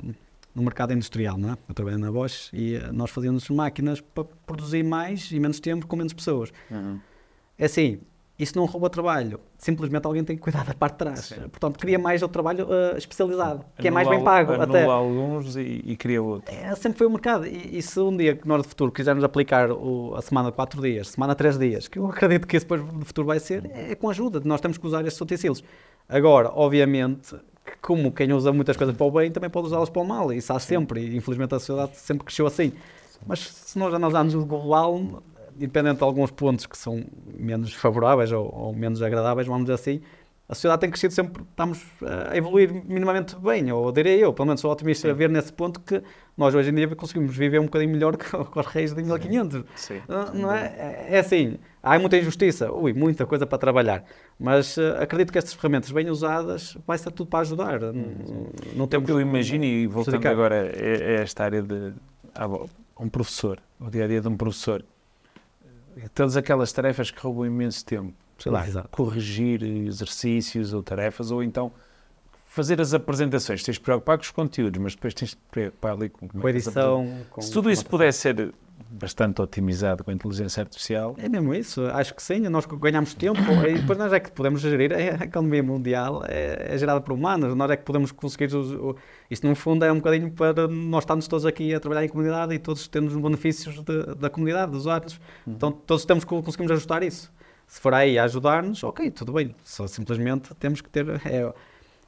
no 0.59 0.65
mercado 0.65 0.93
industrial, 0.93 1.39
não 1.39 1.53
é? 1.53 1.57
Eu 1.69 1.75
trabalhei 1.75 2.01
na 2.01 2.11
Bosch 2.11 2.51
e 2.53 2.75
eh, 2.75 2.93
nós 2.93 3.11
fazíamos 3.11 3.49
máquinas 3.49 4.01
para 4.01 4.25
produzir 4.45 4.83
mais 4.83 5.31
e 5.31 5.39
menos 5.39 5.61
tempo 5.61 5.87
com 5.87 5.97
menos 5.97 6.13
pessoas. 6.13 6.53
Uhum. 6.71 6.99
É 7.57 7.65
assim, 7.65 8.01
isso 8.39 8.57
não 8.57 8.67
rouba 8.67 8.89
trabalho. 8.89 9.41
Simplesmente 9.57 10.07
alguém 10.07 10.23
tem 10.23 10.37
que 10.37 10.43
cuidar 10.43 10.65
da 10.65 10.73
parte 10.73 10.93
de 10.93 10.99
trás. 10.99 11.21
Sim. 11.21 11.49
Portanto, 11.49 11.77
cria 11.79 11.99
mais 11.99 12.23
o 12.23 12.29
trabalho 12.29 12.67
uh, 12.67 12.97
especializado, 12.97 13.65
que 13.77 13.89
é 13.89 13.91
mais 13.91 14.09
bem 14.09 14.23
pago. 14.23 14.53
Anula 14.53 14.65
até. 14.65 14.85
alguns 14.85 15.57
e, 15.57 15.83
e 15.85 15.97
cria 15.97 16.23
outros. 16.23 16.57
É, 16.57 16.73
sempre 16.77 16.99
foi 16.99 17.07
o 17.09 17.11
mercado. 17.11 17.47
E, 17.47 17.79
e, 17.79 17.83
se 17.83 17.99
um 17.99 18.17
dia 18.17 18.37
que 18.37 18.47
nós 18.47 18.63
de 18.63 18.69
futuro 18.69 18.93
quisermos 18.93 19.25
aplicar 19.25 19.73
o, 19.73 20.15
a 20.15 20.23
semana 20.23 20.51
de 20.51 20.57
4 20.57 20.81
dias, 20.81 21.09
semana 21.09 21.35
de 21.35 21.39
3 21.39 21.59
dias, 21.59 21.89
que 21.89 21.99
eu 21.99 22.07
acredito 22.07 22.47
que 22.47 22.57
isso 22.57 22.65
depois 22.65 22.81
no 22.81 23.05
futuro 23.05 23.27
vai 23.27 23.41
ser, 23.41 23.69
é 23.75 23.97
com 23.97 24.09
ajuda. 24.09 24.41
Nós 24.45 24.61
temos 24.61 24.79
que 24.79 24.87
usar 24.87 25.05
estes 25.05 25.21
utensílios. 25.21 25.65
Agora, 26.09 26.51
obviamente, 26.55 27.35
como 27.81 28.13
quem 28.13 28.33
usa 28.33 28.53
muitas 28.53 28.77
coisas 28.77 28.97
para 28.97 29.07
o 29.07 29.11
bem, 29.11 29.31
também 29.31 29.51
pode 29.51 29.69
usá-las 29.69 29.89
para 29.89 30.03
o 30.03 30.05
mal. 30.05 30.33
Isso 30.33 30.53
há 30.53 30.59
sempre. 30.59 31.01
E 31.01 31.17
infelizmente 31.17 31.55
a 31.55 31.59
sociedade 31.59 31.97
sempre 31.97 32.25
cresceu 32.25 32.47
assim. 32.47 32.73
Mas 33.27 33.41
se 33.41 33.79
nós 33.79 33.93
analisarmos 33.93 34.35
o 34.35 34.45
global, 34.45 35.23
independente 35.57 35.99
de 35.99 36.05
alguns 36.05 36.31
pontos 36.31 36.67
que 36.67 36.79
são 36.79 37.05
menos 37.37 37.73
favoráveis 37.75 38.31
ou, 38.33 38.53
ou, 38.55 38.73
menos 38.73 39.03
agradáveis, 39.03 39.47
vamos 39.47 39.65
dizer 39.65 39.75
assim, 39.75 40.01
a 40.49 40.55
sociedade 40.55 40.81
tem 40.81 40.91
crescido 40.91 41.13
sempre, 41.13 41.43
estamos 41.43 41.85
a 42.31 42.35
evoluir 42.35 42.73
minimamente 42.73 43.37
bem, 43.37 43.71
ou 43.71 43.93
diria 43.93 44.17
eu, 44.17 44.33
pelo 44.33 44.47
menos 44.47 44.63
sou 44.63 44.73
otimista 44.73 45.07
Sim. 45.07 45.13
a 45.13 45.15
ver 45.15 45.29
nesse 45.29 45.53
ponto 45.53 45.79
que 45.79 46.03
nós 46.39 46.55
hoje 46.55 46.71
em 46.71 46.75
dia 46.75 46.89
conseguimos 46.97 47.37
viver 47.37 47.61
um 47.61 47.65
bocadinho 47.65 47.91
melhor 47.93 48.17
que, 48.17 48.25
os 48.35 48.67
reis 48.67 48.95
de 48.95 49.03
1500. 49.03 49.65
Sim. 49.77 50.01
Não, 50.09 50.33
não 50.33 50.53
é? 50.53 51.07
é 51.11 51.19
assim, 51.19 51.59
há 51.83 51.99
muita 51.99 52.17
injustiça, 52.17 52.73
ui, 52.73 52.95
muita 52.95 53.27
coisa 53.27 53.47
para 53.47 53.59
trabalhar, 53.59 54.05
mas 54.41 54.79
uh, 54.79 54.97
acredito 55.03 55.33
que 55.33 55.37
estas 55.37 55.53
ferramentas 55.53 55.91
bem 55.91 56.09
usadas 56.09 56.79
vai 56.87 56.97
ser 56.97 57.13
tudo 57.13 57.29
para 57.29 57.41
ajudar. 57.41 57.83
Uhum. 57.83 58.47
Não 58.75 58.87
temos 58.87 59.07
eu 59.11 59.21
imagino, 59.21 59.65
e 59.65 59.87
voltando 59.87 60.27
agora 60.27 60.63
a, 60.63 61.21
esta 61.21 61.45
área 61.45 61.61
de 61.61 61.93
um 62.99 63.09
professor, 63.11 63.61
o 63.79 63.91
dia 63.91 64.05
a 64.05 64.09
dia 64.09 64.23
de 64.23 64.29
um 64.29 64.37
professor, 64.37 64.83
todas 66.15 66.39
aquelas 66.39 66.73
tarefas 66.73 67.11
que 67.11 67.21
roubam 67.21 67.45
imenso 67.45 67.85
tempo, 67.85 68.15
sei 68.39 68.53
lá, 68.53 68.67
Exato. 68.67 68.89
corrigir 68.91 69.63
exercícios 69.63 70.73
ou 70.73 70.83
tarefas, 70.83 71.31
ou 71.31 71.43
então 71.43 71.73
fazer 72.45 72.81
as 72.81 72.95
apresentações, 72.95 73.63
tens 73.63 73.75
de 73.75 73.81
preocupar 73.81 74.17
com 74.17 74.25
os 74.25 74.31
conteúdos, 74.31 74.81
mas 74.81 74.95
depois 74.95 75.15
tens 75.15 75.31
de 75.31 75.37
preocupar 75.51 75.93
ali 75.93 76.09
com, 76.09 76.29
com 76.29 76.47
a 76.47 76.51
edição. 76.51 77.25
Com 77.31 77.41
Se 77.41 77.53
tudo 77.53 77.71
isso 77.71 77.85
pudesse 77.87 78.19
ser 78.21 78.55
bastante 78.91 79.43
otimizado 79.43 80.03
com 80.03 80.11
a 80.11 80.15
inteligência 80.15 80.63
artificial. 80.63 81.15
É 81.19 81.29
mesmo 81.29 81.55
isso, 81.55 81.85
acho 81.87 82.15
que 82.15 82.23
sim, 82.23 82.41
nós 82.41 82.65
ganhamos 82.67 83.13
tempo 83.15 83.39
e 83.69 83.75
depois 83.75 83.99
nós 83.99 84.13
é 84.13 84.21
que 84.21 84.31
podemos 84.31 84.61
gerir, 84.61 84.93
é, 84.93 85.11
a 85.21 85.25
economia 85.25 85.63
mundial 85.63 86.25
é, 86.27 86.75
é 86.75 86.79
gerada 86.79 87.01
por 87.01 87.13
humanos, 87.13 87.55
nós 87.55 87.71
é 87.71 87.77
que 87.77 87.85
podemos 87.85 88.13
conseguir, 88.13 88.55
o, 88.55 88.97
isto 89.31 89.47
no 89.47 89.55
fundo 89.55 89.85
é 89.85 89.93
um 89.93 89.97
bocadinho 89.97 90.31
para 90.31 90.67
nós 90.69 91.03
estarmos 91.03 91.29
todos 91.29 91.45
aqui 91.45 91.75
a 91.75 91.81
trabalhar 91.81 92.05
em 92.05 92.09
comunidade 92.09 92.55
e 92.55 92.59
todos 92.59 92.89
temos 92.89 93.15
os 93.15 93.21
benefícios 93.21 93.83
de, 93.83 94.15
da 94.15 94.31
comunidade, 94.31 94.73
dos 94.73 94.81
usuários, 94.81 95.21
uhum. 95.47 95.53
então 95.55 95.71
todos 95.71 96.05
temos, 96.05 96.25
conseguimos 96.25 96.73
ajustar 96.73 97.03
isso. 97.03 97.33
Se 97.69 97.81
for 97.81 97.95
aí 97.95 98.19
a 98.19 98.25
ajudar-nos, 98.25 98.83
ok, 98.83 99.11
tudo 99.11 99.33
bem, 99.35 99.55
só 99.63 99.87
simplesmente 99.87 100.53
temos 100.57 100.81
que 100.81 100.89
ter... 100.89 101.07
É, 101.25 101.53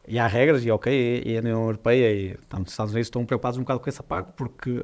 e 0.08 0.18
há 0.18 0.26
regras, 0.26 0.64
e 0.64 0.70
ok, 0.70 1.22
e 1.24 1.36
a 1.36 1.40
União 1.40 1.62
Europeia 1.62 2.12
e 2.12 2.36
tanto 2.48 2.66
os 2.66 2.72
Estados 2.72 2.92
Unidos 2.92 3.06
estão 3.06 3.24
preocupados 3.24 3.58
um 3.58 3.62
bocado 3.62 3.78
com 3.78 3.88
essa 3.88 4.02
parte, 4.02 4.32
porque 4.34 4.82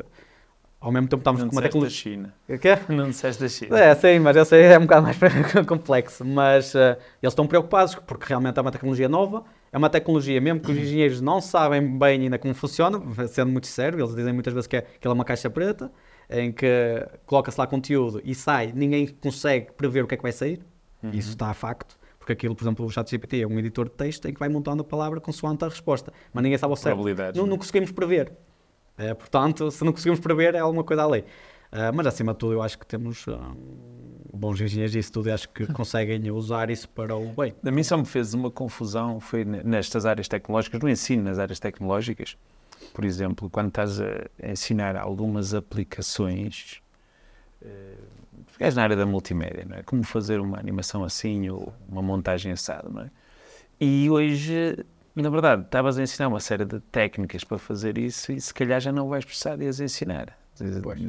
ao 0.79 0.93
mesmo 0.93 1.09
tempo 1.09 1.21
estamos 1.21 1.41
não 1.41 1.49
com 1.49 1.57
uma 1.57 1.63
tecnologia. 1.63 1.89
da 1.89 2.01
China. 2.01 2.35
Quê? 2.61 2.79
Não 2.93 3.09
disseste 3.09 3.43
da 3.43 3.49
China. 3.49 3.79
É, 3.79 3.95
sim, 3.95 4.21
mas 4.21 4.37
eu 4.37 4.45
sei, 4.45 4.65
é 4.65 4.79
um 4.79 4.83
bocado 4.83 5.03
mais 5.03 5.17
complexo. 5.67 6.25
Mas 6.25 6.75
uh, 6.75 6.97
eles 7.23 7.33
estão 7.33 7.47
preocupados 7.47 7.95
porque 7.95 8.27
realmente 8.29 8.59
é 8.59 8.63
uma 8.63 8.71
tecnologia 8.71 9.09
nova, 9.09 9.43
é 9.73 9.79
uma 9.79 9.91
tecnologia 9.91 10.41
mesmo 10.41 10.61
que 10.61 10.71
os 10.71 10.77
engenheiros 10.79 11.21
não 11.21 11.41
sabem 11.41 11.99
bem 11.99 12.23
ainda 12.23 12.39
como 12.39 12.55
funciona, 12.55 13.01
sendo 13.27 13.51
muito 13.51 13.67
sério, 13.67 13.99
eles 13.99 14.15
dizem 14.15 14.33
muitas 14.33 14.53
vezes 14.53 14.67
que, 14.67 14.77
é, 14.77 14.83
que 14.83 15.07
ela 15.07 15.15
é 15.15 15.17
uma 15.17 15.25
caixa 15.25 15.51
preta, 15.51 15.91
em 16.29 16.53
que 16.53 16.67
coloca-se 17.25 17.59
lá 17.59 17.67
conteúdo 17.67 18.21
e 18.25 18.35
sai, 18.35 18.73
ninguém 18.75 19.07
consegue 19.07 19.73
prever 19.73 20.05
o 20.05 20.07
que 20.07 20.15
é 20.15 20.17
que 20.17 20.23
vai 20.23 20.33
sair. 20.33 20.61
Uhum. 21.03 21.11
Isso 21.11 21.31
está 21.31 21.49
a 21.49 21.55
facto. 21.55 21.99
Porque 22.19 22.33
aquilo, 22.33 22.57
por 22.57 22.65
exemplo, 22.65 22.85
o 22.85 22.91
ChatGPT 22.91 23.43
é 23.43 23.47
um 23.47 23.57
editor 23.59 23.89
de 23.89 23.95
texto 23.95 24.27
em 24.27 24.33
que 24.35 24.41
vai 24.41 24.49
montando 24.49 24.83
a 24.83 24.85
palavra 24.85 25.21
consoante 25.21 25.65
a 25.65 25.69
resposta. 25.69 26.13
Mas 26.33 26.43
ninguém 26.43 26.59
sabe 26.59 26.73
ao 26.73 26.77
certo. 26.77 26.97
Não, 27.37 27.47
não 27.47 27.55
é? 27.55 27.59
conseguimos 27.59 27.93
prever. 27.93 28.33
É, 28.99 29.15
portanto, 29.15 29.71
se 29.71 29.85
não 29.85 29.93
conseguimos 29.93 30.19
prever, 30.19 30.55
é 30.57 30.59
alguma 30.59 30.83
coisa 30.83 31.03
além. 31.03 31.23
Uh, 31.23 31.95
mas 31.95 32.07
acima 32.07 32.33
de 32.33 32.39
tudo, 32.39 32.55
eu 32.55 32.63
acho 32.63 32.79
que 32.79 32.87
temos 32.87 33.27
uh, 33.27 33.39
bons 34.33 34.61
engenheiros 34.61 34.95
e 34.95 34.99
isso 34.99 35.13
tudo, 35.13 35.31
acho 35.31 35.49
que 35.49 35.67
conseguem 35.73 36.31
usar 36.31 36.71
isso 36.71 36.89
para 36.89 37.15
o 37.15 37.33
bem. 37.33 37.55
A 37.65 37.71
mim 37.71 37.83
só 37.83 37.97
me 37.97 38.05
fez 38.05 38.35
uma 38.35 38.51
confusão, 38.51 39.21
foi 39.21 39.45
nestas 39.45 40.07
áreas 40.07 40.27
tecnológicas, 40.27 40.81
no 40.81 40.89
ensino 40.89 41.23
nas 41.23 41.39
áreas 41.39 41.61
tecnológicas. 41.61 42.37
Por 42.93 43.05
exemplo, 43.05 43.51
quando 43.51 43.69
estás 43.69 44.01
a 44.01 44.29
ensinar 44.43 44.97
algumas 44.97 45.55
aplicações, 45.55 46.81
uh, 47.63 48.75
na 48.75 48.83
área 48.83 48.97
da 48.97 49.07
multimédia, 49.07 49.65
não 49.69 49.77
é? 49.77 49.83
Como 49.83 50.03
fazer 50.03 50.41
uma 50.41 50.59
animação 50.59 51.05
assim 51.05 51.49
ou 51.49 51.73
uma 51.89 52.03
montagem 52.03 52.53
assada, 52.53 52.89
não 52.89 53.03
é? 53.03 53.11
E 53.79 54.09
hoje, 54.09 54.85
na 55.15 55.29
verdade, 55.29 55.63
estavas 55.63 55.99
a 55.99 56.03
ensinar 56.03 56.29
uma 56.29 56.41
série 56.41 56.65
de 56.65 56.81
técnicas 56.81 57.45
para 57.45 57.59
fazer 57.59 57.99
isso 57.99 58.33
e 58.33 58.41
se 58.41 58.55
calhar 58.55 58.81
já 58.81 58.91
não 58.91 59.09
vais 59.09 59.25
precisar 59.25 59.57
de 59.57 59.67
as 59.67 59.81
ensinar. 59.81 60.37
Pois. 60.83 61.01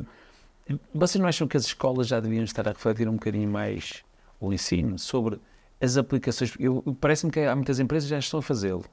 Vocês 0.93 1.21
não 1.21 1.29
acham 1.29 1.47
que 1.47 1.55
as 1.55 1.65
escolas 1.65 2.07
já 2.07 2.19
deviam 2.19 2.43
estar 2.43 2.67
a 2.67 2.71
refletir 2.71 3.07
um 3.07 3.13
bocadinho 3.13 3.49
mais 3.49 4.03
o 4.39 4.51
ensino 4.51 4.99
sobre 4.99 5.39
as 5.79 5.95
aplicações? 5.95 6.53
Parece-me 6.99 7.31
que 7.31 7.39
há 7.39 7.55
muitas 7.55 7.79
empresas 7.79 8.09
que 8.09 8.15
já 8.15 8.19
estão 8.19 8.39
a 8.39 8.43
fazê-lo, 8.43 8.83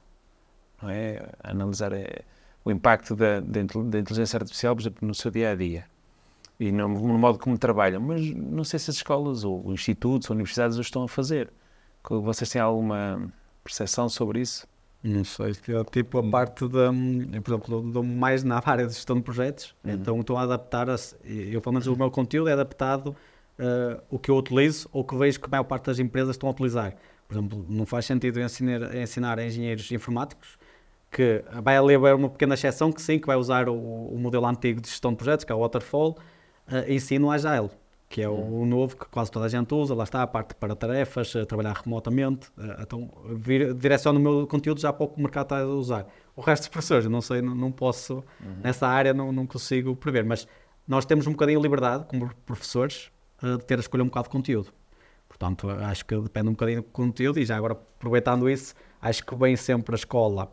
não 0.81 0.89
é? 0.89 1.29
A 1.43 1.51
analisar 1.51 1.91
é, 1.91 2.21
o 2.65 2.71
impacto 2.71 3.15
da, 3.15 3.39
da, 3.39 3.61
inteligência 3.61 4.37
artificial, 4.37 4.75
por 4.75 4.81
exemplo, 4.81 5.07
no 5.07 5.13
seu 5.13 5.29
dia 5.29 5.51
a 5.51 5.55
dia 5.55 5.85
e 6.59 6.71
no, 6.71 6.87
no, 6.87 7.17
modo 7.17 7.37
como 7.37 7.57
trabalham, 7.57 8.01
mas 8.01 8.33
não 8.33 8.63
sei 8.63 8.79
se 8.79 8.89
as 8.89 8.95
escolas 8.97 9.43
ou 9.43 9.71
institutos 9.71 10.29
ou 10.29 10.33
universidades 10.33 10.77
o 10.77 10.81
estão 10.81 11.03
a 11.03 11.07
fazer. 11.07 11.51
Vocês 12.09 12.49
têm 12.49 12.61
alguma 12.61 13.31
percepção 13.63 14.09
sobre 14.09 14.41
isso? 14.41 14.67
Não 15.03 15.23
sei, 15.23 15.53
tipo 15.91 16.17
a 16.17 16.23
parte 16.23 16.67
da, 16.67 16.91
por 17.43 17.53
exemplo, 17.53 17.91
dou 17.91 18.01
mais 18.01 18.43
na 18.43 18.59
área 18.65 18.87
de 18.87 18.93
gestão 18.93 19.17
de 19.17 19.21
projetos, 19.21 19.75
uhum. 19.83 19.91
então 19.91 20.19
estou 20.19 20.35
a 20.35 20.41
adaptar, 20.41 20.89
a, 20.89 20.95
eu 21.23 21.61
pelo 21.61 21.73
menos 21.73 21.85
o 21.85 21.95
meu 21.95 22.09
conteúdo 22.09 22.49
é 22.49 22.53
adaptado 22.53 23.15
uh, 23.59 24.01
o 24.09 24.17
que 24.17 24.31
eu 24.31 24.35
utilizo 24.35 24.89
ou 24.91 25.03
que 25.03 25.15
vejo 25.15 25.39
que 25.39 25.45
a 25.45 25.49
maior 25.49 25.63
parte 25.63 25.85
das 25.85 25.99
empresas 25.99 26.31
estão 26.31 26.49
a 26.49 26.51
utilizar. 26.51 26.95
Por 27.27 27.35
exemplo, 27.35 27.65
não 27.69 27.85
faz 27.85 28.05
sentido 28.05 28.39
ensinar, 28.39 28.95
ensinar 28.95 29.37
engenheiros 29.37 29.91
informáticos 29.91 30.57
que 31.15 31.45
vai 31.63 31.77
haver 31.77 32.13
uma 32.13 32.29
pequena 32.29 32.55
exceção 32.55 32.91
que 32.91 33.01
sim, 33.01 33.17
que 33.17 33.25
vai 33.25 33.37
usar 33.37 33.69
o, 33.69 33.73
o 33.73 34.19
modelo 34.19 34.45
antigo 34.45 34.81
de 34.81 34.89
gestão 34.89 35.11
de 35.11 35.17
projetos, 35.17 35.45
que 35.45 35.51
é 35.51 35.55
o 35.55 35.59
Waterfall, 35.59 36.17
uh, 36.67 36.91
ensino 36.91 37.31
Agile, 37.31 37.69
que 38.09 38.21
é 38.21 38.27
o, 38.27 38.33
o, 38.33 38.65
novo 38.65 38.97
que 38.97 39.05
quase 39.05 39.31
toda 39.31 39.45
a 39.45 39.47
gente 39.47 39.73
usa, 39.73 39.95
lá 39.95 40.03
está 40.03 40.21
a 40.21 40.27
parte 40.27 40.53
para 40.55 40.75
tarefas, 40.75 41.33
uh, 41.33 41.45
trabalhar 41.45 41.81
remotamente, 41.85 42.49
uh, 42.57 42.81
então 42.81 43.09
vir, 43.33 43.73
direciono 43.73 44.19
o 44.19 44.21
meu 44.21 44.45
conteúdo 44.45 44.81
já 44.81 44.91
para 44.91 45.05
o 45.05 45.07
que 45.07 45.17
o 45.17 45.21
mercado 45.21 45.45
está 45.45 45.59
a 45.59 45.65
usar. 45.65 46.05
O 46.35 46.41
resto 46.41 46.63
dos 46.63 46.67
professores, 46.67 47.07
não 47.07 47.21
sei, 47.21 47.41
não, 47.41 47.55
não 47.55 47.71
posso, 47.71 48.15
uhum. 48.15 48.57
nessa 48.61 48.85
área 48.85 49.13
não, 49.13 49.31
não 49.31 49.47
consigo 49.47 49.95
prever, 49.95 50.25
mas 50.25 50.45
nós 50.85 51.05
temos 51.05 51.25
um 51.27 51.31
bocadinho 51.31 51.61
de 51.61 51.63
liberdade, 51.63 52.03
como 52.09 52.29
professores, 52.45 53.09
de 53.41 53.57
ter 53.59 53.77
a 53.77 53.79
escolha 53.79 54.03
um 54.03 54.07
bocado 54.07 54.25
de 54.25 54.31
conteúdo. 54.31 54.73
Portanto, 55.29 55.69
acho 55.69 56.05
que 56.05 56.17
depende 56.19 56.49
um 56.49 56.51
bocadinho 56.51 56.81
do 56.81 56.87
conteúdo 56.89 57.39
e 57.39 57.45
já 57.45 57.55
agora 57.55 57.73
aproveitando 57.73 58.49
isso, 58.49 58.75
acho 59.01 59.25
que 59.25 59.33
vem 59.33 59.55
sempre 59.55 59.95
a 59.95 59.97
escola, 59.97 60.51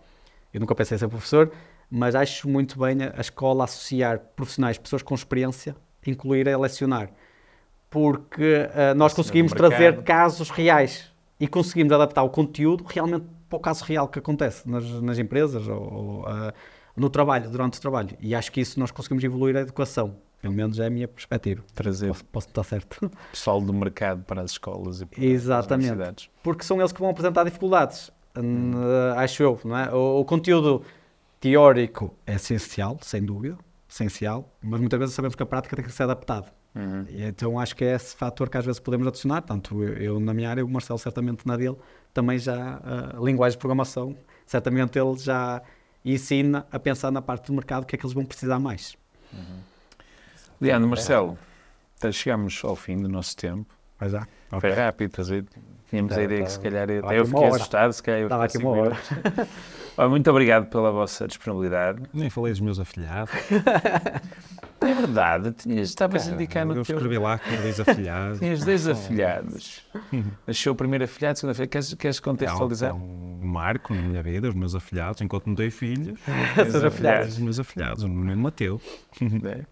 eu 0.53 0.61
nunca 0.61 0.75
pensei 0.75 0.97
em 0.97 0.99
ser 0.99 1.09
professor, 1.09 1.51
mas 1.91 2.15
acho 2.15 2.49
muito 2.49 2.79
bem 2.79 2.99
a 3.03 3.21
escola 3.21 3.65
associar 3.65 4.19
profissionais, 4.37 4.79
pessoas 4.79 5.03
com 5.03 5.15
experiência, 5.15 5.77
incluir 6.07 6.49
a 6.49 6.59
lecionar. 6.59 7.11
Porque 7.91 8.69
uh, 8.71 8.95
nós 8.95 9.13
conseguimos 9.13 9.53
trazer 9.53 10.03
casos 10.03 10.49
reais 10.51 11.11
e 11.39 11.47
conseguimos 11.47 11.93
adaptar 11.93 12.23
o 12.23 12.31
conteúdo 12.31 12.85
realmente 12.85 13.27
para 13.49 13.57
o 13.57 13.61
caso 13.61 13.85
real 13.85 14.09
que 14.09 14.19
acontece 14.19 14.67
nas, 14.69 14.85
nas 15.03 15.19
empresas 15.19 15.69
ou, 15.69 15.93
ou 15.93 16.21
uh, 16.23 16.53
no 16.97 17.11
trabalho, 17.11 17.51
durante 17.51 17.79
o 17.79 17.81
trabalho. 17.81 18.17
E 18.21 18.35
acho 18.35 18.51
que 18.51 18.61
isso 18.61 18.81
nós 18.81 18.91
conseguimos 18.91 19.23
evoluir 19.23 19.57
a 19.57 19.61
educação. 19.61 20.17
Pelo 20.41 20.55
menos 20.55 20.81
é 20.81 20.87
a 20.87 20.91
minha 20.91 21.07
perspectiva. 21.07 21.63
Trazer 21.75 22.09
posso, 22.09 22.25
posso 22.25 22.49
estar 22.49 22.65
certo. 22.65 23.11
pessoal 23.31 23.61
do 23.61 23.73
mercado 23.73 24.25
para 24.25 24.43
as 24.43 24.53
escolas 24.53 25.01
e 25.01 25.07
para 25.07 25.23
Exatamente. 25.23 25.85
as 25.85 25.91
universidades. 25.91 26.31
Porque 26.43 26.65
são 26.65 26.81
eles 26.81 26.91
que 26.91 26.99
vão 26.99 27.11
apresentar 27.11 27.45
dificuldades. 27.45 28.11
Acho 29.17 29.43
eu. 29.43 29.61
Não 29.65 29.77
é? 29.77 29.93
o, 29.93 30.21
o 30.21 30.25
conteúdo 30.25 30.83
teórico 31.41 32.15
é 32.27 32.35
essencial, 32.35 32.99
sem 33.03 33.23
dúvida 33.23 33.59
essencial, 33.93 34.51
mas 34.63 34.81
muitas 34.81 34.99
vezes 34.99 35.15
sabemos 35.15 35.35
que 35.35 35.43
a 35.43 35.47
prática 35.47 35.77
tem 35.77 35.85
que 35.85 35.93
ser 35.93 36.05
adaptada. 36.05 36.47
Uhum. 36.75 37.05
E 37.11 37.23
então 37.23 37.61
acho 37.61 37.77
que 37.77 37.85
é 37.85 37.95
esse 37.95 38.17
fator 38.17 38.49
que 38.49 38.57
às 38.57 38.65
vezes 38.65 38.81
podemos 38.81 39.07
adicionar, 39.07 39.43
tanto 39.43 39.83
eu, 39.83 39.95
eu 39.95 40.21
na 40.21 40.33
minha 40.33 40.49
área, 40.49 40.65
o 40.65 40.69
Marcelo 40.69 40.99
certamente 40.99 41.47
na 41.47 41.57
dele, 41.57 41.77
também 42.15 42.39
já 42.39 42.79
uh, 42.79 43.25
linguagem 43.25 43.57
de 43.57 43.61
programação, 43.61 44.17
certamente 44.47 44.99
ele 44.99 45.19
já 45.19 45.61
ensina 46.05 46.67
a 46.73 46.79
pensar 46.79 47.11
na 47.11 47.21
parte 47.21 47.47
do 47.47 47.53
mercado 47.53 47.83
o 47.83 47.87
que 47.87 47.95
é 47.95 47.99
que 47.99 48.05
eles 48.05 48.15
vão 48.15 48.25
precisar 48.25 48.59
mais. 48.59 48.97
Uhum. 49.33 49.61
Leandro, 50.61 50.89
Marcelo, 50.89 51.39
chegamos 52.13 52.63
ao 52.65 52.75
fim 52.75 52.97
do 52.97 53.09
nosso 53.09 53.37
tempo. 53.37 53.75
Vai 53.99 54.09
já. 54.09 54.27
Okay. 54.49 54.61
Foi 54.61 54.73
rápido, 54.73 55.15
fazer. 55.15 55.45
Tínhamos 55.93 56.15
tá, 56.15 56.21
a 56.21 56.25
ideia 56.25 56.41
tá, 56.41 56.47
que 56.47 56.53
se 56.53 56.59
calhar 56.59 56.83
até 56.85 57.19
eu 57.19 57.27
fiquei 57.27 57.45
assustado, 57.45 57.93
se 57.93 58.03
calhar 58.03 58.21
eu 58.23 58.27
Estava 58.27 58.45
aqui 58.47 58.57
uma 58.57 58.71
hora. 58.71 58.97
muito 60.09 60.31
obrigado 60.31 60.71
pela 60.71 60.91
vossa 60.91 61.29
disponibilidade. 61.29 62.01
Nem 62.15 62.31
falei 62.31 62.51
dos 62.51 62.61
meus 62.61 62.81
afilhados. 62.81 63.31
É 64.83 64.95
verdade, 64.95 65.53
tinhas, 65.53 65.91
estavas 65.91 66.27
a 66.27 66.33
indicar 66.33 66.67
no 66.67 66.75
eu 66.75 66.85
teu... 66.85 66.97
escrevi 66.97 67.17
lá 67.17 67.39
com 67.39 67.55
dois 67.55 67.79
afilhados. 67.79 68.41
Tinhas 68.43 68.65
dois 68.65 68.89
afilhados. 68.89 69.87
Nasceu 70.45 70.73
o 70.73 70.75
primeiro 70.75 71.05
afilhado, 71.05 71.39
segunda 71.39 71.55
filha. 71.55 71.69
Queres, 71.69 71.95
queres 71.95 72.19
contextualizar? 72.19 72.91
É 72.91 72.93
um 72.93 73.39
marco 73.45 73.95
na 73.95 74.03
minha 74.03 74.21
vida, 74.25 74.49
os 74.49 74.57
meus 74.57 74.75
afilhados, 74.75 75.21
enquanto 75.21 75.47
não 75.47 75.55
tenho 75.55 75.71
filhos. 75.71 76.19
os 76.67 76.85
afilhados. 76.85 77.35
Os 77.35 77.39
meus 77.39 77.61
afilhados, 77.61 78.03
o 78.03 78.09
menino 78.09 78.43
Mateu. 78.43 78.81
É. 79.45 79.65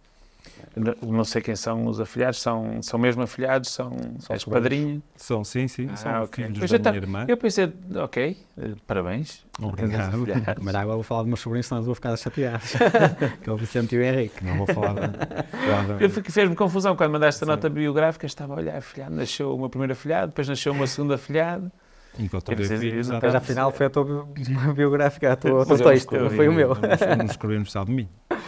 Não 1.03 1.25
sei 1.25 1.43
quem 1.43 1.57
são 1.57 1.87
os 1.87 2.01
afilhados, 2.01 2.41
são, 2.41 2.81
são 2.83 2.99
mesmo 2.99 3.23
afilhados, 3.23 3.71
são, 3.71 3.91
são 4.21 4.35
és 4.35 4.45
padrinho? 4.45 5.03
São, 5.17 5.43
sim, 5.43 5.67
sim, 5.67 5.89
ah, 5.91 5.97
são 5.97 6.23
okay. 6.23 6.47
filhos 6.47 6.71
da 6.71 6.93
minha 6.93 7.03
irmã. 7.03 7.25
Eu 7.29 7.37
pensei, 7.37 7.73
ok, 7.97 8.37
eh, 8.57 8.71
parabéns. 8.87 9.45
Obrigado. 9.61 10.17
Mas 10.63 10.75
agora 10.75 10.95
vou 10.95 11.03
falar 11.03 11.23
de 11.23 11.29
meus 11.29 11.41
sobrinhos, 11.41 11.67
senão 11.67 11.83
vou 11.83 11.95
ficar 11.95 12.17
chateado. 12.17 12.63
que 13.43 13.51
é 13.51 13.53
o 13.53 13.57
Vicente 13.57 13.97
e 13.97 13.99
o 13.99 14.03
Henrique. 14.03 14.45
Não 14.45 14.59
vou 14.59 14.67
falar 14.67 14.95
de... 14.95 16.09
Fez-me 16.31 16.55
confusão 16.55 16.95
quando 16.95 17.13
mandaste 17.13 17.43
a 17.43 17.47
nota 17.47 17.69
biográfica, 17.69 18.27
estava 18.27 18.55
a 18.55 18.57
olhar, 18.57 18.77
afilhado, 18.77 19.15
nasceu 19.15 19.55
uma 19.55 19.69
primeira 19.69 19.93
afilhada, 19.93 20.29
depois 20.29 20.49
nasceu 20.49 20.73
uma 20.73 20.87
segunda 20.87 21.17
afilhada. 21.17 21.71
Enquanto 22.19 22.53
eu 22.53 22.57
depois 22.57 23.35
afinal 23.35 23.71
foi 23.71 23.87
a 23.87 23.91
tua 23.91 24.27
biográfica, 24.75 25.33
a 25.33 25.37
tua, 25.37 25.63
o 25.63 25.67
teu 25.67 25.79
texto, 25.79 26.17
não 26.17 26.31
foi 26.31 26.49
o 26.49 26.53
meu. 26.53 26.75
Não 26.75 27.25
escrevi 27.25 27.57
no 27.57 27.65
estado 27.65 27.87
de 27.87 27.93
mim. 27.93 28.09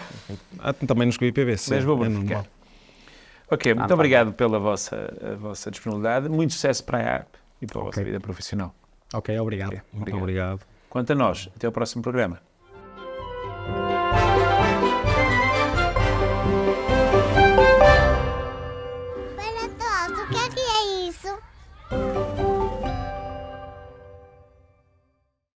Ah, 0.59 0.73
também 0.73 1.05
não 1.05 1.11
escrevi 1.11 1.33
PVC. 1.33 1.75
Mas 1.75 1.85
vou 1.85 1.99
verificar. 1.99 2.47
Ok, 3.51 3.75
muito 3.75 3.91
ah, 3.91 3.95
obrigado 3.95 4.33
pela 4.33 4.59
vossa, 4.59 5.13
vossa 5.39 5.71
disponibilidade. 5.71 6.29
Muito 6.29 6.55
sucesso 6.55 6.85
para 6.85 6.99
a 6.99 7.17
app 7.17 7.39
e 7.61 7.67
para 7.67 7.79
a 7.79 7.81
okay. 7.83 7.91
vossa 7.91 8.05
vida 8.05 8.21
profissional. 8.21 8.75
Ok, 9.13 9.39
obrigado. 9.39 9.69
Okay. 9.69 9.83
Muito 9.93 10.17
obrigado. 10.17 10.61
Quanto 10.89 11.13
a 11.13 11.15
nós, 11.15 11.51
até 11.55 11.69
o 11.69 11.73
próximo 11.73 12.03
programa. 12.03 12.41